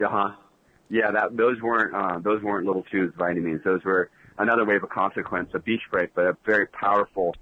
Uh 0.02 0.08
huh. 0.08 0.30
Yeah, 0.88 1.10
that 1.12 1.36
those 1.36 1.60
weren't 1.62 1.94
uh, 1.94 2.18
those 2.18 2.42
weren't 2.42 2.66
little 2.66 2.84
tubes 2.90 3.14
by 3.16 3.30
any 3.30 3.40
means. 3.40 3.62
Those 3.64 3.84
were 3.84 4.10
another 4.38 4.64
wave 4.64 4.82
of 4.82 4.90
consequence, 4.90 5.50
a 5.54 5.58
beach 5.58 5.82
break, 5.90 6.14
but 6.14 6.26
a 6.26 6.36
very 6.44 6.66
powerful 6.66 7.34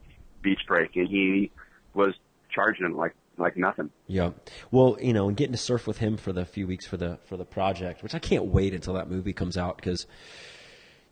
beach 0.42 0.60
break, 0.66 0.96
and 0.96 1.08
he 1.08 1.50
was 1.94 2.14
charging 2.50 2.86
it 2.86 2.92
like 2.92 3.14
like 3.38 3.56
nothing. 3.56 3.90
Yeah. 4.06 4.30
Well, 4.70 4.98
you 5.00 5.12
know, 5.12 5.28
and 5.28 5.36
getting 5.36 5.52
to 5.52 5.58
surf 5.58 5.86
with 5.86 5.98
him 5.98 6.16
for 6.16 6.32
the 6.32 6.44
few 6.44 6.66
weeks 6.66 6.86
for 6.86 6.96
the 6.96 7.18
for 7.24 7.36
the 7.36 7.44
project, 7.44 8.02
which 8.02 8.14
I 8.14 8.18
can't 8.18 8.46
wait 8.46 8.74
until 8.74 8.94
that 8.94 9.08
movie 9.08 9.32
comes 9.32 9.56
out 9.56 9.76
because 9.76 10.06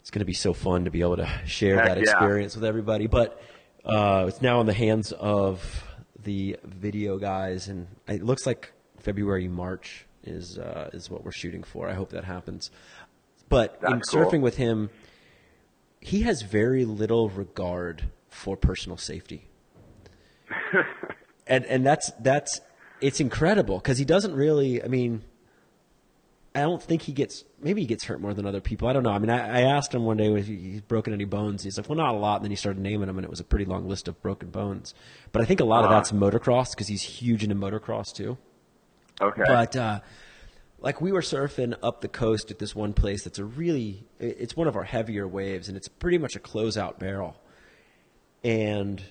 it's 0.01 0.11
going 0.11 0.21
to 0.21 0.27
be 0.27 0.35
so 0.35 0.53
fun 0.53 0.85
to 0.85 0.91
be 0.91 1.01
able 1.01 1.17
to 1.17 1.29
share 1.47 1.77
Heck 1.77 1.87
that 1.87 1.97
yeah. 1.99 2.03
experience 2.03 2.55
with 2.55 2.65
everybody. 2.65 3.07
But 3.07 3.41
uh, 3.85 4.27
it's 4.29 4.43
now 4.43 4.61
in 4.61 4.67
the 4.67 4.75
hands 4.75 5.13
of 5.13 5.85
the 6.23 6.59
video 6.65 7.19
guys, 7.19 7.69
and 7.69 7.87
it 8.09 8.23
looks 8.23 8.47
like 8.47 8.73
February 8.99 9.49
March 9.49 10.06
is 10.27 10.59
uh, 10.59 10.91
is 10.93 11.11
what 11.11 11.25
we're 11.25 11.33
shooting 11.33 11.63
for. 11.63 11.89
I 11.89 11.95
hope 11.95 12.11
that 12.11 12.25
happens. 12.25 12.71
But 13.49 13.79
in 13.87 13.93
That's 13.93 14.11
cool. 14.11 14.25
surfing 14.25 14.41
with 14.41 14.57
him, 14.57 14.91
he 16.01 16.23
has 16.23 16.43
very 16.43 16.85
little 16.85 17.29
regard 17.29 18.11
for 18.29 18.57
personal 18.57 18.99
safety 18.99 19.49
and 21.47 21.65
and 21.67 21.87
that's 21.87 22.11
that's 22.21 22.61
it's 23.01 23.21
incredible 23.21 23.79
because 23.79 23.99
he 23.99 24.05
doesn't 24.05 24.35
really. 24.35 24.83
I 24.83 24.89
mean, 24.89 25.23
I 26.55 26.61
don't 26.61 26.83
think 26.83 27.03
he 27.03 27.13
gets. 27.13 27.45
Maybe 27.61 27.83
he 27.83 27.87
gets 27.87 28.05
hurt 28.05 28.21
more 28.21 28.35
than 28.35 28.47
other 28.47 28.61
people. 28.61 28.89
I 28.89 28.93
don't 28.93 29.03
know. 29.03 29.11
I 29.11 29.19
mean, 29.19 29.31
I, 29.31 29.61
I 29.61 29.61
asked 29.63 29.95
him 29.95 30.05
one 30.05 30.17
day 30.17 30.33
if 30.33 30.47
he's 30.47 30.81
broken 30.81 31.13
any 31.13 31.25
bones. 31.25 31.63
He's 31.63 31.77
like, 31.77 31.89
well, 31.89 31.97
not 31.97 32.15
a 32.15 32.19
lot. 32.19 32.37
And 32.37 32.45
then 32.45 32.51
he 32.51 32.57
started 32.57 32.81
naming 32.81 33.07
them, 33.07 33.19
and 33.19 33.25
it 33.25 33.31
was 33.31 33.41
a 33.41 33.45
pretty 33.45 33.65
long 33.65 33.89
list 33.89 34.09
of 34.09 34.21
broken 34.23 34.51
bones. 34.51 34.95
But 35.33 35.43
I 35.43 35.45
think 35.45 35.61
a 35.61 35.65
lot 35.65 35.85
of 35.85 35.91
that's 35.91 36.13
motocross 36.13 36.71
because 36.71 36.89
he's 36.89 37.03
huge 37.03 37.43
into 37.43 37.57
motocross 37.57 38.15
too. 38.15 38.39
Okay. 39.21 39.43
But 39.47 39.77
uh, 39.77 40.01
like 40.79 41.01
we 41.01 41.13
were 41.13 41.23
surfing 41.23 41.75
up 41.83 42.01
the 42.01 42.09
coast 42.09 42.51
at 42.51 42.59
this 42.59 42.75
one 42.75 42.93
place 42.93 43.25
that's 43.25 43.39
a 43.39 43.45
really 43.45 44.05
it's 44.21 44.57
one 44.57 44.69
of 44.69 44.77
our 44.77 44.85
heavier 44.85 45.27
waves 45.27 45.69
and 45.69 45.77
it's 45.77 45.89
pretty 45.89 46.19
much 46.19 46.37
a 46.37 46.41
closeout 46.41 46.99
barrel. 46.99 47.37
And 48.45 49.03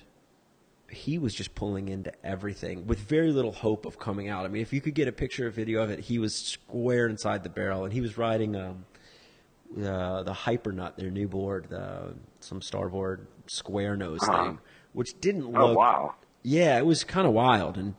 he 0.88 1.18
was 1.18 1.34
just 1.34 1.54
pulling 1.54 1.88
into 1.88 2.12
everything 2.24 2.86
with 2.86 3.00
very 3.00 3.32
little 3.32 3.52
hope 3.52 3.84
of 3.86 3.98
coming 3.98 4.28
out. 4.28 4.44
I 4.44 4.48
mean, 4.48 4.62
if 4.62 4.72
you 4.72 4.80
could 4.80 4.94
get 4.94 5.08
a 5.08 5.12
picture 5.12 5.48
or 5.48 5.50
video 5.50 5.82
of 5.82 5.90
it, 5.90 6.00
he 6.00 6.18
was 6.18 6.34
square 6.34 7.08
inside 7.08 7.42
the 7.42 7.48
barrel 7.50 7.84
and 7.84 7.92
he 7.92 8.00
was 8.00 8.16
riding 8.16 8.54
um, 8.54 8.84
uh, 9.76 10.22
the 10.22 10.32
Hypernut, 10.32 10.96
their 10.96 11.10
new 11.10 11.26
board, 11.26 11.66
the, 11.68 12.14
some 12.40 12.62
starboard 12.62 13.26
square 13.48 13.96
nose 13.96 14.20
Uh-huh. 14.22 14.44
thing, 14.44 14.58
which 14.92 15.20
didn't 15.20 15.50
look 15.50 15.60
oh 15.60 15.72
wow. 15.74 16.14
yeah, 16.44 16.78
it 16.78 16.86
was 16.86 17.02
kind 17.02 17.26
of 17.26 17.32
wild, 17.32 17.76
and 17.76 17.94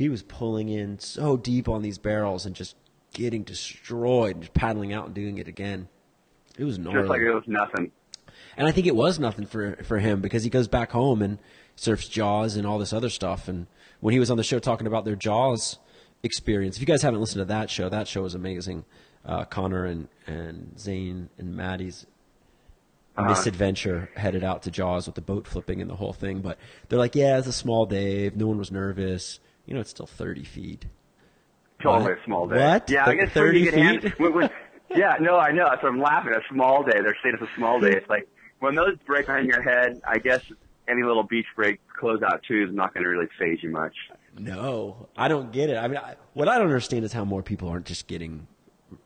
he 0.00 0.08
was 0.08 0.22
pulling 0.22 0.68
in 0.68 0.98
so 0.98 1.36
deep 1.36 1.68
on 1.68 1.82
these 1.82 1.98
barrels 1.98 2.46
and 2.46 2.56
just 2.56 2.74
getting 3.12 3.42
destroyed, 3.42 4.32
and 4.36 4.42
just 4.42 4.54
paddling 4.54 4.92
out 4.92 5.06
and 5.06 5.14
doing 5.14 5.38
it 5.38 5.46
again. 5.48 5.88
It 6.58 6.64
was 6.64 6.78
gnarly, 6.78 7.00
Just 7.00 7.08
like 7.10 7.20
it 7.20 7.32
was 7.32 7.44
nothing. 7.46 7.92
and 8.56 8.66
I 8.66 8.72
think 8.72 8.86
it 8.86 8.96
was 8.96 9.18
nothing 9.18 9.46
for 9.46 9.76
for 9.84 9.98
him 9.98 10.20
because 10.20 10.42
he 10.44 10.50
goes 10.50 10.68
back 10.68 10.90
home 10.92 11.22
and 11.22 11.38
surfs 11.76 12.08
Jaws 12.08 12.56
and 12.56 12.66
all 12.66 12.78
this 12.78 12.92
other 12.92 13.08
stuff. 13.08 13.46
And 13.48 13.66
when 14.00 14.12
he 14.12 14.18
was 14.18 14.30
on 14.30 14.36
the 14.36 14.42
show 14.42 14.58
talking 14.58 14.86
about 14.86 15.04
their 15.04 15.16
Jaws 15.16 15.78
experience, 16.22 16.76
if 16.76 16.80
you 16.80 16.86
guys 16.86 17.02
haven't 17.02 17.20
listened 17.20 17.40
to 17.40 17.44
that 17.46 17.70
show, 17.70 17.88
that 17.88 18.08
show 18.08 18.22
was 18.22 18.34
amazing. 18.34 18.84
uh, 19.24 19.44
Connor 19.44 19.84
and 19.84 20.08
and 20.26 20.78
Zane 20.78 21.28
and 21.38 21.54
Maddie's 21.54 22.06
Uh-huh. 23.16 23.28
misadventure 23.28 24.08
headed 24.16 24.42
out 24.44 24.62
to 24.62 24.70
Jaws 24.70 25.04
with 25.06 25.14
the 25.14 25.20
boat 25.20 25.46
flipping 25.46 25.80
and 25.82 25.90
the 25.90 25.96
whole 25.96 26.12
thing. 26.14 26.40
But 26.40 26.56
they're 26.88 26.98
like, 26.98 27.14
yeah, 27.14 27.36
it's 27.38 27.46
a 27.46 27.52
small 27.52 27.84
day. 27.86 28.30
No 28.34 28.46
one 28.46 28.56
was 28.58 28.70
nervous. 28.72 29.40
You 29.70 29.74
know, 29.76 29.80
it's 29.80 29.90
still 29.90 30.06
30 30.06 30.42
feet. 30.44 30.84
Totally 31.80 32.10
What? 32.10 32.18
a 32.20 32.24
small 32.24 32.46
day. 32.48 32.58
What? 32.58 32.90
Yeah, 32.90 33.06
I 33.06 33.14
guess 33.14 33.30
30 33.32 33.62
get 33.64 33.74
hand- 33.74 34.02
feet? 34.02 34.18
when- 34.18 34.34
when- 34.34 34.50
yeah, 34.90 35.16
no, 35.20 35.38
I 35.38 35.52
know. 35.52 35.72
So 35.80 35.86
I'm 35.86 36.00
laughing. 36.00 36.32
A 36.34 36.42
small 36.52 36.82
day. 36.82 37.00
They're 37.00 37.16
saying 37.22 37.36
it's 37.40 37.50
a 37.50 37.54
small 37.56 37.78
day. 37.80 37.92
It's 37.92 38.08
like 38.10 38.28
when 38.58 38.74
those 38.74 38.96
break 39.06 39.28
on 39.30 39.46
your 39.46 39.62
head. 39.62 40.00
I 40.06 40.18
guess 40.18 40.42
any 40.88 41.04
little 41.04 41.22
beach 41.22 41.46
break 41.54 41.78
close 41.88 42.20
out 42.22 42.42
too 42.42 42.66
is 42.68 42.74
not 42.74 42.92
going 42.92 43.04
to 43.04 43.08
really 43.08 43.28
faze 43.38 43.62
you 43.62 43.70
much. 43.70 43.94
No, 44.36 45.08
I 45.16 45.28
don't 45.28 45.52
get 45.52 45.70
it. 45.70 45.76
I 45.76 45.86
mean, 45.86 45.98
I, 45.98 46.16
what 46.34 46.48
I 46.48 46.56
don't 46.58 46.66
understand 46.66 47.04
is 47.04 47.12
how 47.12 47.24
more 47.24 47.42
people 47.44 47.68
aren't 47.68 47.86
just 47.86 48.08
getting 48.08 48.48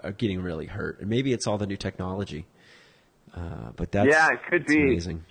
are 0.03 0.12
getting 0.12 0.40
really 0.40 0.64
hurt. 0.66 0.98
And 1.00 1.11
maybe 1.11 1.35
it's 1.35 1.46
all 1.46 1.59
the 1.59 1.66
new 1.66 1.77
technology. 1.77 2.46
Uh, 3.37 3.70
but 3.77 3.92
that's 3.92 4.09
Yeah, 4.09 4.31
it 4.33 4.40
could 4.48 4.64
be. 4.64 4.81
amazing. 4.83 5.24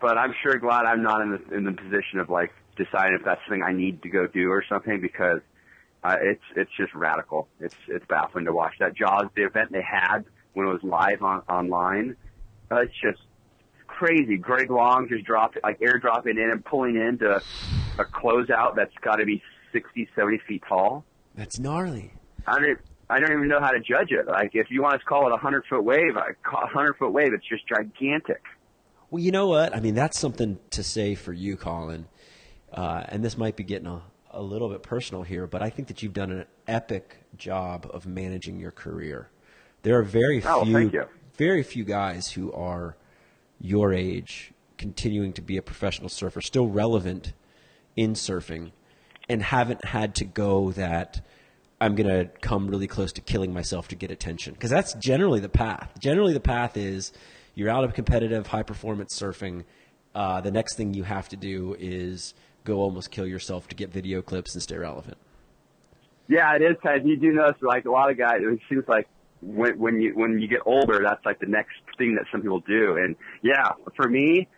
But 0.00 0.18
I'm 0.18 0.34
sure 0.42 0.56
glad 0.58 0.84
I'm 0.86 1.02
not 1.02 1.20
in 1.22 1.30
the 1.30 1.54
in 1.56 1.64
the 1.64 1.72
position 1.72 2.18
of 2.18 2.28
like 2.28 2.52
deciding 2.76 3.16
if 3.18 3.24
that's 3.24 3.40
something 3.46 3.62
I 3.62 3.72
need 3.72 4.02
to 4.02 4.08
go 4.08 4.26
do 4.26 4.50
or 4.50 4.64
something 4.68 5.00
because 5.00 5.40
uh, 6.02 6.16
it's 6.20 6.42
it's 6.54 6.70
just 6.76 6.94
radical. 6.94 7.48
It's 7.60 7.76
it's 7.88 8.04
baffling 8.06 8.44
to 8.44 8.52
watch 8.52 8.74
that 8.80 8.94
Jaws 8.94 9.26
the 9.34 9.44
event 9.44 9.72
they 9.72 9.82
had 9.82 10.24
when 10.52 10.66
it 10.66 10.70
was 10.70 10.82
live 10.82 11.22
on 11.22 11.40
online. 11.48 12.16
Uh, 12.70 12.82
it's 12.82 12.94
just 13.02 13.20
crazy. 13.86 14.36
Greg 14.36 14.70
Long 14.70 15.08
just 15.08 15.24
dropped 15.24 15.58
like 15.62 15.80
airdropping 15.80 16.32
in 16.32 16.50
and 16.50 16.64
pulling 16.64 16.96
into 16.96 17.40
a 17.98 18.04
closeout 18.04 18.76
that's 18.76 18.94
got 19.02 19.16
to 19.16 19.24
be 19.24 19.42
60, 19.72 20.08
70 20.14 20.40
feet 20.46 20.62
tall. 20.68 21.04
That's 21.34 21.58
gnarly. 21.58 22.12
I 22.46 22.58
don't 22.58 22.78
I 23.08 23.20
don't 23.20 23.32
even 23.32 23.48
know 23.48 23.60
how 23.60 23.70
to 23.70 23.80
judge 23.80 24.10
it. 24.10 24.26
Like 24.26 24.50
if 24.54 24.70
you 24.70 24.82
want 24.82 25.00
to 25.00 25.04
call 25.06 25.26
it 25.26 25.32
a 25.32 25.36
hundred 25.36 25.64
foot 25.68 25.84
wave, 25.84 26.16
a 26.16 26.66
hundred 26.66 26.94
foot 26.94 27.12
wave. 27.12 27.32
It's 27.32 27.48
just 27.48 27.66
gigantic. 27.66 28.42
Well, 29.10 29.22
you 29.22 29.30
know 29.30 29.46
what? 29.46 29.74
I 29.74 29.80
mean, 29.80 29.94
that's 29.94 30.18
something 30.18 30.58
to 30.70 30.82
say 30.82 31.14
for 31.14 31.32
you, 31.32 31.56
Colin. 31.56 32.06
Uh, 32.74 33.04
and 33.08 33.24
this 33.24 33.38
might 33.38 33.54
be 33.56 33.62
getting 33.62 33.86
a, 33.86 34.02
a 34.32 34.42
little 34.42 34.68
bit 34.68 34.82
personal 34.82 35.22
here, 35.22 35.46
but 35.46 35.62
I 35.62 35.70
think 35.70 35.88
that 35.88 36.02
you've 36.02 36.12
done 36.12 36.32
an 36.32 36.44
epic 36.66 37.16
job 37.36 37.88
of 37.94 38.04
managing 38.04 38.58
your 38.58 38.72
career. 38.72 39.30
There 39.82 39.96
are 39.98 40.02
very 40.02 40.42
Oh, 40.44 40.64
few, 40.64 41.04
very 41.36 41.62
few 41.62 41.84
guys 41.84 42.32
who 42.32 42.52
are 42.52 42.96
your 43.60 43.92
age, 43.92 44.52
continuing 44.76 45.32
to 45.34 45.42
be 45.42 45.56
a 45.56 45.62
professional 45.62 46.08
surfer, 46.08 46.40
still 46.40 46.66
relevant 46.66 47.32
in 47.96 48.14
surfing, 48.14 48.72
and 49.28 49.40
haven't 49.42 49.84
had 49.84 50.16
to 50.16 50.24
go 50.24 50.72
that 50.72 51.24
I'm 51.80 51.94
going 51.94 52.08
to 52.08 52.30
come 52.40 52.66
really 52.68 52.86
close 52.88 53.12
to 53.12 53.20
killing 53.20 53.52
myself 53.52 53.88
to 53.88 53.94
get 53.94 54.10
attention. 54.10 54.54
Because 54.54 54.70
that's 54.70 54.94
generally 54.94 55.38
the 55.40 55.48
path. 55.48 55.92
Generally, 56.00 56.32
the 56.32 56.40
path 56.40 56.76
is 56.76 57.12
you're 57.54 57.70
out 57.70 57.84
of 57.84 57.94
competitive, 57.94 58.48
high 58.48 58.62
performance 58.64 59.16
surfing. 59.16 59.64
Uh, 60.14 60.40
the 60.40 60.50
next 60.50 60.76
thing 60.76 60.94
you 60.94 61.04
have 61.04 61.28
to 61.28 61.36
do 61.36 61.76
is 61.78 62.34
go 62.64 62.78
almost 62.78 63.10
kill 63.10 63.26
yourself 63.26 63.68
to 63.68 63.74
get 63.74 63.90
video 63.90 64.22
clips 64.22 64.54
and 64.54 64.62
stay 64.62 64.76
relevant. 64.76 65.18
Yeah, 66.28 66.54
it 66.56 66.62
is. 66.62 66.76
Cause 66.82 67.00
you 67.04 67.18
do 67.18 67.32
notice, 67.32 67.60
like 67.62 67.84
a 67.84 67.90
lot 67.90 68.10
of 68.10 68.18
guys, 68.18 68.38
it 68.40 68.60
seems 68.68 68.84
like 68.88 69.08
when 69.42 69.78
when 69.78 70.00
you 70.00 70.12
when 70.14 70.38
you 70.40 70.48
get 70.48 70.60
older, 70.64 71.00
that's 71.06 71.24
like 71.24 71.38
the 71.38 71.46
next 71.46 71.74
thing 71.98 72.14
that 72.14 72.24
some 72.32 72.40
people 72.40 72.60
do. 72.60 72.96
And 72.96 73.16
yeah, 73.42 73.72
for 73.94 74.08
me, 74.08 74.48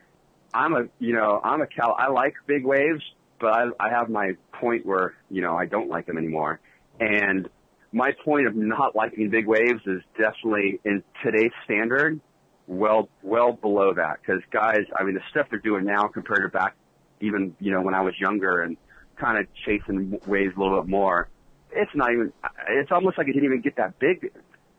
I'm 0.54 0.74
a 0.74 0.84
you 0.98 1.12
know 1.12 1.40
I'm 1.42 1.60
a 1.60 1.66
Cal. 1.66 1.96
I 1.98 2.08
like 2.08 2.34
big 2.46 2.64
waves, 2.64 3.02
but 3.40 3.52
I, 3.52 3.64
I 3.80 3.90
have 3.90 4.08
my 4.08 4.32
point 4.52 4.86
where 4.86 5.14
you 5.28 5.42
know 5.42 5.56
I 5.56 5.66
don't 5.66 5.88
like 5.88 6.06
them 6.06 6.18
anymore. 6.18 6.60
And 7.00 7.48
my 7.92 8.12
point 8.24 8.46
of 8.46 8.54
not 8.54 8.94
liking 8.94 9.30
big 9.30 9.46
waves 9.46 9.80
is 9.86 10.02
definitely 10.16 10.80
in 10.84 11.02
today's 11.24 11.52
standard, 11.64 12.20
well 12.68 13.08
well 13.22 13.52
below 13.52 13.92
that. 13.94 14.20
Because 14.20 14.42
guys, 14.52 14.84
I 14.98 15.02
mean, 15.02 15.14
the 15.14 15.22
stuff 15.30 15.48
they're 15.50 15.58
doing 15.58 15.84
now 15.84 16.06
compared 16.06 16.42
to 16.42 16.56
back, 16.56 16.76
even 17.20 17.55
you 17.61 17.72
know 17.72 17.83
when 17.83 17.94
I 17.94 18.02
was 18.02 18.14
younger 18.18 18.62
and 18.62 18.76
kind 19.16 19.38
of 19.38 19.46
chasing 19.64 20.20
waves 20.26 20.55
a 20.57 20.61
little 20.61 20.81
bit 20.81 20.88
more. 20.88 21.29
It's 21.72 21.90
not 21.94 22.12
even. 22.12 22.33
It's 22.68 22.92
almost 22.92 23.18
like 23.18 23.29
it 23.29 23.33
didn't 23.33 23.46
even 23.46 23.61
get 23.61 23.76
that 23.76 23.98
big 23.98 24.33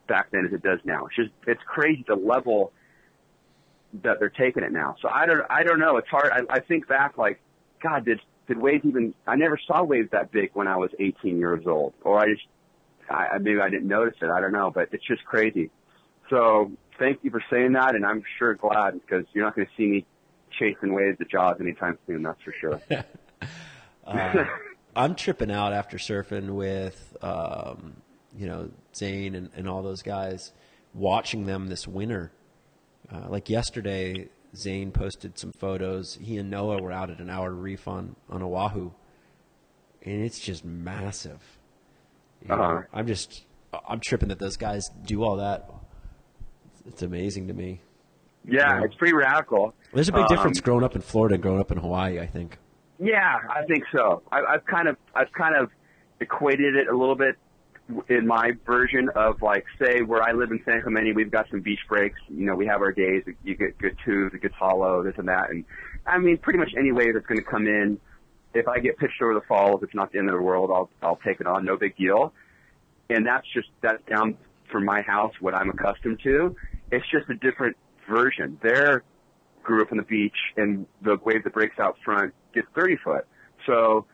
back 0.07 0.31
then 0.31 0.45
as 0.45 0.53
it 0.53 0.63
does 0.63 0.79
now. 0.83 1.05
It's 1.05 1.15
just 1.15 1.29
it's 1.45 1.61
crazy 1.65 2.03
the 2.07 2.15
level 2.15 2.71
that 4.03 4.19
they're 4.19 4.29
taking 4.29 4.63
it 4.63 4.71
now. 4.71 4.95
So 5.01 5.09
I 5.09 5.25
don't 5.25 5.41
I 5.49 5.63
don't 5.63 5.79
know. 5.79 5.97
It's 5.97 6.09
hard. 6.09 6.31
I, 6.31 6.55
I 6.55 6.59
think 6.59 6.87
back 6.87 7.17
like, 7.17 7.39
God, 7.81 8.05
did 8.05 8.19
did 8.47 8.57
waves 8.57 8.85
even? 8.85 9.13
I 9.25 9.35
never 9.35 9.59
saw 9.67 9.83
waves 9.83 10.09
that 10.11 10.31
big 10.31 10.51
when 10.53 10.67
I 10.67 10.77
was 10.77 10.91
18 10.99 11.37
years 11.37 11.65
old, 11.67 11.93
or 12.03 12.19
I 12.19 12.33
just 12.33 12.45
I, 13.09 13.37
maybe 13.39 13.59
I 13.59 13.69
didn't 13.69 13.87
notice 13.87 14.15
it. 14.21 14.29
I 14.29 14.41
don't 14.41 14.51
know, 14.51 14.71
but 14.71 14.89
it's 14.91 15.05
just 15.05 15.23
crazy. 15.25 15.69
So 16.29 16.71
thank 16.99 17.19
you 17.23 17.31
for 17.31 17.43
saying 17.49 17.73
that, 17.73 17.95
and 17.95 18.05
I'm 18.05 18.23
sure 18.37 18.55
glad 18.55 18.93
because 18.93 19.25
you're 19.33 19.45
not 19.45 19.55
going 19.55 19.67
to 19.67 19.73
see 19.77 19.87
me 19.87 20.05
chasing 20.57 20.93
waves 20.93 21.17
at 21.21 21.29
Jaws 21.29 21.57
anytime 21.59 21.97
soon. 22.07 22.23
That's 22.23 22.41
for 22.41 22.53
sure. 22.59 22.81
I'm 24.95 25.15
tripping 25.15 25.51
out 25.51 25.73
after 25.73 25.97
surfing 25.97 26.49
with, 26.55 27.15
um, 27.21 27.97
you 28.37 28.47
know, 28.47 28.69
Zane 28.95 29.35
and, 29.35 29.49
and 29.55 29.69
all 29.69 29.83
those 29.83 30.01
guys, 30.01 30.53
watching 30.93 31.45
them 31.45 31.67
this 31.67 31.87
winter. 31.87 32.31
Uh, 33.11 33.27
like 33.29 33.49
yesterday, 33.49 34.27
Zane 34.55 34.91
posted 34.91 35.37
some 35.37 35.51
photos. 35.51 36.17
He 36.21 36.37
and 36.37 36.49
Noah 36.49 36.81
were 36.81 36.91
out 36.91 37.09
at 37.09 37.19
an 37.19 37.29
hour 37.29 37.51
reef 37.51 37.87
on, 37.87 38.15
on 38.29 38.41
Oahu, 38.41 38.91
and 40.03 40.23
it's 40.23 40.39
just 40.39 40.65
massive. 40.65 41.41
You 42.41 42.49
know, 42.49 42.55
Uh-huh. 42.55 42.81
I'm 42.93 43.07
just, 43.07 43.45
I'm 43.87 43.99
tripping 43.99 44.29
that 44.29 44.39
those 44.39 44.57
guys 44.57 44.89
do 45.05 45.23
all 45.23 45.37
that. 45.37 45.69
It's 46.87 47.01
amazing 47.01 47.47
to 47.49 47.53
me. 47.53 47.81
Yeah, 48.47 48.79
Yeah. 48.79 48.83
it's 48.85 48.95
pretty 48.95 49.13
radical. 49.13 49.73
There's 49.93 50.09
a 50.09 50.13
big 50.13 50.21
Um, 50.23 50.27
difference 50.29 50.59
growing 50.61 50.83
up 50.83 50.95
in 50.95 51.01
Florida 51.01 51.35
and 51.35 51.43
growing 51.43 51.59
up 51.59 51.71
in 51.71 51.77
Hawaii. 51.77 52.19
I 52.19 52.25
think. 52.25 52.57
Yeah, 52.99 53.37
I 53.49 53.63
think 53.65 53.83
so. 53.91 54.23
I, 54.31 54.41
I've 54.43 54.65
kind 54.65 54.87
of 54.87 54.97
I've 55.15 55.31
kind 55.33 55.55
of 55.55 55.69
equated 56.19 56.75
it 56.75 56.87
a 56.87 56.95
little 56.97 57.15
bit 57.15 57.35
in 58.09 58.27
my 58.27 58.51
version 58.65 59.07
of 59.15 59.41
like 59.41 59.63
say 59.79 60.01
where 60.01 60.21
I 60.21 60.31
live 60.33 60.51
in 60.51 60.59
San 60.65 60.81
Clemente, 60.81 61.13
we've 61.13 61.31
got 61.31 61.49
some 61.49 61.61
beach 61.61 61.79
breaks. 61.87 62.19
You 62.27 62.45
know, 62.45 62.55
we 62.55 62.65
have 62.67 62.81
our 62.81 62.91
days. 62.91 63.23
You 63.43 63.55
get 63.55 63.77
good 63.77 63.95
tubes, 64.03 64.33
it 64.33 64.41
gets 64.41 64.55
hollow, 64.55 65.03
this 65.03 65.13
and 65.17 65.27
that, 65.27 65.49
and 65.51 65.63
I 66.05 66.17
mean 66.17 66.37
pretty 66.37 66.59
much 66.59 66.71
any 66.77 66.91
wave 66.91 67.13
that's 67.13 67.25
going 67.27 67.39
to 67.39 67.45
come 67.45 67.67
in. 67.67 67.99
If 68.53 68.67
I 68.67 68.79
get 68.79 68.97
pitched 68.97 69.21
over 69.21 69.33
the 69.35 69.41
falls, 69.41 69.83
it's 69.83 69.93
not 69.93 70.11
the 70.11 70.17
end 70.19 70.29
of 70.29 70.35
the 70.35 70.41
world. 70.41 70.71
I'll 70.73 70.89
I'll 71.01 71.17
take 71.17 71.39
it 71.39 71.47
on, 71.47 71.63
no 71.65 71.77
big 71.77 71.95
deal. 71.95 72.33
And 73.09 73.25
that's 73.25 73.45
just 73.53 73.69
that's 73.81 74.03
down 74.09 74.37
from 74.71 74.83
my 74.83 75.01
house 75.01 75.33
what 75.39 75.53
I'm 75.53 75.69
accustomed 75.69 76.19
to. 76.23 76.55
It's 76.91 77.05
just 77.09 77.29
a 77.29 77.35
different 77.35 77.77
version. 78.07 78.59
They're 78.61 79.03
grew 79.67 79.81
up 79.81 79.91
on 79.91 79.97
the 79.97 80.03
beach 80.03 80.37
and 80.55 80.87
the 81.01 81.17
wave 81.23 81.43
that 81.43 81.53
breaks 81.53 81.77
out 81.77 81.97
front 82.03 82.33
gets 82.53 82.67
30 82.73 82.95
foot. 83.03 83.27
So 83.65 84.05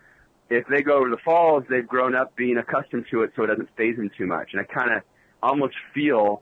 if 0.49 0.67
they 0.67 0.81
go 0.81 0.97
over 0.97 1.09
the 1.09 1.17
falls, 1.23 1.63
they've 1.69 1.87
grown 1.87 2.15
up 2.15 2.35
being 2.35 2.57
accustomed 2.57 3.05
to 3.11 3.21
it 3.21 3.31
so 3.35 3.43
it 3.43 3.47
doesn't 3.47 3.69
faze 3.77 3.95
them 3.95 4.09
too 4.17 4.25
much. 4.25 4.49
And 4.53 4.61
I 4.61 4.65
kind 4.65 4.91
of 4.91 5.03
almost 5.41 5.75
feel 5.93 6.41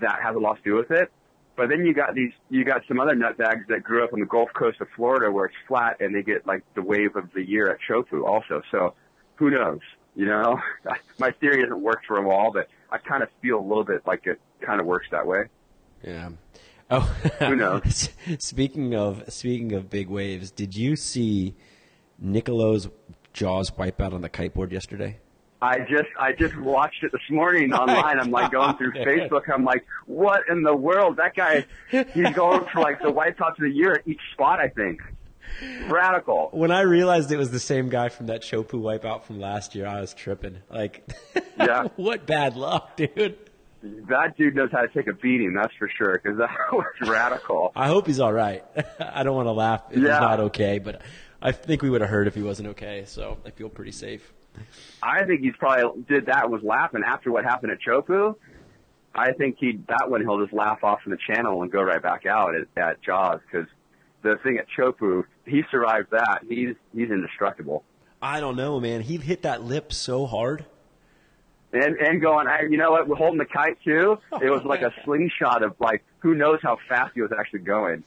that 0.00 0.20
has 0.22 0.36
a 0.36 0.38
lot 0.38 0.56
to 0.56 0.62
do 0.62 0.76
with 0.76 0.90
it. 0.90 1.10
But 1.56 1.68
then 1.68 1.84
you 1.84 1.92
got 1.92 2.14
these, 2.14 2.32
you 2.48 2.64
got 2.64 2.82
some 2.88 2.98
other 2.98 3.14
nutbags 3.14 3.66
that 3.68 3.82
grew 3.82 4.04
up 4.04 4.14
on 4.14 4.20
the 4.20 4.26
Gulf 4.26 4.50
Coast 4.54 4.80
of 4.80 4.88
Florida 4.96 5.30
where 5.30 5.46
it's 5.46 5.54
flat 5.68 6.00
and 6.00 6.14
they 6.14 6.22
get 6.22 6.46
like 6.46 6.62
the 6.74 6.82
wave 6.82 7.16
of 7.16 7.28
the 7.34 7.42
year 7.42 7.70
at 7.70 7.78
Teahupoo 7.86 8.24
also. 8.24 8.62
So 8.70 8.94
who 9.34 9.50
knows? 9.50 9.80
You 10.14 10.26
know, 10.26 10.60
my 11.18 11.32
theory 11.32 11.60
hasn't 11.60 11.80
worked 11.80 12.06
for 12.06 12.16
a 12.16 12.22
while, 12.22 12.52
but 12.52 12.68
I 12.90 12.98
kind 12.98 13.22
of 13.22 13.28
feel 13.42 13.58
a 13.58 13.66
little 13.66 13.84
bit 13.84 14.06
like 14.06 14.26
it 14.26 14.40
kind 14.60 14.80
of 14.80 14.86
works 14.86 15.08
that 15.10 15.26
way. 15.26 15.44
Yeah. 16.04 16.30
Oh, 16.90 17.00
Who 17.38 17.56
knows? 17.56 18.10
speaking 18.38 18.94
of 18.94 19.24
speaking 19.32 19.72
of 19.72 19.88
big 19.90 20.08
waves, 20.08 20.50
did 20.50 20.76
you 20.76 20.96
see 20.96 21.54
Nicolo's 22.18 22.88
Jaws 23.32 23.70
wipeout 23.70 24.12
on 24.12 24.20
the 24.20 24.28
kiteboard 24.28 24.72
yesterday? 24.72 25.18
I 25.62 25.78
just 25.78 26.08
I 26.18 26.32
just 26.32 26.56
watched 26.58 27.02
it 27.04 27.12
this 27.12 27.20
morning 27.30 27.72
online. 27.72 28.18
I'm 28.18 28.30
like 28.30 28.50
going 28.50 28.76
through 28.76 28.92
Facebook. 28.92 29.42
I'm 29.52 29.64
like, 29.64 29.84
what 30.06 30.42
in 30.50 30.62
the 30.64 30.74
world? 30.76 31.16
That 31.18 31.34
guy, 31.36 31.64
he's 31.90 32.30
going 32.34 32.66
for 32.72 32.80
like 32.80 33.00
the 33.00 33.10
white 33.10 33.36
wipeouts 33.38 33.52
of 33.52 33.60
the 33.60 33.70
year 33.70 33.92
at 33.94 34.06
each 34.08 34.20
spot. 34.32 34.58
I 34.58 34.68
think 34.68 35.00
radical. 35.88 36.48
When 36.52 36.70
I 36.70 36.80
realized 36.80 37.30
it 37.30 37.36
was 37.36 37.50
the 37.50 37.60
same 37.60 37.88
guy 37.88 38.08
from 38.08 38.26
that 38.26 38.42
Teahupoo 38.42 38.80
wipeout 38.80 39.22
from 39.22 39.38
last 39.40 39.74
year, 39.74 39.86
I 39.86 40.00
was 40.00 40.14
tripping. 40.14 40.58
Like, 40.70 41.08
Yeah. 41.58 41.88
what 41.96 42.26
bad 42.26 42.56
luck, 42.56 42.96
dude. 42.96 43.36
That 43.82 44.36
dude 44.36 44.54
knows 44.54 44.70
how 44.72 44.82
to 44.82 44.88
take 44.88 45.08
a 45.08 45.12
beating. 45.12 45.54
That's 45.54 45.74
for 45.78 45.88
sure. 45.98 46.20
Because 46.22 46.38
that 46.38 46.50
was 46.72 46.86
radical. 47.08 47.72
I 47.74 47.88
hope 47.88 48.06
he's 48.06 48.20
all 48.20 48.32
right. 48.32 48.64
I 49.00 49.22
don't 49.22 49.34
want 49.36 49.46
to 49.48 49.52
laugh 49.52 49.82
if 49.90 49.96
Yeah. 49.98 50.02
he's 50.12 50.20
not 50.20 50.40
okay, 50.40 50.78
but 50.78 51.02
I 51.40 51.52
think 51.52 51.82
we 51.82 51.90
would 51.90 52.00
have 52.00 52.10
heard 52.10 52.26
if 52.28 52.34
he 52.34 52.42
wasn't 52.42 52.68
okay. 52.70 53.04
So 53.06 53.38
I 53.44 53.50
feel 53.50 53.68
pretty 53.68 53.92
safe. 53.92 54.32
I 55.02 55.24
think 55.24 55.40
he's 55.40 55.56
probably 55.58 56.02
did 56.08 56.26
that 56.26 56.44
and 56.44 56.52
was 56.52 56.62
laughing 56.62 57.02
after 57.06 57.32
what 57.32 57.44
happened 57.44 57.72
at 57.72 57.78
Teahupoo. 57.80 58.36
I 59.14 59.32
think 59.32 59.56
he 59.58 59.78
that 59.88 60.10
one 60.10 60.20
he'll 60.20 60.40
just 60.40 60.52
laugh 60.54 60.84
off 60.84 61.02
from 61.02 61.12
the 61.12 61.18
channel 61.26 61.62
and 61.62 61.70
go 61.72 61.82
right 61.82 62.02
back 62.02 62.24
out 62.26 62.54
at, 62.54 62.66
at 62.82 63.02
Jaws 63.02 63.40
because 63.50 63.66
the 64.22 64.36
thing 64.42 64.58
at 64.58 64.66
Teahupoo, 64.78 65.24
he 65.46 65.62
survived 65.70 66.10
that. 66.12 66.42
He's 66.48 66.76
he's 66.94 67.10
indestructible. 67.10 67.82
I 68.20 68.40
don't 68.40 68.56
know, 68.56 68.78
man. 68.78 69.00
He 69.00 69.16
hit 69.16 69.42
that 69.42 69.62
lip 69.64 69.92
so 69.92 70.26
hard. 70.26 70.64
And 71.72 71.96
and 71.96 72.20
going, 72.20 72.48
I, 72.48 72.62
you 72.68 72.76
know 72.76 72.90
what? 72.90 73.08
We're 73.08 73.16
holding 73.16 73.38
the 73.38 73.46
kite 73.46 73.78
too. 73.82 74.18
It 74.42 74.50
was 74.50 74.62
like 74.64 74.82
a 74.82 74.92
slingshot 75.04 75.62
of 75.62 75.74
like 75.80 76.04
who 76.18 76.34
knows 76.34 76.58
how 76.62 76.78
fast 76.88 77.12
he 77.14 77.22
was 77.22 77.32
actually 77.36 77.60
going. 77.60 78.04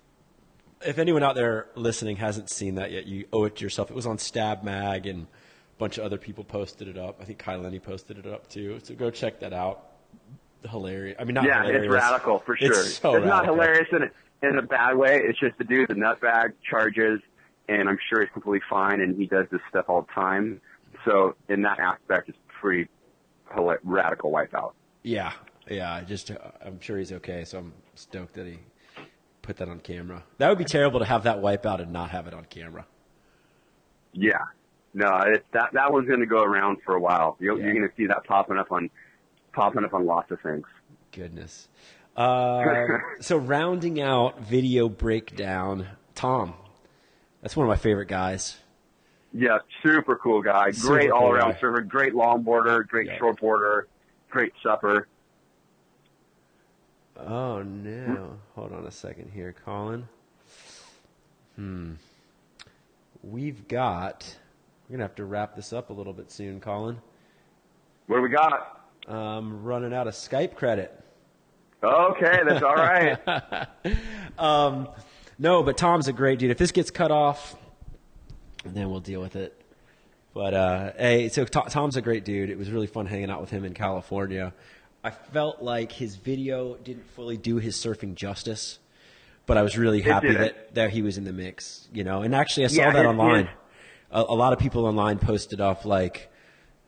If 0.85 0.99
anyone 0.99 1.23
out 1.23 1.35
there 1.35 1.67
listening 1.75 2.17
hasn't 2.17 2.49
seen 2.49 2.75
that 2.75 2.91
yet, 2.91 3.07
you 3.07 3.25
owe 3.33 3.45
it 3.45 3.55
to 3.55 3.63
yourself. 3.63 3.89
It 3.89 3.95
was 3.95 4.05
on 4.05 4.19
Stab 4.19 4.63
Mag 4.63 5.07
and 5.07 5.23
a 5.23 5.79
bunch 5.79 5.97
of 5.97 6.03
other 6.03 6.17
people 6.17 6.43
posted 6.43 6.87
it 6.87 6.97
up. 6.97 7.19
I 7.19 7.25
think 7.25 7.39
Kai 7.39 7.55
Lenny 7.55 7.79
posted 7.79 8.19
it 8.19 8.27
up 8.27 8.47
too. 8.49 8.79
So 8.83 8.93
go 8.93 9.09
check 9.09 9.39
that 9.39 9.53
out. 9.53 9.91
Hilarious. 10.69 11.17
I 11.19 11.23
mean, 11.23 11.35
not 11.35 11.45
yeah, 11.45 11.61
hilarious. 11.61 11.85
it's 11.85 11.93
radical 11.93 12.39
for 12.39 12.57
sure. 12.57 12.71
It's 12.71 12.97
so 12.97 13.17
not 13.19 13.45
hilarious 13.45 13.87
in 13.91 14.03
a, 14.03 14.47
in 14.47 14.57
a 14.57 14.63
bad 14.63 14.95
way. 14.95 15.21
It's 15.23 15.39
just 15.39 15.57
the 15.57 15.63
dude's 15.63 15.91
a 15.91 15.95
nutbag, 15.95 16.53
charges, 16.69 17.19
and 17.67 17.89
I'm 17.89 17.99
sure 18.09 18.21
he's 18.21 18.31
completely 18.31 18.65
fine, 18.69 19.01
and 19.01 19.15
he 19.15 19.27
does 19.27 19.47
this 19.51 19.61
stuff 19.69 19.85
all 19.87 20.01
the 20.01 20.13
time. 20.13 20.61
So 21.03 21.35
in 21.49 21.61
that 21.63 21.79
aspect, 21.79 22.29
it's 22.29 22.37
pretty 22.59 22.89
radical 23.83 24.31
wipeout. 24.31 24.73
Yeah, 25.03 25.31
yeah. 25.69 25.93
I 25.93 26.01
Just 26.01 26.31
uh, 26.31 26.37
I'm 26.65 26.79
sure 26.79 26.97
he's 26.97 27.11
okay. 27.13 27.43
So 27.45 27.59
I'm 27.59 27.73
stoked 27.95 28.33
that 28.33 28.45
he 28.47 28.59
put 29.41 29.57
that 29.57 29.69
on 29.69 29.79
camera. 29.79 30.23
That 30.39 30.49
would 30.49 30.57
be 30.57 30.65
terrible 30.65 30.99
to 30.99 31.05
have 31.05 31.23
that 31.23 31.37
wipeout 31.37 31.81
and 31.81 31.91
not 31.93 32.09
have 32.11 32.27
it 32.27 32.33
on 32.33 32.45
camera. 32.45 32.85
Yeah. 34.13 34.39
No, 34.93 35.09
it, 35.25 35.45
that 35.51 35.73
that 35.73 35.91
one's 35.91 36.07
going 36.07 36.21
to 36.21 36.25
go 36.25 36.41
around 36.41 36.77
for 36.85 36.95
a 36.95 36.99
while. 36.99 37.35
You're, 37.39 37.57
Yeah. 37.57 37.65
you're 37.65 37.73
going 37.73 37.89
to 37.89 37.95
see 37.95 38.07
that 38.07 38.23
popping 38.25 38.57
up 38.57 38.71
on 38.71 38.89
popping 39.53 39.83
up 39.83 39.93
on 39.93 40.05
lots 40.05 40.31
of 40.31 40.39
things. 40.41 40.65
Goodness. 41.11 41.67
Uh, 42.15 42.63
so 43.19 43.37
rounding 43.37 44.01
out 44.01 44.39
video 44.41 44.87
breakdown, 44.89 45.87
Tom. 46.15 46.53
That's 47.41 47.55
one 47.55 47.65
of 47.65 47.69
my 47.69 47.75
favorite 47.75 48.07
guys. 48.07 48.57
Yeah, 49.37 49.57
super 49.83 50.15
cool 50.15 50.41
guy. 50.41 50.71
Super 50.71 50.93
Great 50.93 51.09
cool 51.11 51.19
all 51.19 51.31
around 51.31 51.51
guy. 51.51 51.59
surfer. 51.59 51.81
Great 51.81 52.13
longboarder. 52.13 52.87
Great 52.87 53.07
Yeah. 53.07 53.19
shortboarder. 53.19 53.83
Great 54.29 54.53
supper. 54.63 55.07
Oh 57.17 57.61
no! 57.61 58.37
Hold 58.55 58.71
on 58.73 58.85
a 58.85 58.91
second 58.91 59.31
here, 59.33 59.53
Colin. 59.65 60.07
Hmm. 61.55 61.93
We've 63.23 63.67
got. 63.67 64.37
We're 64.87 64.95
gonna 64.97 65.03
have 65.05 65.15
to 65.15 65.25
wrap 65.25 65.55
this 65.55 65.73
up 65.73 65.89
a 65.89 65.93
little 65.93 66.13
bit 66.13 66.29
soon, 66.31 66.59
Colin. 66.59 66.97
What 68.07 68.17
do 68.17 68.21
we 68.21 68.29
got? 68.29 68.85
Um, 69.07 69.63
running 69.63 69.93
out 69.93 70.07
of 70.07 70.13
Skype 70.13 70.55
credit. 70.55 70.97
Okay, 71.83 72.39
that's 72.47 72.63
all 72.63 72.75
right. 72.75 73.17
Um, 74.37 74.89
no, 75.39 75.63
but 75.63 75.77
Tom's 75.77 76.09
a 76.09 76.13
great 76.13 76.39
dude. 76.39 76.51
If 76.51 76.57
this 76.57 76.71
gets 76.73 76.91
cut 76.91 77.09
off, 77.09 77.55
then 78.73 78.89
we'll 78.89 78.99
deal 78.99 79.21
with 79.21 79.35
it. 79.35 79.61
But 80.33 80.53
uh, 80.53 80.91
hey, 80.97 81.29
so 81.29 81.45
To- 81.45 81.69
Tom's 81.69 81.95
a 81.95 82.01
great 82.01 82.25
dude. 82.25 82.49
It 82.49 82.57
was 82.57 82.69
really 82.69 82.87
fun 82.87 83.05
hanging 83.05 83.29
out 83.29 83.41
with 83.41 83.51
him 83.51 83.63
in 83.63 83.73
California. 83.73 84.53
I 85.03 85.11
felt 85.11 85.61
like 85.61 85.91
his 85.91 86.15
video 86.15 86.75
didn't 86.75 87.05
fully 87.11 87.37
do 87.37 87.57
his 87.57 87.77
surfing 87.77 88.15
justice, 88.15 88.79
but 89.45 89.55
I 89.55 89.61
was 89.61 89.77
really 89.77 90.01
happy 90.01 90.33
that, 90.33 90.73
that 90.73 90.89
he 90.89 91.01
was 91.01 91.17
in 91.17 91.23
the 91.23 91.31
mix. 91.31 91.87
You 91.93 92.03
know, 92.03 92.21
and 92.23 92.33
actually 92.33 92.65
I 92.65 92.67
saw 92.67 92.81
Yeah, 92.81 92.91
that 92.91 93.05
online. 93.05 93.49
A, 94.11 94.21
a 94.21 94.35
lot 94.35 94.51
of 94.51 94.59
people 94.59 94.85
online 94.85 95.19
posted 95.19 95.61
off 95.61 95.85
like 95.85 96.31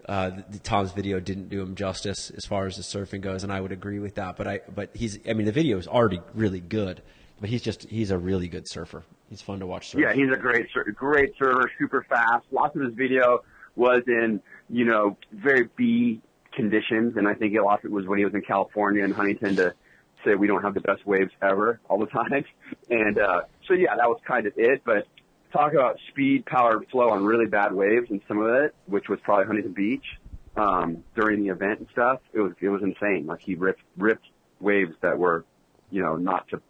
uh, 0.07 0.31
the, 0.31 0.45
the 0.51 0.59
Tom's 0.59 0.91
video 0.91 1.19
didn't 1.19 1.49
do 1.49 1.61
him 1.61 1.75
justice 1.75 2.31
as 2.31 2.45
far 2.45 2.65
as 2.65 2.75
the 2.75 2.81
surfing 2.81 3.21
goes, 3.21 3.43
and 3.43 3.53
I 3.53 3.61
would 3.61 3.71
agree 3.71 3.99
with 3.99 4.15
that. 4.15 4.35
But 4.35 4.47
I, 4.47 4.61
but 4.73 4.89
he's, 4.95 5.19
I 5.29 5.33
mean, 5.33 5.45
the 5.45 5.51
video 5.51 5.77
is 5.77 5.87
already 5.87 6.21
really 6.33 6.59
good, 6.59 7.01
but 7.39 7.49
he's 7.49 7.61
just, 7.61 7.83
he's 7.83 8.11
a 8.11 8.17
really 8.17 8.47
good 8.47 8.67
surfer. 8.67 9.03
He's 9.29 9.41
fun 9.41 9.59
to 9.59 9.67
watch 9.67 9.89
surf. 9.89 10.01
Yeah, 10.01 10.13
he's 10.13 10.31
a 10.31 10.37
great, 10.37 10.67
great 10.95 11.33
server, 11.37 11.69
super 11.77 12.05
fast. 12.09 12.45
Lots 12.51 12.75
of 12.75 12.81
his 12.81 12.93
video 12.93 13.43
was 13.75 14.03
in, 14.07 14.41
you 14.69 14.85
know, 14.85 15.17
very 15.31 15.69
B 15.75 16.21
conditions, 16.53 17.17
and 17.17 17.27
I 17.27 17.33
think 17.33 17.55
a 17.55 17.61
lot 17.61 17.79
of 17.79 17.85
it 17.85 17.91
was 17.91 18.07
when 18.07 18.17
he 18.19 18.25
was 18.25 18.33
in 18.33 18.41
California 18.41 19.03
and 19.03 19.13
Huntington 19.13 19.55
to 19.57 19.73
say 20.25 20.35
we 20.35 20.47
don't 20.47 20.63
have 20.63 20.73
the 20.73 20.81
best 20.81 21.05
waves 21.05 21.31
ever 21.41 21.79
all 21.89 21.99
the 21.99 22.05
time. 22.07 22.45
And 22.89 23.19
uh, 23.19 23.41
so 23.67 23.73
yeah, 23.73 23.95
that 23.95 24.07
was 24.07 24.19
kind 24.25 24.47
of 24.47 24.53
it. 24.57 24.81
But 24.85 25.07
talk 25.51 25.73
about 25.73 25.99
speed, 26.09 26.45
power, 26.45 26.81
flow 26.91 27.09
on 27.09 27.25
really 27.25 27.45
bad 27.45 27.73
waves, 27.73 28.09
and 28.09 28.21
some 28.27 28.39
of 28.39 28.49
it, 28.63 28.75
which 28.85 29.09
was 29.09 29.19
probably 29.23 29.45
Huntington 29.45 29.73
Beach 29.73 30.05
um, 30.55 31.03
during 31.15 31.43
the 31.43 31.49
event 31.49 31.79
and 31.79 31.87
stuff. 31.91 32.19
It 32.33 32.39
was 32.39 32.53
it 32.61 32.69
was 32.69 32.81
insane. 32.81 33.25
Like 33.27 33.41
he 33.41 33.55
ripped 33.55 33.81
ripped 33.97 34.25
waves 34.59 34.93
that 35.01 35.17
were, 35.17 35.45
you 35.91 36.01
know, 36.01 36.15
not 36.15 36.47
to 36.49 36.61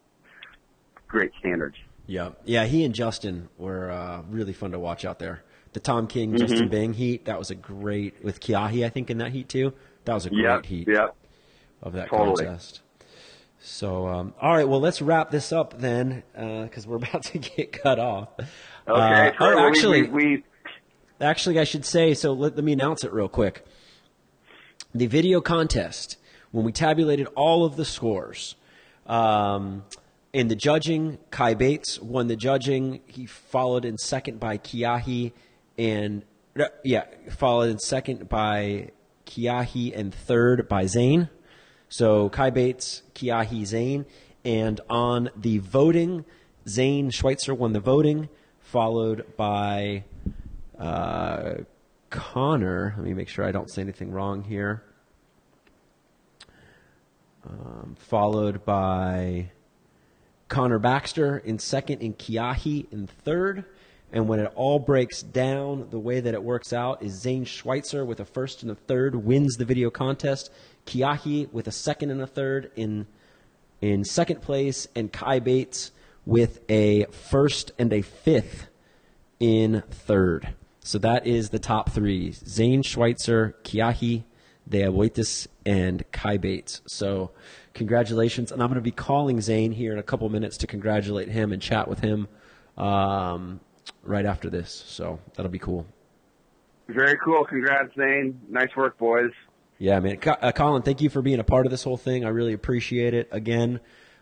great 1.08 1.32
standards. 1.40 1.78
Yeah, 2.08 2.30
yeah. 2.46 2.66
He 2.66 2.84
and 2.86 2.96
Justin 2.96 3.50
were 3.58 3.92
uh, 3.92 4.22
really 4.30 4.54
fun 4.54 4.72
to 4.72 4.80
watch 4.80 5.04
out 5.06 5.20
there. 5.20 5.44
The 5.74 5.80
Tom 5.82 6.08
King 6.08 6.30
Mm-hmm. 6.32 6.38
Justin 6.38 6.70
Bing 6.70 6.94
heat 6.94 7.26
that 7.26 7.38
was 7.38 7.52
a 7.52 7.56
great 7.56 8.24
with 8.24 8.40
Kiahi. 8.40 8.86
I 8.86 8.90
think 8.90 9.10
in 9.10 9.18
that 9.20 9.32
heat 9.34 9.50
too. 9.50 9.74
That 10.06 10.14
was 10.14 10.26
a 10.26 10.30
great 10.30 10.44
Yep, 10.44 10.66
heat 10.66 10.88
yep. 10.88 11.16
of 11.84 11.94
that 11.94 12.08
Totally. 12.10 12.46
contest. 12.46 12.82
So, 13.60 14.08
um, 14.08 14.34
all 14.40 14.56
right. 14.56 14.68
Well, 14.68 14.80
let's 14.80 15.02
wrap 15.02 15.32
this 15.32 15.52
up 15.52 15.80
then, 15.80 16.24
because 16.34 16.88
we're 16.88 16.96
about 17.04 17.24
to 17.24 17.40
get 17.40 17.74
cut 17.74 18.00
off. 18.00 18.30
Okay. 18.40 18.48
Uh, 18.88 19.32
Troy, 19.32 19.54
oh, 19.54 19.56
we- 19.64 19.68
actually, 19.68 20.02
we, 20.04 20.26
we, 20.38 20.44
Actually, 21.20 21.60
I 21.60 21.64
should 21.64 21.84
say, 21.84 22.14
so 22.14 22.32
let, 22.32 22.56
let 22.56 22.64
me 22.64 22.72
announce 22.74 23.04
it 23.04 23.12
real 23.12 23.28
quick. 23.28 23.66
The 24.94 25.08
video 25.08 25.42
contest, 25.42 26.18
when 26.52 26.64
we 26.64 26.72
tabulated 26.72 27.28
all 27.36 27.66
of 27.66 27.76
the 27.76 27.84
scores, 27.86 28.56
um, 29.08 29.84
in 30.38 30.50
the 30.50 30.56
judging, 30.56 31.18
Kai 31.32 31.56
Bates 31.56 32.00
won 32.00 32.28
the 32.28 32.36
judging. 32.36 33.00
He 33.08 33.26
followed 33.26 33.86
in 33.86 33.98
second 33.98 34.40
by 34.40 34.60
Kiahi 34.60 35.32
and, 35.80 36.24
yeah, 36.84 37.06
followed 37.32 37.72
in 37.72 37.80
second 37.80 38.30
by 38.30 38.92
Kiahi 39.26 39.98
and 39.98 40.14
third 40.14 40.70
by 40.70 40.86
Zane. 40.86 41.30
So 41.90 42.30
Kai 42.30 42.52
Bates, 42.52 43.02
Kiahi, 43.16 43.66
Zane. 43.66 44.06
And 44.46 44.80
on 44.92 45.32
the 45.36 45.58
voting, 45.58 46.24
Zane 46.70 47.10
Schweitzer 47.10 47.56
won 47.56 47.74
the 47.74 47.80
voting, 47.80 48.30
followed 48.60 49.36
by 49.38 50.04
uh, 50.78 51.56
Connor. 52.12 52.94
Let 52.96 53.08
me 53.08 53.16
make 53.16 53.28
sure 53.28 53.44
I 53.44 53.52
don't 53.52 53.72
say 53.72 53.82
anything 53.82 54.12
wrong 54.12 54.44
here. 54.44 54.84
Um, 57.44 57.96
followed 57.98 58.64
by 58.64 59.50
Connor 60.48 60.80
Baxter 60.80 61.38
in 61.38 61.60
second, 61.60 62.02
and 62.02 62.18
Kiahi 62.18 62.92
in 62.92 63.08
third. 63.08 63.66
And 64.12 64.28
when 64.30 64.40
it 64.40 64.52
all 64.56 64.80
breaks 64.80 65.22
down, 65.22 65.90
the 65.90 66.00
way 66.00 66.22
that 66.22 66.34
it 66.34 66.42
works 66.42 66.72
out 66.72 67.04
is 67.04 67.22
Zane 67.22 67.44
Schweitzer 67.44 68.06
with 68.06 68.22
a 68.22 68.26
first 68.26 68.62
and 68.62 68.72
a 68.72 68.76
third 68.76 69.16
wins 69.16 69.58
the 69.58 69.66
video 69.66 69.90
contest. 69.90 70.50
Kiahi 70.86 71.52
with 71.52 71.68
a 71.68 71.72
second 71.72 72.12
and 72.12 72.22
a 72.22 72.28
third 72.28 72.72
in 72.76 73.08
in 73.82 74.04
second 74.04 74.42
place, 74.42 74.88
and 74.96 75.12
Kai 75.12 75.40
Bates 75.40 75.92
with 76.26 76.62
a 76.70 77.06
first 77.12 77.74
and 77.78 77.94
a 77.94 78.02
fifth 78.02 78.68
in 79.40 79.84
third. 79.92 80.56
So 80.80 80.98
that 81.00 81.28
is 81.28 81.50
the 81.50 81.60
top 81.60 81.92
three: 81.92 82.32
Zane 82.32 82.82
Schweitzer, 82.82 83.56
Kiahi, 83.64 84.24
De 84.68 84.82
Aboitis, 84.82 85.48
and 85.66 86.04
Kai 86.12 86.38
Bates. 86.38 86.82
So 86.88 87.32
congratulations! 87.74 88.52
And 88.52 88.62
I'm 88.62 88.70
going 88.70 88.76
to 88.76 88.82
be 88.82 88.92
calling 88.92 89.42
Zane 89.42 89.72
here 89.72 89.94
in 89.94 90.00
a 90.00 90.04
couple 90.04 90.28
minutes 90.30 90.58
to 90.58 90.68
congratulate 90.68 91.30
him 91.30 91.52
and 91.52 91.62
chat 91.62 91.88
with 91.88 92.00
him 92.00 92.28
um, 92.78 93.60
right 94.04 94.26
after 94.26 94.50
this. 94.50 94.84
So 94.88 95.20
that'll 95.36 95.52
be 95.52 95.60
cool. 95.60 95.86
very 96.88 97.18
cool. 97.24 97.46
Congrats, 97.46 97.94
Zane. 97.96 98.40
Nice 98.50 98.76
work, 98.76 98.98
boys. 98.98 99.32
Yeah, 99.80 100.00
man. 100.00 100.18
Uh, 100.26 100.52
Colin, 100.52 100.82
thank 100.82 101.02
you 101.02 101.10
for 101.10 101.22
being 101.22 101.40
a 101.40 101.44
part 101.44 101.66
of 101.66 101.72
this 101.72 101.84
whole 101.84 101.98
thing. 101.98 102.26
I 102.26 102.30
really 102.30 102.54
appreciate 102.54 103.14
it. 103.14 103.30
Again, 103.32 103.80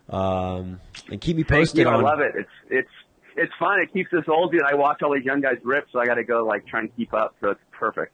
um, 0.09 0.79
and 1.09 1.21
keep 1.21 1.37
me 1.37 1.43
posted 1.43 1.79
you. 1.79 1.89
I 1.89 1.95
love 1.95 2.19
it. 2.19 2.33
It's 2.35 2.49
it's 2.69 2.89
it's 3.37 3.53
fun. 3.57 3.79
It 3.79 3.91
keeps 3.93 4.11
us 4.13 4.25
old, 4.27 4.51
dude. 4.51 4.61
I 4.63 4.75
watch 4.75 5.01
all 5.01 5.13
these 5.13 5.25
young 5.25 5.41
guys 5.41 5.57
rip, 5.63 5.87
so 5.91 5.99
I 5.99 6.05
got 6.05 6.15
to 6.15 6.23
go 6.23 6.45
like 6.45 6.67
try 6.67 6.81
and 6.81 6.95
keep 6.95 7.13
up. 7.13 7.35
So 7.41 7.51
it's 7.51 7.61
perfect. 7.71 8.13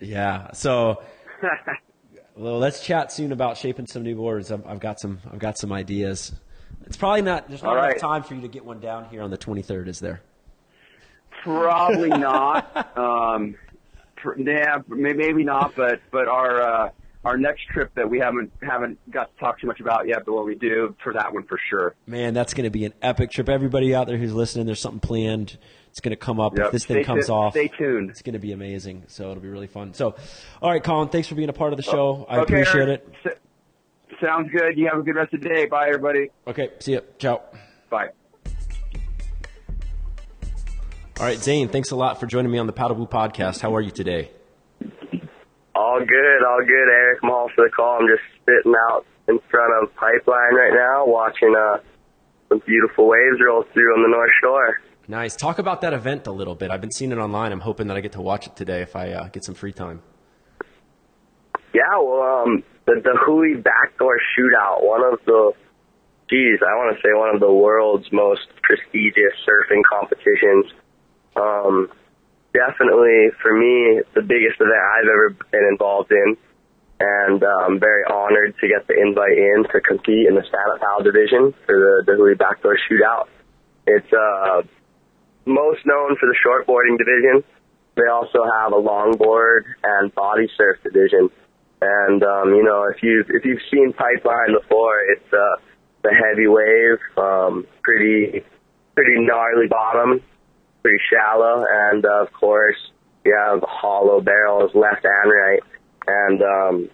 Yeah. 0.00 0.52
So, 0.52 1.02
well, 2.36 2.58
let's 2.58 2.80
chat 2.80 3.12
soon 3.12 3.32
about 3.32 3.56
shaping 3.56 3.86
some 3.86 4.02
new 4.02 4.16
boards. 4.16 4.50
I've, 4.52 4.66
I've 4.66 4.80
got 4.80 5.00
some. 5.00 5.20
I've 5.30 5.38
got 5.38 5.58
some 5.58 5.72
ideas. 5.72 6.32
It's 6.86 6.96
probably 6.96 7.22
not. 7.22 7.48
There's 7.48 7.62
not 7.62 7.70
All 7.70 7.78
enough 7.78 7.90
right. 7.92 8.00
time 8.00 8.22
for 8.22 8.34
you 8.34 8.42
to 8.42 8.48
get 8.48 8.64
one 8.64 8.80
down 8.80 9.06
here 9.06 9.22
on 9.22 9.30
the 9.30 9.38
23rd, 9.38 9.88
is 9.88 10.00
there? 10.00 10.22
Probably 11.42 12.08
not. 12.10 12.96
Um, 12.96 13.56
pr- 14.16 14.38
yeah, 14.40 14.78
maybe 14.88 15.44
not. 15.44 15.74
But 15.74 16.00
but 16.10 16.28
our 16.28 16.60
uh, 16.60 16.90
our 17.24 17.36
next 17.36 17.64
trip 17.66 17.92
that 17.94 18.08
we 18.08 18.18
haven't 18.20 18.52
haven't 18.62 18.98
got 19.10 19.32
to 19.34 19.40
talk 19.40 19.60
too 19.60 19.66
much 19.66 19.80
about 19.80 20.06
yet, 20.06 20.24
but 20.24 20.32
what 20.32 20.46
we 20.46 20.54
do 20.54 20.94
for 21.02 21.12
that 21.12 21.34
one 21.34 21.44
for 21.44 21.58
sure. 21.68 21.94
Man, 22.06 22.34
that's 22.34 22.54
going 22.54 22.64
to 22.64 22.70
be 22.70 22.84
an 22.84 22.94
epic 23.02 23.30
trip. 23.32 23.48
Everybody 23.48 23.94
out 23.94 24.06
there 24.06 24.16
who's 24.16 24.32
listening, 24.32 24.66
there's 24.66 24.80
something 24.80 25.00
planned. 25.00 25.58
It's 25.96 26.02
going 26.02 26.10
to 26.10 26.16
come 26.16 26.38
up 26.40 26.58
Yep. 26.58 26.66
if 26.66 26.72
this 26.72 26.84
thing 26.84 26.96
Stay 26.98 27.04
comes 27.04 27.28
tu- 27.28 27.32
off. 27.32 27.54
stay 27.54 27.68
tuned. 27.68 28.10
It's 28.10 28.20
going 28.20 28.34
to 28.34 28.38
be 28.38 28.52
amazing. 28.52 29.04
So 29.06 29.30
it'll 29.30 29.42
be 29.42 29.48
really 29.48 29.66
fun. 29.66 29.94
So, 29.94 30.14
all 30.60 30.70
right, 30.70 30.84
Colin, 30.84 31.08
thanks 31.08 31.26
for 31.26 31.36
being 31.36 31.48
a 31.48 31.54
part 31.54 31.72
of 31.72 31.78
the 31.78 31.82
show. 31.82 32.26
I 32.28 32.36
Oh, 32.36 32.40
Okay, 32.42 32.60
appreciate 32.60 32.88
it. 32.90 33.08
S- 33.24 33.38
sounds 34.20 34.50
good. 34.52 34.76
You 34.76 34.88
have 34.92 34.98
a 34.98 35.02
good 35.02 35.14
rest 35.14 35.32
of 35.32 35.40
the 35.40 35.48
day. 35.48 35.64
Bye, 35.64 35.86
everybody. 35.88 36.28
Okay, 36.46 36.68
see 36.80 36.92
ya. 36.92 37.00
Ciao. 37.18 37.40
Bye. 37.88 38.08
All 41.18 41.24
right, 41.24 41.38
Zane, 41.38 41.68
thanks 41.68 41.90
a 41.92 41.96
lot 41.96 42.20
for 42.20 42.26
joining 42.26 42.52
me 42.52 42.58
on 42.58 42.66
the 42.66 42.74
Paddle 42.74 42.96
Woo 42.98 43.06
podcast. 43.06 43.62
How 43.62 43.74
are 43.74 43.80
you 43.80 43.90
today? 43.90 44.30
All 45.74 45.98
good, 46.00 46.44
all 46.46 46.60
good, 46.60 46.88
Eric. 46.92 47.20
Mahal 47.22 47.48
for 47.54 47.64
the 47.64 47.70
call. 47.70 48.00
I'm 48.02 48.06
just 48.06 48.20
sitting 48.44 48.74
out 48.90 49.06
in 49.28 49.38
front 49.50 49.72
of 49.82 49.94
Pipeline 49.96 50.54
right 50.54 50.74
now, 50.74 51.06
watching 51.06 51.54
uh, 51.58 51.78
some 52.50 52.60
beautiful 52.66 53.08
waves 53.08 53.38
roll 53.42 53.64
through 53.72 53.94
on 53.96 54.02
the 54.02 54.08
North 54.14 54.30
Shore. 54.42 54.78
Nice. 55.08 55.36
Talk 55.36 55.58
about 55.58 55.82
that 55.82 55.92
event 55.92 56.26
a 56.26 56.32
little 56.32 56.56
bit. 56.56 56.70
I've 56.70 56.80
been 56.80 56.90
seeing 56.90 57.12
it 57.12 57.18
online. 57.18 57.52
I'm 57.52 57.60
hoping 57.60 57.86
that 57.88 57.96
I 57.96 58.00
get 58.00 58.12
to 58.12 58.20
watch 58.20 58.46
it 58.46 58.56
today 58.56 58.82
if 58.82 58.96
I 58.96 59.12
uh, 59.12 59.28
get 59.28 59.44
some 59.44 59.54
free 59.54 59.72
time. 59.72 60.02
Yeah, 61.72 61.98
well, 61.98 62.42
um, 62.42 62.64
the 62.86 63.00
the 63.04 63.16
Hui 63.24 63.60
Backdoor 63.60 64.18
Shootout, 64.34 64.82
one 64.82 65.04
of 65.04 65.20
the, 65.26 65.52
geez, 66.30 66.58
I 66.62 66.74
want 66.74 66.96
to 66.96 67.02
say 67.02 67.12
one 67.14 67.34
of 67.34 67.40
the 67.40 67.52
world's 67.52 68.10
most 68.10 68.48
prestigious 68.62 69.34
surfing 69.46 69.82
competitions. 69.88 70.72
Um, 71.36 71.92
definitely 72.54 73.28
for 73.42 73.52
me, 73.52 74.00
the 74.14 74.22
biggest 74.22 74.56
event 74.58 74.72
I've 74.72 75.04
ever 75.04 75.36
been 75.52 75.68
involved 75.70 76.10
in, 76.10 76.36
and 76.98 77.44
uh, 77.44 77.66
I'm 77.68 77.78
very 77.78 78.04
honored 78.04 78.54
to 78.58 78.68
get 78.68 78.86
the 78.88 78.98
invite 78.98 79.36
in 79.36 79.64
to 79.70 79.80
compete 79.80 80.26
in 80.26 80.34
the 80.34 80.42
stand-up 80.48 80.80
paddle 80.80 81.04
division 81.04 81.52
for 81.66 81.76
the 81.78 82.10
the 82.10 82.16
Hui 82.16 82.34
Backdoor 82.34 82.78
Shootout. 82.88 83.28
It's 83.86 84.12
uh, 84.12 84.62
most 85.46 85.86
known 85.86 86.16
for 86.18 86.26
the 86.26 86.36
shortboarding 86.44 86.98
division. 86.98 87.44
They 87.96 88.06
also 88.12 88.44
have 88.44 88.72
a 88.72 88.80
longboard 88.80 89.62
and 89.82 90.14
body 90.14 90.48
surf 90.56 90.78
division. 90.82 91.30
And 91.80 92.22
um, 92.22 92.54
you 92.54 92.64
know, 92.64 92.84
if 92.94 93.02
you've 93.02 93.26
if 93.30 93.44
you've 93.44 93.62
seen 93.70 93.92
Pipeline 93.92 94.56
before, 94.60 95.00
it's 95.00 95.32
uh, 95.32 95.62
the 96.02 96.10
heavy 96.10 96.46
wave, 96.46 96.98
um, 97.16 97.66
pretty 97.82 98.44
pretty 98.94 99.20
gnarly 99.20 99.68
bottom, 99.68 100.20
pretty 100.82 100.98
shallow, 101.10 101.64
and 101.70 102.04
uh, 102.04 102.22
of 102.22 102.32
course 102.32 102.76
you 103.24 103.36
have 103.36 103.62
hollow 103.62 104.20
barrels 104.20 104.70
left 104.74 105.04
and 105.04 105.30
right, 105.30 105.60
and 106.06 106.42
um, 106.42 106.90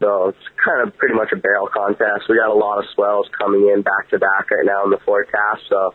so 0.00 0.28
it's 0.28 0.48
kind 0.64 0.86
of 0.86 0.96
pretty 0.96 1.14
much 1.14 1.28
a 1.32 1.36
barrel 1.36 1.68
contest. 1.72 2.28
We 2.28 2.36
got 2.36 2.50
a 2.50 2.58
lot 2.58 2.78
of 2.78 2.84
swells 2.94 3.26
coming 3.36 3.70
in 3.74 3.82
back 3.82 4.10
to 4.10 4.18
back 4.18 4.50
right 4.50 4.64
now 4.64 4.84
in 4.84 4.90
the 4.90 5.00
forecast, 5.04 5.62
so 5.68 5.94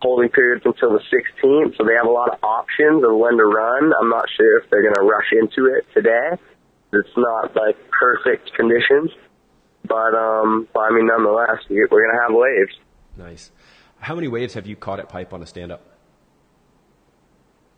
holding 0.00 0.28
periods 0.28 0.64
until 0.64 0.92
the 0.92 1.00
16th, 1.10 1.76
so 1.76 1.84
they 1.84 1.94
have 1.94 2.06
a 2.06 2.10
lot 2.10 2.32
of 2.32 2.38
options 2.44 3.02
of 3.04 3.16
when 3.16 3.36
to 3.36 3.44
run. 3.44 3.92
I'm 4.00 4.08
not 4.10 4.26
sure 4.36 4.58
if 4.60 4.70
they're 4.70 4.82
going 4.82 4.94
to 4.94 5.02
rush 5.02 5.26
into 5.32 5.66
it 5.74 5.84
today. 5.94 6.30
It's 6.92 7.08
not 7.16 7.54
like 7.56 7.76
perfect 7.90 8.52
conditions, 8.54 9.10
but 9.86 10.14
um, 10.14 10.68
but 10.72 10.80
I 10.80 10.90
mean, 10.90 11.06
nonetheless, 11.06 11.58
we- 11.68 11.76
we're 11.90 12.04
going 12.06 12.14
to 12.16 12.22
have 12.22 12.30
waves. 12.32 12.72
Nice. 13.16 13.50
How 14.00 14.14
many 14.14 14.28
waves 14.28 14.54
have 14.54 14.66
you 14.66 14.76
caught 14.76 15.00
at 15.00 15.08
Pipe 15.08 15.32
on 15.32 15.42
a 15.42 15.46
stand 15.46 15.72
up? 15.72 15.82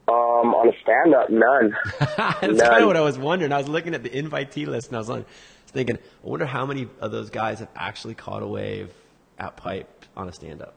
Um, 0.08 0.54
on 0.54 0.68
a 0.68 0.72
stand 0.82 1.14
up, 1.14 1.30
none. 1.30 1.74
That's 2.16 2.42
None. 2.42 2.58
kind 2.58 2.82
of 2.82 2.86
what 2.88 2.96
I 2.96 3.00
was 3.00 3.16
wondering. 3.18 3.52
I 3.52 3.58
was 3.58 3.68
looking 3.68 3.94
at 3.94 4.02
the 4.02 4.10
invitee 4.10 4.66
list 4.66 4.88
and 4.88 4.96
I 4.96 4.98
was, 4.98 5.08
like, 5.08 5.20
I 5.22 5.26
was 5.64 5.72
thinking, 5.72 5.96
I 5.96 6.26
wonder 6.26 6.46
how 6.46 6.66
many 6.66 6.88
of 7.00 7.12
those 7.12 7.30
guys 7.30 7.60
have 7.60 7.68
actually 7.76 8.14
caught 8.14 8.42
a 8.42 8.46
wave 8.46 8.90
at 9.38 9.56
Pipe 9.56 10.04
on 10.16 10.28
a 10.28 10.32
stand 10.32 10.62
up. 10.62 10.74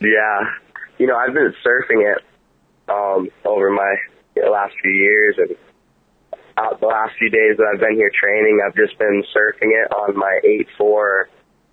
Yeah, 0.00 0.40
you 0.98 1.06
know, 1.06 1.16
I've 1.16 1.34
been 1.34 1.54
surfing 1.64 2.10
it 2.10 2.22
um, 2.88 3.28
over 3.44 3.70
my 3.70 3.96
you 4.34 4.42
know, 4.42 4.50
last 4.50 4.74
few 4.82 4.92
years, 4.92 5.36
and 5.38 5.56
out 6.56 6.80
the 6.80 6.86
last 6.86 7.12
few 7.18 7.30
days 7.30 7.56
that 7.58 7.66
I've 7.72 7.80
been 7.80 7.94
here 7.94 8.10
training, 8.18 8.60
I've 8.64 8.74
just 8.74 8.98
been 8.98 9.22
surfing 9.34 9.72
it 9.72 9.92
on 9.92 10.16
my 10.16 10.40
eight 10.44 10.68
four 10.76 11.28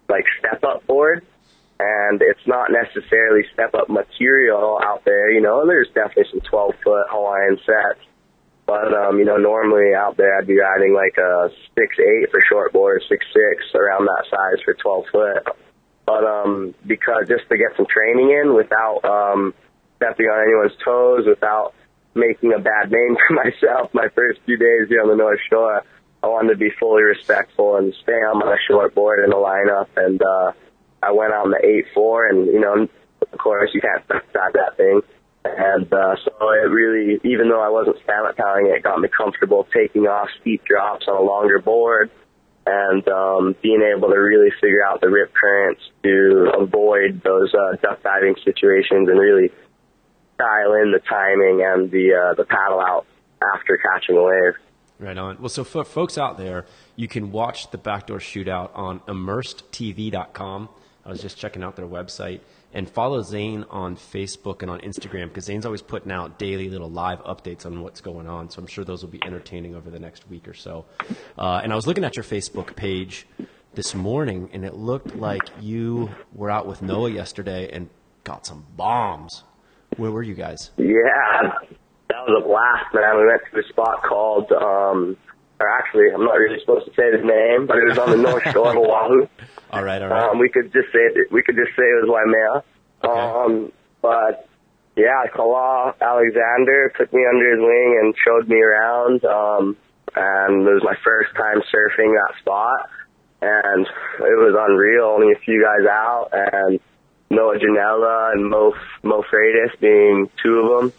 like 0.09 0.25
step 0.39 0.63
up 0.63 0.85
board, 0.87 1.25
and 1.79 2.21
it's 2.21 2.45
not 2.45 2.69
necessarily 2.71 3.43
step 3.53 3.73
up 3.73 3.89
material 3.89 4.79
out 4.83 5.03
there. 5.05 5.31
You 5.31 5.41
know, 5.41 5.65
there's 5.65 5.87
definitely 5.93 6.31
some 6.31 6.41
twelve 6.41 6.75
foot 6.83 7.05
Hawaiian 7.09 7.57
sets. 7.65 7.99
But 8.65 8.93
um, 8.93 9.19
you 9.19 9.25
know, 9.25 9.37
normally 9.37 9.95
out 9.95 10.17
there 10.17 10.37
I'd 10.37 10.47
be 10.47 10.59
riding 10.59 10.93
like 10.93 11.17
a 11.17 11.49
six 11.75 11.95
eight 11.99 12.29
for 12.29 12.43
shortboard, 12.51 12.99
six 13.07 13.25
six 13.31 13.63
around 13.73 14.05
that 14.05 14.25
size 14.29 14.61
for 14.65 14.73
twelve 14.73 15.05
foot. 15.11 15.47
But 16.07 16.23
um, 16.23 16.73
because 16.87 17.27
just 17.27 17.49
to 17.49 17.57
get 17.57 17.75
some 17.75 17.85
training 17.85 18.31
in 18.31 18.55
without 18.55 19.03
um, 19.03 19.53
stepping 19.97 20.27
on 20.27 20.39
anyone's 20.41 20.71
toes, 20.83 21.27
without 21.27 21.73
making 22.15 22.53
a 22.53 22.59
bad 22.59 22.89
name 22.89 23.17
for 23.27 23.35
myself, 23.35 23.93
my 23.93 24.07
first 24.15 24.39
few 24.45 24.57
days 24.57 24.87
here 24.87 25.01
on 25.03 25.09
the 25.09 25.17
North 25.17 25.41
Shore, 25.51 25.83
I 26.23 26.27
wanted 26.27 26.53
to 26.53 26.57
be 26.57 26.71
fully 26.79 27.03
respectful 27.03 27.75
and 27.75 27.93
stay 28.01 28.13
on 28.13 28.39
my 28.39 28.55
shortboard 28.71 29.23
in 29.23 29.31
the 29.31 29.35
lineup. 29.35 29.89
And 29.97 30.21
uh, 30.23 30.53
I 31.03 31.11
went 31.11 31.33
on 31.33 31.51
the 31.51 31.59
eight 31.61 31.87
four, 31.93 32.25
and 32.25 32.47
you 32.47 32.61
know, 32.61 32.87
of 33.21 33.37
course, 33.37 33.69
you 33.73 33.81
can't 33.81 34.03
stop 34.05 34.53
that 34.53 34.77
thing. 34.77 35.01
And 35.43 35.91
uh, 35.91 36.15
so 36.23 36.31
it 36.51 36.71
really, 36.71 37.19
even 37.25 37.49
though 37.49 37.61
I 37.61 37.69
wasn't 37.69 37.97
stand 38.03 38.27
up 38.27 38.35
it 38.37 38.83
got 38.83 38.99
me 38.99 39.09
comfortable 39.09 39.67
taking 39.73 40.07
off 40.07 40.29
steep 40.39 40.63
drops 40.63 41.05
on 41.09 41.17
a 41.17 41.21
longer 41.21 41.59
board 41.59 42.11
and 42.67 43.07
um, 43.07 43.55
being 43.61 43.81
able 43.81 44.09
to 44.09 44.15
really 44.15 44.51
figure 44.59 44.85
out 44.85 44.99
the 44.99 45.09
rip 45.09 45.33
currents 45.33 45.81
to 46.03 46.51
avoid 46.59 47.21
those 47.23 47.53
uh, 47.53 47.77
duck 47.81 48.03
diving 48.03 48.35
situations 48.43 49.07
and 49.07 49.17
really 49.17 49.51
dial 50.37 50.73
in 50.73 50.91
the 50.91 50.99
timing 50.99 51.63
and 51.65 51.89
the 51.91 52.13
uh, 52.13 52.33
the 52.35 52.43
paddle 52.43 52.81
out 52.81 53.05
after 53.55 53.77
catching 53.77 54.17
a 54.17 54.23
wave. 54.23 54.53
Right 54.99 55.17
on. 55.17 55.37
Well, 55.39 55.49
so 55.49 55.63
for 55.63 55.85
folks 55.85 56.17
out 56.17 56.37
there, 56.37 56.65
you 56.95 57.07
can 57.07 57.31
watch 57.31 57.71
the 57.71 57.77
backdoor 57.77 58.17
shootout 58.17 58.71
on 58.73 58.99
immersedtv.com. 59.01 60.69
I 61.05 61.09
was 61.09 61.21
just 61.21 61.37
checking 61.37 61.63
out 61.63 61.75
their 61.75 61.87
website 61.87 62.41
and 62.73 62.89
follow 62.89 63.21
Zane 63.21 63.65
on 63.69 63.95
Facebook 63.95 64.61
and 64.61 64.69
on 64.69 64.79
Instagram 64.81 65.29
because 65.29 65.45
Zane's 65.45 65.65
always 65.65 65.81
putting 65.81 66.11
out 66.11 66.37
daily 66.37 66.69
little 66.69 66.89
live 66.89 67.19
updates 67.23 67.65
on 67.65 67.81
what's 67.81 68.01
going 68.01 68.27
on. 68.27 68.49
So 68.49 68.61
I'm 68.61 68.67
sure 68.67 68.83
those 68.83 69.03
will 69.03 69.09
be 69.09 69.23
entertaining 69.23 69.75
over 69.75 69.89
the 69.89 69.99
next 69.99 70.29
week 70.29 70.47
or 70.47 70.53
so. 70.53 70.85
Uh, 71.37 71.61
and 71.63 71.71
I 71.71 71.75
was 71.75 71.87
looking 71.87 72.03
at 72.03 72.15
your 72.15 72.23
Facebook 72.23 72.75
page 72.75 73.25
this 73.73 73.95
morning 73.95 74.49
and 74.53 74.65
it 74.65 74.75
looked 74.75 75.15
like 75.15 75.49
you 75.61 76.09
were 76.33 76.49
out 76.49 76.67
with 76.67 76.81
Noah 76.81 77.09
yesterday 77.11 77.69
and 77.71 77.89
got 78.23 78.45
some 78.45 78.65
bombs. 78.75 79.43
Where 79.95 80.11
were 80.11 80.23
you 80.23 80.35
guys? 80.35 80.71
Yeah, 80.77 80.83
that 82.09 82.17
was 82.27 82.43
a 82.43 82.47
blast, 82.47 82.93
man. 82.93 83.17
We 83.17 83.25
went 83.27 83.41
to 83.53 83.59
a 83.59 83.69
spot 83.69 84.03
called, 84.03 84.51
um, 84.51 85.17
or 85.59 85.69
actually, 85.69 86.11
I'm 86.13 86.23
not 86.23 86.37
really 86.37 86.59
supposed 86.59 86.85
to 86.85 86.91
say 86.93 87.11
the 87.11 87.23
name, 87.23 87.65
but 87.65 87.77
it 87.77 87.89
was 87.89 87.97
on 87.97 88.11
the 88.11 88.17
North 88.17 88.43
Shore 88.53 88.71
of 88.71 88.77
Oahu. 88.77 89.27
All 89.71 89.83
right, 89.83 90.01
all 90.01 90.09
right. 90.09 90.29
Um, 90.29 90.39
we 90.39 90.49
could 90.49 90.71
just 90.71 90.91
say 90.93 90.99
it, 90.99 91.31
we 91.31 91.41
could 91.41 91.55
just 91.55 91.75
say 91.75 91.83
it 91.83 92.05
was 92.05 92.09
Waimea. 92.09 92.63
Okay. 93.03 93.19
Um, 93.19 93.71
but 94.01 94.47
yeah, 94.95 95.25
Kala 95.33 95.95
Alexander 95.99 96.93
took 96.97 97.11
me 97.13 97.25
under 97.25 97.51
his 97.51 97.59
wing 97.59 97.99
and 98.01 98.15
showed 98.23 98.47
me 98.47 98.61
around. 98.61 99.25
Um, 99.25 99.77
and 100.15 100.67
it 100.67 100.73
was 100.73 100.83
my 100.83 100.95
first 101.03 101.35
time 101.35 101.61
surfing 101.73 102.15
that 102.15 102.33
spot, 102.39 102.89
and 103.41 103.85
it 103.85 104.37
was 104.37 104.55
unreal. 104.57 105.05
Only 105.05 105.33
a 105.33 105.39
few 105.39 105.61
guys 105.61 105.87
out, 105.87 106.29
and 106.33 106.79
Noah 107.29 107.57
Janela 107.59 108.33
and 108.33 108.49
Mo 108.49 108.73
Mo 109.03 109.23
Freitas 109.23 109.79
being 109.79 110.29
two 110.41 110.59
of 110.59 110.81
them. 110.81 110.93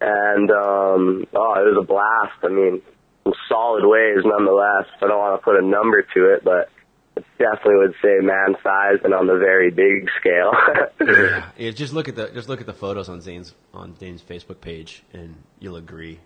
And 0.00 0.50
um, 0.50 1.26
oh, 1.34 1.54
it 1.54 1.74
was 1.74 1.76
a 1.80 1.86
blast. 1.86 2.38
I 2.42 2.48
mean, 2.48 2.82
some 3.24 3.34
solid 3.48 3.86
waves 3.86 4.22
nonetheless. 4.24 4.86
I 5.00 5.06
don't 5.06 5.18
want 5.18 5.40
to 5.40 5.44
put 5.44 5.56
a 5.56 5.62
number 5.64 6.02
to 6.14 6.34
it, 6.34 6.44
but 6.44 6.70
it 7.16 7.24
definitely 7.38 7.76
would 7.76 7.94
say 8.02 8.18
man 8.20 8.56
size 8.62 8.98
and 9.04 9.12
on 9.14 9.26
the 9.26 9.36
very 9.36 9.70
big 9.70 10.08
scale. 10.20 10.52
Yeah, 11.02 11.48
yeah, 11.58 11.70
just 11.72 11.92
look 11.92 12.08
at 12.08 12.14
the 12.14 12.30
just 12.30 12.48
look 12.48 12.60
at 12.60 12.66
the 12.66 12.72
photos 12.72 13.08
on 13.08 13.20
Zane's 13.20 13.54
on 13.74 13.96
Zane's 13.98 14.22
Facebook 14.22 14.60
page, 14.60 15.02
and 15.12 15.34
you'll 15.58 15.76
agree. 15.76 16.20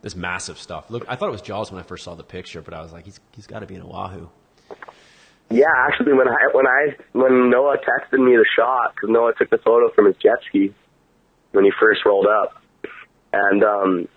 This 0.00 0.16
massive 0.16 0.58
stuff. 0.58 0.90
Look, 0.90 1.04
I 1.08 1.16
thought 1.16 1.28
it 1.28 1.32
was 1.32 1.42
Jaws 1.42 1.70
when 1.72 1.80
I 1.80 1.84
first 1.84 2.04
saw 2.04 2.14
the 2.14 2.22
picture, 2.24 2.62
but 2.62 2.72
I 2.72 2.80
was 2.80 2.92
like, 2.92 3.04
he's 3.04 3.20
he's 3.32 3.46
got 3.46 3.60
to 3.60 3.66
be 3.66 3.74
in 3.74 3.82
Oahu. 3.82 4.28
yeah, 5.50 5.66
actually, 5.76 6.14
when 6.14 6.28
I 6.28 6.36
when 6.52 6.66
I 6.66 6.96
when 7.12 7.50
Noah 7.50 7.76
texted 7.78 8.18
me 8.24 8.36
the 8.36 8.46
shot, 8.56 8.94
because 8.94 9.10
Noah 9.10 9.34
took 9.36 9.50
the 9.50 9.58
photo 9.58 9.90
from 9.94 10.06
his 10.06 10.16
jet 10.16 10.38
ski 10.48 10.72
when 11.52 11.64
he 11.64 11.72
first 11.78 12.04
rolled 12.06 12.26
up, 12.26 12.62
and 13.32 13.62
um, 13.64 14.08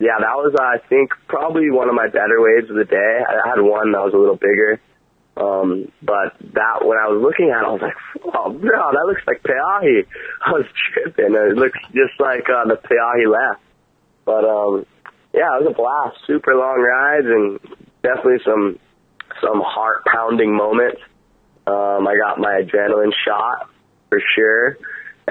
yeah, 0.00 0.16
that 0.18 0.36
was 0.40 0.56
I 0.58 0.80
think 0.88 1.12
probably 1.28 1.70
one 1.70 1.90
of 1.90 1.94
my 1.94 2.08
better 2.08 2.40
waves 2.40 2.70
of 2.70 2.76
the 2.76 2.88
day. 2.88 3.20
I 3.20 3.48
had 3.48 3.60
one 3.60 3.92
that 3.92 4.00
was 4.00 4.14
a 4.14 4.16
little 4.16 4.40
bigger. 4.40 4.80
Um, 5.36 5.92
but 6.02 6.36
that, 6.56 6.84
when 6.84 6.98
I 6.98 7.08
was 7.08 7.20
looking 7.20 7.52
at 7.52 7.60
it, 7.62 7.68
I 7.68 7.72
was 7.72 7.80
like, 7.80 7.96
oh, 8.24 8.52
bro, 8.52 8.92
that 8.92 9.06
looks 9.06 9.22
like 9.26 9.42
Peahi. 9.44 10.04
I 10.46 10.50
was 10.52 10.66
tripping. 10.92 11.36
It 11.36 11.56
looks 11.56 11.78
just 11.92 12.18
like, 12.18 12.48
uh, 12.48 12.64
the 12.64 12.76
Peahi 12.80 13.28
left. 13.28 13.62
But, 14.24 14.44
um, 14.44 14.86
yeah, 15.32 15.56
it 15.56 15.64
was 15.64 15.72
a 15.72 15.76
blast. 15.76 16.16
Super 16.26 16.54
long 16.56 16.80
rides 16.80 17.28
and 17.28 17.60
definitely 18.02 18.40
some, 18.44 18.78
some 19.40 19.60
heart 19.60 20.04
pounding 20.04 20.56
moments. 20.56 21.00
Um, 21.66 22.08
I 22.08 22.16
got 22.16 22.40
my 22.40 22.60
adrenaline 22.64 23.12
shot 23.24 23.68
for 24.08 24.20
sure. 24.34 24.78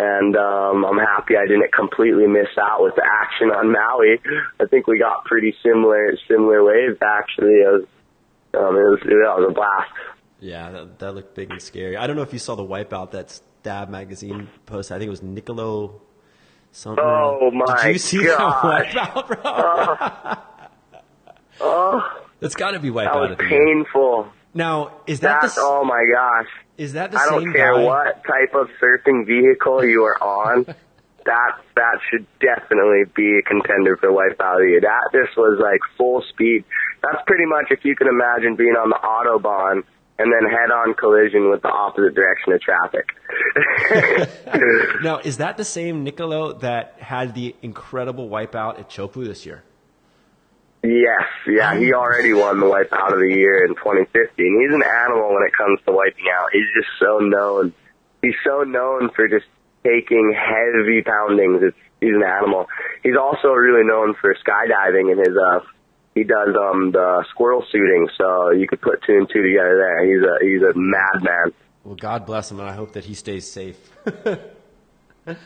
And, 0.01 0.37
um, 0.37 0.85
I'm 0.85 0.97
happy 0.97 1.35
I 1.35 1.45
didn't 1.45 1.73
completely 1.73 2.25
miss 2.25 2.47
out 2.57 2.81
with 2.81 2.95
the 2.95 3.03
action 3.03 3.49
on 3.51 3.69
Maui. 3.71 4.17
I 4.61 4.65
think 4.65 4.87
we 4.87 4.97
got 4.97 5.25
pretty 5.25 5.53
similar, 5.61 6.15
similar 6.27 6.63
waves 6.63 6.97
actually. 7.03 7.55
It 7.55 7.67
was, 7.67 7.85
um, 8.53 8.75
it 8.77 8.87
was, 8.89 8.99
it 9.03 9.13
was 9.13 9.45
a 9.49 9.53
blast. 9.53 9.91
Yeah, 10.39 10.71
that, 10.71 10.99
that 10.99 11.11
looked 11.15 11.35
big 11.35 11.51
and 11.51 11.61
scary. 11.61 11.97
I 11.97 12.07
don't 12.07 12.15
know 12.15 12.21
if 12.21 12.31
you 12.31 12.39
saw 12.39 12.55
the 12.55 12.63
wipeout 12.63 13.11
that 13.11 13.29
Stab 13.29 13.89
magazine 13.89 14.47
posted. 14.65 14.95
I 14.95 14.99
think 14.99 15.07
it 15.07 15.11
was 15.11 15.21
Nicolo 15.21 16.01
something. 16.71 17.03
Oh, 17.05 17.51
my 17.51 17.83
Did 17.83 17.93
you 17.93 17.99
see 17.99 18.23
gosh. 18.25 18.93
that 18.93 19.13
wipeout, 19.13 19.27
bro? 19.27 20.43
Oh, 21.61 22.21
That's 22.39 22.55
got 22.55 22.71
to 22.71 22.79
be 22.79 22.89
wipeout. 22.89 23.13
that 23.13 23.19
was 23.19 23.31
of 23.31 23.37
the 23.37 23.43
year. 23.45 23.65
painful. 23.65 24.27
Now, 24.53 24.93
is 25.07 25.19
that 25.19 25.41
That's 25.41 25.55
the 25.55 25.61
oh 25.63 25.83
my 25.83 26.05
gosh. 26.11 26.47
Is 26.80 26.93
that 26.93 27.11
the 27.11 27.19
I 27.19 27.25
don't 27.25 27.51
care 27.51 27.75
guy? 27.75 27.84
what 27.84 28.23
type 28.23 28.55
of 28.55 28.69
surfing 28.82 29.27
vehicle 29.27 29.84
you 29.84 30.03
are 30.03 30.21
on. 30.23 30.63
that 31.25 31.51
that 31.75 31.99
should 32.09 32.25
definitely 32.39 33.03
be 33.13 33.38
a 33.38 33.41
contender 33.43 33.97
for 33.97 34.07
Wipeout 34.07 34.55
of 34.55 34.61
the 34.63 34.80
That 34.82 35.09
this 35.11 35.27
was 35.36 35.59
like 35.61 35.82
full 35.97 36.23
speed. 36.30 36.63
That's 37.03 37.21
pretty 37.27 37.45
much 37.45 37.65
if 37.69 37.84
you 37.84 37.95
can 37.97 38.07
imagine 38.07 38.55
being 38.55 38.75
on 38.80 38.89
the 38.89 38.99
autobahn 39.03 39.84
and 40.19 40.34
then 40.34 40.49
head-on 40.49 40.93
collision 40.95 41.49
with 41.49 41.61
the 41.61 41.69
opposite 41.69 42.15
direction 42.15 42.53
of 42.53 42.61
traffic. 42.61 43.07
Now, 45.03 45.19
is 45.19 45.38
that 45.38 45.55
the 45.55 45.63
same 45.63 46.03
Nicolo 46.03 46.53
that 46.59 46.95
had 46.99 47.36
the 47.36 47.55
incredible 47.61 48.30
Wipeout 48.30 48.80
at 48.80 48.89
Teahupoo 48.89 49.25
this 49.25 49.45
year? 49.45 49.63
Yes, 50.82 51.27
yeah, 51.45 51.77
he 51.77 51.93
already 51.93 52.34
won 52.34 52.59
the 52.59 52.65
Wipeout 52.65 53.11
of 53.11 53.19
the 53.19 53.34
Year 53.36 53.65
in 53.65 53.75
2015. 53.75 54.32
He's 54.36 54.73
an 54.73 54.84
animal 54.84 55.34
when 55.34 55.43
it 55.43 55.51
comes 55.51 55.80
to 55.86 55.91
wiping 55.91 56.25
out. 56.34 56.49
He's 56.53 56.69
just 56.73 56.88
so 56.99 57.19
known. 57.19 57.73
He's 58.21 58.36
so 58.45 58.63
known 58.63 59.09
for 59.13 59.27
just 59.27 59.45
taking 59.84 60.34
heavy 60.34 61.01
poundings. 61.01 61.63
It's, 61.63 61.77
he's 61.99 62.15
an 62.15 62.23
animal. 62.23 62.67
He's 63.03 63.17
also 63.19 63.49
really 63.49 63.86
known 63.86 64.15
for 64.21 64.34
skydiving 64.36 65.11
and 65.11 65.19
his, 65.19 65.36
uh, 65.36 65.59
he 66.15 66.23
does, 66.23 66.55
um, 66.55 66.91
the 66.91 67.25
squirrel 67.32 67.65
shooting. 67.71 68.07
So 68.17 68.51
you 68.51 68.67
could 68.67 68.82
put 68.82 69.03
two 69.03 69.17
and 69.17 69.27
two 69.27 69.41
together 69.41 69.75
there. 69.75 70.05
He's 70.05 70.23
a, 70.23 70.38
he's 70.41 70.61
a 70.63 70.73
madman. 70.75 71.53
Well, 71.84 71.95
God 71.95 72.25
bless 72.25 72.51
him, 72.51 72.59
and 72.59 72.69
I 72.69 72.73
hope 72.73 72.93
that 72.93 73.05
he 73.05 73.15
stays 73.15 73.49
safe. 73.51 73.77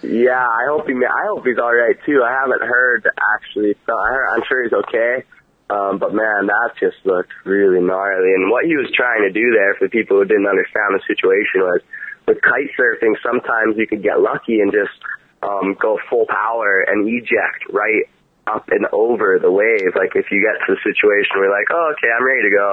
Yeah, 0.02 0.46
I 0.46 0.66
hope 0.68 0.88
he. 0.88 0.94
I 0.94 1.24
hope 1.28 1.46
he's 1.46 1.58
all 1.58 1.74
right 1.74 1.98
too. 2.06 2.24
I 2.24 2.32
haven't 2.32 2.62
heard 2.62 3.08
actually. 3.36 3.76
So 3.86 3.94
I, 3.94 4.36
I'm 4.36 4.44
sure 4.48 4.64
he's 4.64 4.74
okay. 4.74 5.24
Um, 5.70 5.98
but 5.98 6.14
man, 6.14 6.48
that 6.48 6.76
just 6.80 6.98
looked 7.06 7.34
really 7.46 7.82
gnarly. 7.82 8.34
And 8.36 8.52
what 8.52 8.66
he 8.66 8.76
was 8.76 8.92
trying 8.94 9.24
to 9.24 9.32
do 9.32 9.52
there, 9.56 9.74
for 9.80 9.90
people 9.90 10.18
who 10.18 10.26
didn't 10.26 10.48
understand 10.48 10.94
the 10.94 11.02
situation, 11.08 11.64
was 11.64 11.82
with 12.28 12.42
kite 12.42 12.70
surfing. 12.78 13.16
Sometimes 13.24 13.78
you 13.78 13.88
could 13.88 14.04
get 14.04 14.20
lucky 14.20 14.60
and 14.60 14.72
just 14.72 14.94
um, 15.42 15.76
go 15.80 16.00
full 16.10 16.26
power 16.28 16.86
and 16.88 17.08
eject 17.08 17.68
right 17.72 18.06
up 18.48 18.68
and 18.70 18.86
over 18.92 19.40
the 19.40 19.52
wave. 19.52 19.96
Like 19.96 20.16
if 20.16 20.28
you 20.32 20.44
get 20.44 20.60
to 20.68 20.76
the 20.76 20.82
situation 20.84 21.40
where 21.40 21.48
you're 21.48 21.58
like, 21.58 21.72
oh, 21.72 21.94
okay, 21.98 22.12
I'm 22.12 22.26
ready 22.26 22.44
to 22.44 22.54
go. 22.54 22.68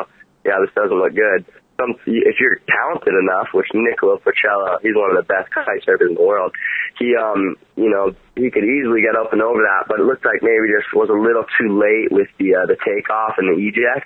Yeah, 0.44 0.58
this 0.60 0.74
doesn't 0.74 0.96
look 0.96 1.14
good. 1.14 1.46
Some, 1.80 1.96
if 2.04 2.36
you're 2.36 2.60
talented 2.68 3.16
enough, 3.16 3.48
which 3.54 3.68
Nicola 3.72 4.20
Porcella, 4.20 4.76
he's 4.82 4.92
one 4.94 5.08
of 5.08 5.16
the 5.16 5.24
best 5.24 5.48
kite 5.50 5.80
surfers 5.88 6.12
in 6.12 6.14
the 6.14 6.22
world. 6.22 6.52
He, 6.98 7.16
um, 7.16 7.56
you 7.76 7.88
know, 7.88 8.12
he 8.36 8.50
could 8.50 8.64
easily 8.64 9.00
get 9.00 9.16
up 9.16 9.32
and 9.32 9.40
over 9.40 9.64
that, 9.64 9.88
but 9.88 10.00
it 10.00 10.04
looked 10.04 10.26
like 10.26 10.44
maybe 10.44 10.68
just 10.68 10.92
was 10.92 11.08
a 11.08 11.16
little 11.16 11.48
too 11.56 11.72
late 11.80 12.12
with 12.12 12.28
the 12.36 12.60
uh, 12.60 12.66
the 12.68 12.76
takeoff 12.84 13.40
and 13.40 13.48
the 13.48 13.56
eject, 13.56 14.04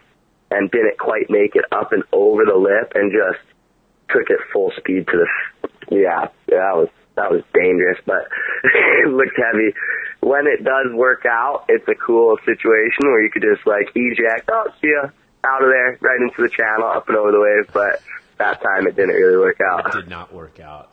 and 0.54 0.70
didn't 0.70 0.98
quite 0.98 1.26
make 1.28 1.56
it 1.58 1.66
up 1.72 1.90
and 1.90 2.04
over 2.14 2.46
the 2.46 2.54
lip, 2.54 2.94
and 2.94 3.10
just 3.10 3.42
took 4.14 4.30
it 4.30 4.38
full 4.52 4.70
speed 4.78 5.10
to 5.10 5.26
the. 5.26 5.28
Yeah, 5.90 6.30
that 6.48 6.74
was 6.78 6.88
that 7.16 7.30
was 7.30 7.42
dangerous, 7.52 7.98
but 8.06 8.30
it 9.04 9.10
looked 9.10 9.36
heavy. 9.36 9.74
When 10.20 10.46
it 10.46 10.64
does 10.64 10.94
work 10.94 11.26
out, 11.26 11.66
it's 11.68 11.86
a 11.88 11.94
cool 11.94 12.38
situation 12.46 13.10
where 13.10 13.22
you 13.22 13.30
could 13.30 13.42
just 13.42 13.66
like 13.66 13.90
eject, 13.94 14.48
oh, 14.50 14.70
see 14.80 14.88
ya, 14.88 15.10
out 15.44 15.62
of 15.62 15.68
there, 15.68 15.98
right 16.00 16.20
into 16.20 16.42
the 16.42 16.48
channel, 16.48 16.86
up 16.86 17.08
and 17.08 17.16
over 17.16 17.32
the 17.32 17.40
wave. 17.40 17.70
But 17.72 18.02
that 18.38 18.62
time 18.62 18.86
it 18.86 18.96
didn't 18.96 19.14
really 19.14 19.38
work 19.38 19.60
out. 19.60 19.86
It 19.86 19.92
did 19.92 20.08
not 20.08 20.32
work 20.32 20.60
out. 20.60 20.90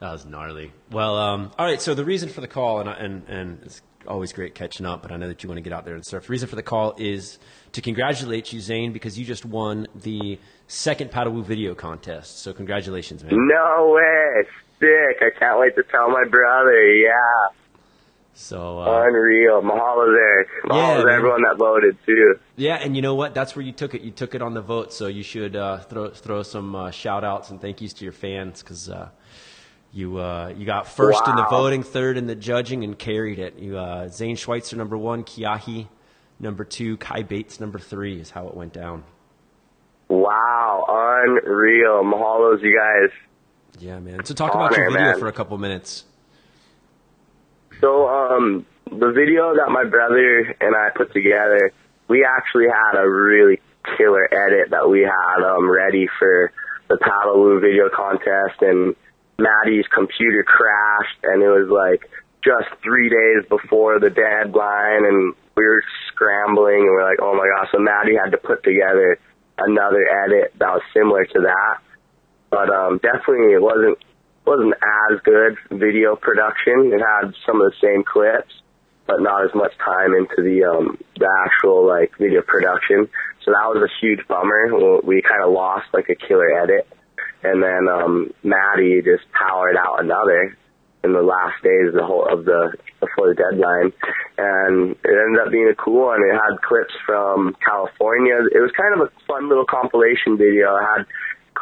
That 0.00 0.12
was 0.12 0.26
gnarly. 0.26 0.72
Well, 0.90 1.16
um, 1.16 1.52
all 1.58 1.66
right. 1.66 1.80
So 1.80 1.94
the 1.94 2.04
reason 2.04 2.28
for 2.28 2.40
the 2.40 2.48
call, 2.48 2.80
and 2.80 2.88
and 2.88 3.28
and 3.28 3.62
it's 3.62 3.82
always 4.06 4.32
great 4.32 4.54
catching 4.54 4.84
up, 4.84 5.02
but 5.02 5.12
I 5.12 5.16
know 5.16 5.28
that 5.28 5.42
you 5.42 5.48
want 5.48 5.58
to 5.58 5.62
get 5.62 5.72
out 5.72 5.84
there 5.84 5.94
and 5.94 6.04
surf. 6.04 6.26
The 6.26 6.30
reason 6.32 6.48
for 6.48 6.56
the 6.56 6.62
call 6.62 6.94
is 6.98 7.38
to 7.72 7.80
congratulate 7.80 8.52
you, 8.52 8.60
Zane, 8.60 8.92
because 8.92 9.18
you 9.18 9.24
just 9.24 9.44
won 9.44 9.86
the 9.94 10.38
second 10.66 11.10
Paddlewoo 11.12 11.44
video 11.44 11.74
contest. 11.74 12.40
So 12.40 12.52
congratulations, 12.52 13.22
man. 13.22 13.32
No 13.32 13.92
way, 13.94 14.48
sick! 14.80 15.22
I 15.22 15.38
can't 15.38 15.60
wait 15.60 15.76
to 15.76 15.84
tell 15.84 16.10
my 16.10 16.24
brother. 16.28 16.84
Yeah, 16.94 17.12
So 18.34 18.80
uh, 18.80 19.04
unreal. 19.06 19.60
Mahalo 19.62 20.14
there. 20.14 20.46
Mahalo 20.64 20.98
Yeah, 20.98 21.04
to 21.04 21.10
everyone 21.10 21.42
that 21.42 21.56
voted 21.58 21.96
too. 22.06 22.38
yeah, 22.56 22.76
and 22.76 22.96
you 22.96 23.02
know 23.02 23.14
what? 23.14 23.34
That's 23.34 23.54
where 23.54 23.64
you 23.64 23.72
took 23.72 23.94
it. 23.94 24.02
You 24.02 24.10
took 24.10 24.34
it 24.34 24.42
on 24.42 24.54
the 24.54 24.62
vote. 24.62 24.92
So 24.92 25.06
you 25.06 25.22
should 25.22 25.54
uh, 25.54 25.78
throw 25.78 26.10
throw 26.10 26.42
some 26.42 26.74
uh, 26.74 26.90
shout 26.90 27.24
outs 27.24 27.50
and 27.50 27.60
thank 27.60 27.80
yous 27.80 27.92
to 27.94 28.04
your 28.04 28.12
fans 28.12 28.62
because. 28.62 28.88
Uh, 28.88 29.10
you 29.94 30.18
uh, 30.18 30.54
you 30.56 30.64
got 30.64 30.86
first 30.88 31.20
in 31.28 31.36
the 31.36 31.44
voting, 31.50 31.82
third 31.82 32.16
in 32.16 32.26
the 32.26 32.34
judging, 32.34 32.82
and 32.82 32.98
carried 32.98 33.38
it. 33.38 33.58
You 33.58 33.76
uh, 33.76 34.08
Zane 34.08 34.36
Schweitzer 34.36 34.74
number 34.74 34.96
one, 34.96 35.22
Kiahi 35.22 35.86
number 36.40 36.64
two, 36.64 36.96
Kai 36.96 37.22
Bates 37.22 37.60
number 37.60 37.78
three 37.78 38.18
is 38.18 38.30
how 38.30 38.48
it 38.48 38.54
went 38.54 38.72
down. 38.72 39.04
Wow, 40.08 40.86
unreal. 40.88 42.02
Mahalos, 42.04 42.62
you 42.62 42.74
guys. 42.74 43.10
Yeah, 43.78 43.98
man. 43.98 44.24
So 44.24 44.34
talk 44.34 44.54
about 44.54 44.76
your 44.76 44.90
video 44.90 45.08
man. 45.08 45.18
for 45.18 45.28
a 45.28 45.32
couple 45.32 45.56
minutes. 45.58 46.04
So, 47.82 48.06
um, 48.06 48.64
the 48.86 49.10
video 49.10 49.58
that 49.58 49.66
my 49.74 49.82
brother 49.82 50.54
and 50.60 50.76
I 50.76 50.90
put 50.94 51.12
together, 51.12 51.72
we 52.08 52.24
actually 52.24 52.70
had 52.70 52.94
a 52.94 53.10
really 53.10 53.58
killer 53.98 54.30
edit 54.30 54.70
that 54.70 54.88
we 54.88 55.00
had 55.00 55.42
um, 55.42 55.68
ready 55.68 56.06
for 56.18 56.52
the 56.88 56.96
Paddlewoo 57.02 57.60
video 57.60 57.90
contest, 57.90 58.62
and 58.62 58.94
Maddie's 59.36 59.86
computer 59.92 60.44
crashed, 60.46 61.18
and 61.24 61.42
it 61.42 61.48
was 61.48 61.66
like 61.74 62.08
just 62.44 62.70
three 62.84 63.10
days 63.10 63.48
before 63.48 63.98
the 63.98 64.10
deadline, 64.10 65.02
and 65.02 65.34
we 65.56 65.64
were 65.64 65.82
scrambling, 66.06 66.86
and 66.86 66.92
we're 66.94 67.08
like, 67.08 67.18
oh 67.20 67.34
my 67.34 67.50
gosh! 67.50 67.68
So 67.72 67.78
Maddie 67.80 68.14
had 68.14 68.30
to 68.30 68.38
put 68.38 68.62
together 68.62 69.18
another 69.58 70.06
edit 70.06 70.54
that 70.60 70.70
was 70.70 70.82
similar 70.94 71.24
to 71.24 71.40
that, 71.50 71.82
but 72.48 72.70
um, 72.70 73.00
definitely 73.02 73.54
it 73.54 73.62
wasn't 73.62 73.98
wasn't 74.46 74.74
as 74.74 75.20
good 75.24 75.56
video 75.70 76.16
production. 76.16 76.92
It 76.92 77.00
had 77.00 77.32
some 77.46 77.60
of 77.60 77.70
the 77.70 77.76
same 77.80 78.02
clips, 78.04 78.52
but 79.06 79.20
not 79.20 79.44
as 79.44 79.54
much 79.54 79.72
time 79.78 80.14
into 80.14 80.42
the 80.42 80.64
um 80.64 80.98
the 81.16 81.28
actual 81.46 81.86
like 81.86 82.12
video 82.18 82.42
production. 82.42 83.08
So 83.44 83.52
that 83.52 83.66
was 83.68 83.82
a 83.82 83.92
huge 84.00 84.26
bummer. 84.28 85.00
We 85.02 85.22
kind 85.22 85.42
of 85.42 85.52
lost 85.52 85.86
like 85.92 86.08
a 86.08 86.14
killer 86.14 86.62
edit, 86.62 86.86
and 87.42 87.62
then 87.62 87.88
um 87.88 88.32
Maddie 88.42 89.02
just 89.02 89.30
powered 89.32 89.76
out 89.76 90.02
another 90.02 90.56
in 91.04 91.12
the 91.12 91.22
last 91.22 91.60
days 91.62 91.88
of 91.88 91.94
the 91.94 92.06
whole 92.06 92.26
of 92.30 92.44
the 92.44 92.74
before 93.00 93.28
the 93.28 93.34
deadline, 93.34 93.92
and 94.38 94.94
it 95.04 95.16
ended 95.18 95.42
up 95.44 95.50
being 95.50 95.68
a 95.68 95.74
cool 95.74 96.06
one. 96.06 96.22
It 96.22 96.32
had 96.32 96.62
clips 96.62 96.94
from 97.04 97.56
California. 97.64 98.38
It 98.54 98.62
was 98.62 98.70
kind 98.76 98.94
of 98.94 99.08
a 99.08 99.10
fun 99.26 99.48
little 99.48 99.66
compilation 99.66 100.38
video. 100.38 100.76
It 100.76 100.86
had 100.86 101.06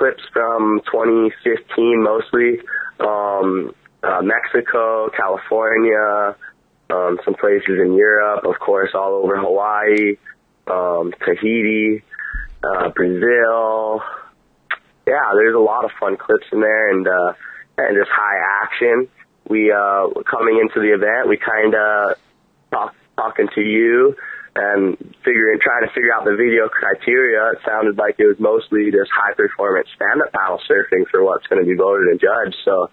clips 0.00 0.22
from 0.32 0.80
2015 0.90 2.02
mostly, 2.02 2.58
um, 3.00 3.74
uh, 4.02 4.22
Mexico, 4.22 5.10
California, 5.10 6.34
um, 6.88 7.18
some 7.22 7.34
places 7.34 7.78
in 7.84 7.92
Europe, 7.92 8.46
of 8.46 8.58
course, 8.58 8.90
all 8.94 9.12
over 9.22 9.36
Hawaii, 9.36 10.16
um, 10.68 11.12
Tahiti, 11.22 12.02
uh, 12.64 12.88
Brazil. 12.96 14.00
Yeah, 15.06 15.32
there's 15.34 15.54
a 15.54 15.58
lot 15.58 15.84
of 15.84 15.90
fun 16.00 16.16
clips 16.16 16.46
in 16.50 16.60
there 16.60 16.88
and, 16.88 17.06
uh, 17.06 17.34
and 17.76 17.94
just 17.94 18.10
high 18.10 18.64
action. 18.64 19.06
We, 19.48 19.70
uh, 19.70 20.08
coming 20.30 20.58
into 20.60 20.80
the 20.80 20.94
event, 20.94 21.28
we 21.28 21.36
kind 21.36 21.74
of 21.74 22.16
talk, 22.72 22.94
talking 23.16 23.48
to 23.54 23.60
you 23.60 24.16
and 24.56 24.96
figuring, 25.24 25.58
trying 25.62 25.86
to 25.86 25.92
figure 25.94 26.12
out 26.12 26.24
the 26.24 26.34
video 26.34 26.68
criteria. 26.68 27.54
It 27.54 27.62
sounded 27.64 27.96
like 27.98 28.16
it 28.18 28.26
was 28.26 28.40
mostly 28.40 28.90
just 28.90 29.10
high 29.14 29.34
performance 29.34 29.88
stand 29.94 30.22
up 30.22 30.32
paddle 30.32 30.60
surfing 30.66 31.06
for 31.10 31.22
what's 31.22 31.46
going 31.46 31.62
to 31.62 31.68
be 31.68 31.76
voted 31.76 32.08
and 32.08 32.18
judged. 32.20 32.56
So, 32.64 32.90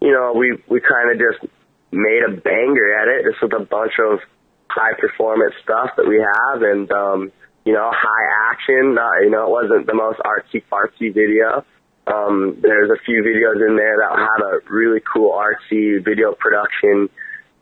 you 0.00 0.12
know, 0.12 0.32
we, 0.32 0.56
we 0.68 0.80
kind 0.80 1.12
of 1.12 1.20
just 1.20 1.44
made 1.92 2.22
a 2.24 2.32
banger 2.40 2.94
at 2.96 3.08
it, 3.08 3.28
just 3.28 3.42
with 3.42 3.52
a 3.52 3.64
bunch 3.64 3.92
of 4.00 4.20
high 4.68 4.96
performance 4.98 5.54
stuff 5.62 5.90
that 5.96 6.06
we 6.06 6.20
have 6.20 6.62
and, 6.62 6.90
um, 6.92 7.32
you 7.64 7.72
know, 7.72 7.90
high 7.92 8.52
action. 8.52 8.96
Uh, 8.96 9.20
you 9.24 9.30
know, 9.30 9.44
it 9.44 9.52
wasn't 9.52 9.86
the 9.86 9.94
most 9.94 10.20
artsy 10.24 10.64
fartsy 10.72 11.12
video. 11.12 11.64
Um, 12.06 12.56
there's 12.62 12.90
a 12.90 12.96
few 13.04 13.22
videos 13.22 13.60
in 13.60 13.76
there 13.76 13.98
that 14.00 14.16
had 14.16 14.40
a 14.40 14.72
really 14.72 15.00
cool 15.04 15.32
artsy 15.32 16.02
video 16.02 16.32
production 16.32 17.08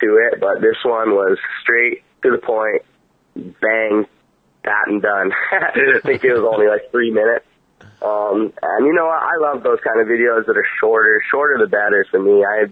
to 0.00 0.06
it, 0.30 0.38
but 0.40 0.60
this 0.60 0.76
one 0.84 1.10
was 1.10 1.38
straight 1.62 2.04
to 2.22 2.30
the 2.30 2.38
point, 2.38 2.82
bang, 3.60 4.06
that 4.64 4.84
and 4.86 5.02
done. 5.02 5.32
I 5.52 6.00
think 6.02 6.24
it 6.24 6.32
was 6.32 6.44
only 6.52 6.66
like 6.66 6.90
three 6.90 7.10
minutes. 7.10 7.46
Um, 8.02 8.52
and 8.62 8.86
you 8.86 8.92
know. 8.92 9.08
I 9.08 9.36
love 9.40 9.62
those 9.62 9.78
kind 9.84 10.00
of 10.00 10.06
videos 10.06 10.46
that 10.46 10.56
are 10.56 10.66
shorter. 10.80 11.22
Shorter 11.30 11.58
the 11.58 11.68
better 11.68 12.06
for 12.10 12.20
me. 12.20 12.44
I, 12.44 12.66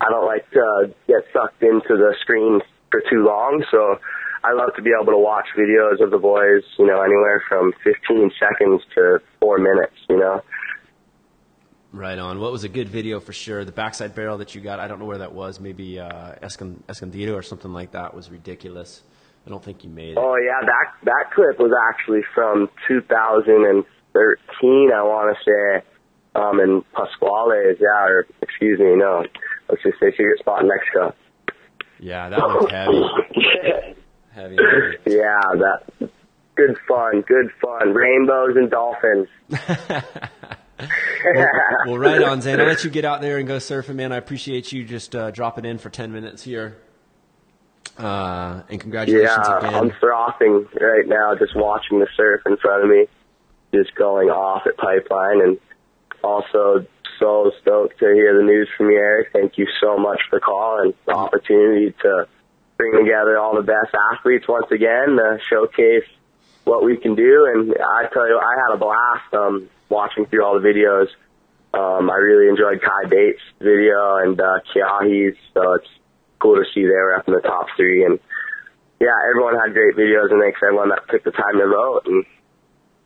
I 0.00 0.10
don't 0.10 0.26
like 0.26 0.48
to 0.50 0.94
get 1.06 1.24
sucked 1.32 1.62
into 1.62 1.96
the 1.96 2.14
screen 2.20 2.60
for 2.90 3.02
too 3.10 3.24
long, 3.24 3.64
so 3.70 3.98
I 4.44 4.52
love 4.52 4.70
to 4.76 4.82
be 4.82 4.90
able 4.94 5.12
to 5.12 5.18
watch 5.18 5.46
videos 5.56 6.02
of 6.02 6.10
the 6.10 6.18
boys, 6.18 6.62
you 6.78 6.86
know, 6.86 7.02
anywhere 7.02 7.42
from 7.48 7.72
15 7.82 8.30
seconds 8.38 8.82
to 8.94 9.18
four 9.40 9.58
minutes, 9.58 9.96
you 10.08 10.18
know. 10.18 10.42
Right 11.92 12.18
on. 12.18 12.40
What 12.40 12.52
was 12.52 12.62
a 12.62 12.68
good 12.68 12.88
video 12.88 13.20
for 13.20 13.32
sure? 13.32 13.64
The 13.64 13.72
backside 13.72 14.14
barrel 14.14 14.38
that 14.38 14.54
you 14.54 14.60
got, 14.60 14.80
I 14.80 14.86
don't 14.86 14.98
know 14.98 15.06
where 15.06 15.18
that 15.18 15.32
was. 15.32 15.58
Maybe 15.58 15.98
uh, 15.98 16.34
Escon- 16.42 16.82
Escondido 16.88 17.34
or 17.34 17.42
something 17.42 17.72
like 17.72 17.92
that 17.92 18.14
was 18.14 18.30
ridiculous. 18.30 19.02
I 19.46 19.50
don't 19.50 19.62
think 19.62 19.84
you 19.84 19.90
made 19.90 20.12
it. 20.12 20.18
Oh 20.18 20.36
yeah, 20.36 20.66
that 20.66 20.94
that 21.04 21.30
clip 21.34 21.58
was 21.58 21.72
actually 21.90 22.22
from 22.34 22.70
2013. 22.88 24.90
I 24.92 25.02
want 25.02 25.36
to 25.36 25.44
say, 25.44 25.82
um, 26.34 26.58
in 26.60 26.82
Pascuales. 26.94 27.78
Yeah, 27.80 28.06
or 28.06 28.26
excuse 28.42 28.80
me, 28.80 28.96
no. 28.96 29.24
Let's 29.68 29.82
just 29.82 29.98
say 30.00 30.10
secret 30.10 30.38
spot 30.40 30.62
in 30.62 30.68
Mexico. 30.68 31.14
Yeah, 32.00 32.28
that 32.28 32.40
one's 32.40 32.70
heavy. 32.70 33.02
heavy. 34.34 34.56
heavy. 34.56 35.16
Yeah, 35.16 35.40
that 35.54 35.84
good 36.56 36.76
fun, 36.88 37.20
good 37.22 37.50
fun. 37.60 37.94
Rainbows 37.94 38.56
and 38.56 38.70
dolphins. 38.70 39.28
well, 40.78 41.48
well, 41.86 41.98
right 41.98 42.22
on, 42.22 42.42
Zane. 42.42 42.60
I'll 42.60 42.66
let 42.66 42.84
you 42.84 42.90
get 42.90 43.04
out 43.04 43.22
there 43.22 43.38
and 43.38 43.48
go 43.48 43.56
surfing, 43.56 43.94
man. 43.94 44.12
I 44.12 44.16
appreciate 44.16 44.72
you 44.72 44.84
just 44.84 45.14
uh, 45.14 45.30
dropping 45.30 45.64
in 45.64 45.78
for 45.78 45.88
10 45.88 46.12
minutes 46.12 46.42
here. 46.42 46.76
Uh, 47.98 48.62
and 48.68 48.80
congratulations 48.80 49.38
Yeah, 49.38 49.58
again. 49.58 49.74
I'm 49.74 49.90
frothing 49.98 50.66
right 50.80 51.06
now 51.06 51.34
just 51.34 51.56
watching 51.56 51.98
the 51.98 52.08
surf 52.16 52.42
in 52.46 52.56
front 52.58 52.84
of 52.84 52.90
me, 52.90 53.06
just 53.72 53.94
going 53.94 54.28
off 54.28 54.66
at 54.66 54.76
Pipeline, 54.76 55.40
and 55.40 55.58
also 56.22 56.86
so 57.18 57.52
stoked 57.62 57.98
to 58.00 58.12
hear 58.12 58.36
the 58.36 58.44
news 58.44 58.68
from 58.76 58.90
you, 58.90 58.98
Eric. 58.98 59.28
Thank 59.32 59.56
you 59.56 59.66
so 59.80 59.96
much 59.96 60.20
for 60.28 60.38
the 60.38 60.40
call 60.40 60.80
and 60.82 60.94
the 61.06 61.12
opportunity 61.12 61.94
to 62.02 62.28
bring 62.76 62.92
together 62.92 63.38
all 63.38 63.54
the 63.54 63.62
best 63.62 63.94
athletes 64.12 64.46
once 64.46 64.70
again, 64.70 65.16
to 65.16 65.38
showcase 65.48 66.04
what 66.64 66.84
we 66.84 66.96
can 66.96 67.14
do. 67.14 67.46
And 67.52 67.74
I 67.74 68.08
tell 68.12 68.28
you, 68.28 68.38
I 68.38 68.56
had 68.66 68.74
a 68.74 68.78
blast 68.78 69.32
um, 69.32 69.70
watching 69.88 70.26
through 70.26 70.44
all 70.44 70.60
the 70.60 70.66
videos. 70.68 71.08
Um, 71.72 72.10
I 72.10 72.16
really 72.16 72.48
enjoyed 72.48 72.82
Kai 72.82 73.08
Bates' 73.08 73.40
video 73.60 74.16
and 74.16 74.40
uh, 74.40 74.60
Kiahi's, 74.74 75.36
so 75.54 75.74
it's 75.74 75.88
cool 76.46 76.56
to 76.56 76.64
see 76.72 76.82
they 76.82 76.90
were 76.90 77.16
up 77.16 77.26
in 77.26 77.34
the 77.34 77.40
top 77.40 77.66
three. 77.76 78.04
And 78.04 78.18
yeah, 79.00 79.08
everyone 79.30 79.54
had 79.54 79.72
great 79.74 79.96
videos, 79.96 80.30
and 80.30 80.40
thanks 80.40 80.60
everyone 80.62 80.90
that 80.90 81.00
took 81.10 81.24
the 81.24 81.32
time 81.32 81.58
to 81.58 81.66
vote. 81.66 82.02
And 82.06 82.24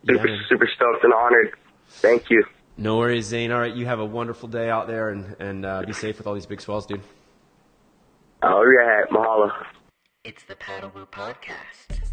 super, 0.06 0.28
Yeah. 0.28 0.36
super 0.48 0.68
stoked 0.76 1.04
and 1.04 1.12
honored. 1.12 1.52
Thank 1.88 2.30
you. 2.30 2.44
No 2.76 2.98
worries, 2.98 3.26
Zane. 3.26 3.50
All 3.52 3.60
right, 3.60 3.74
you 3.74 3.86
have 3.86 3.98
a 4.00 4.04
wonderful 4.04 4.48
day 4.48 4.70
out 4.70 4.86
there 4.86 5.10
and, 5.10 5.36
and 5.38 5.66
uh, 5.66 5.82
be 5.82 5.92
safe 5.92 6.18
with 6.18 6.26
all 6.26 6.34
these 6.34 6.46
big 6.46 6.60
swells, 6.60 6.86
dude. 6.86 7.00
Oh, 8.42 8.64
yeah, 8.78 9.04
mahalo. 9.10 9.50
It's 10.24 10.42
the 10.44 10.54
Paddlewoo 10.54 11.08
Podcast. 11.08 12.09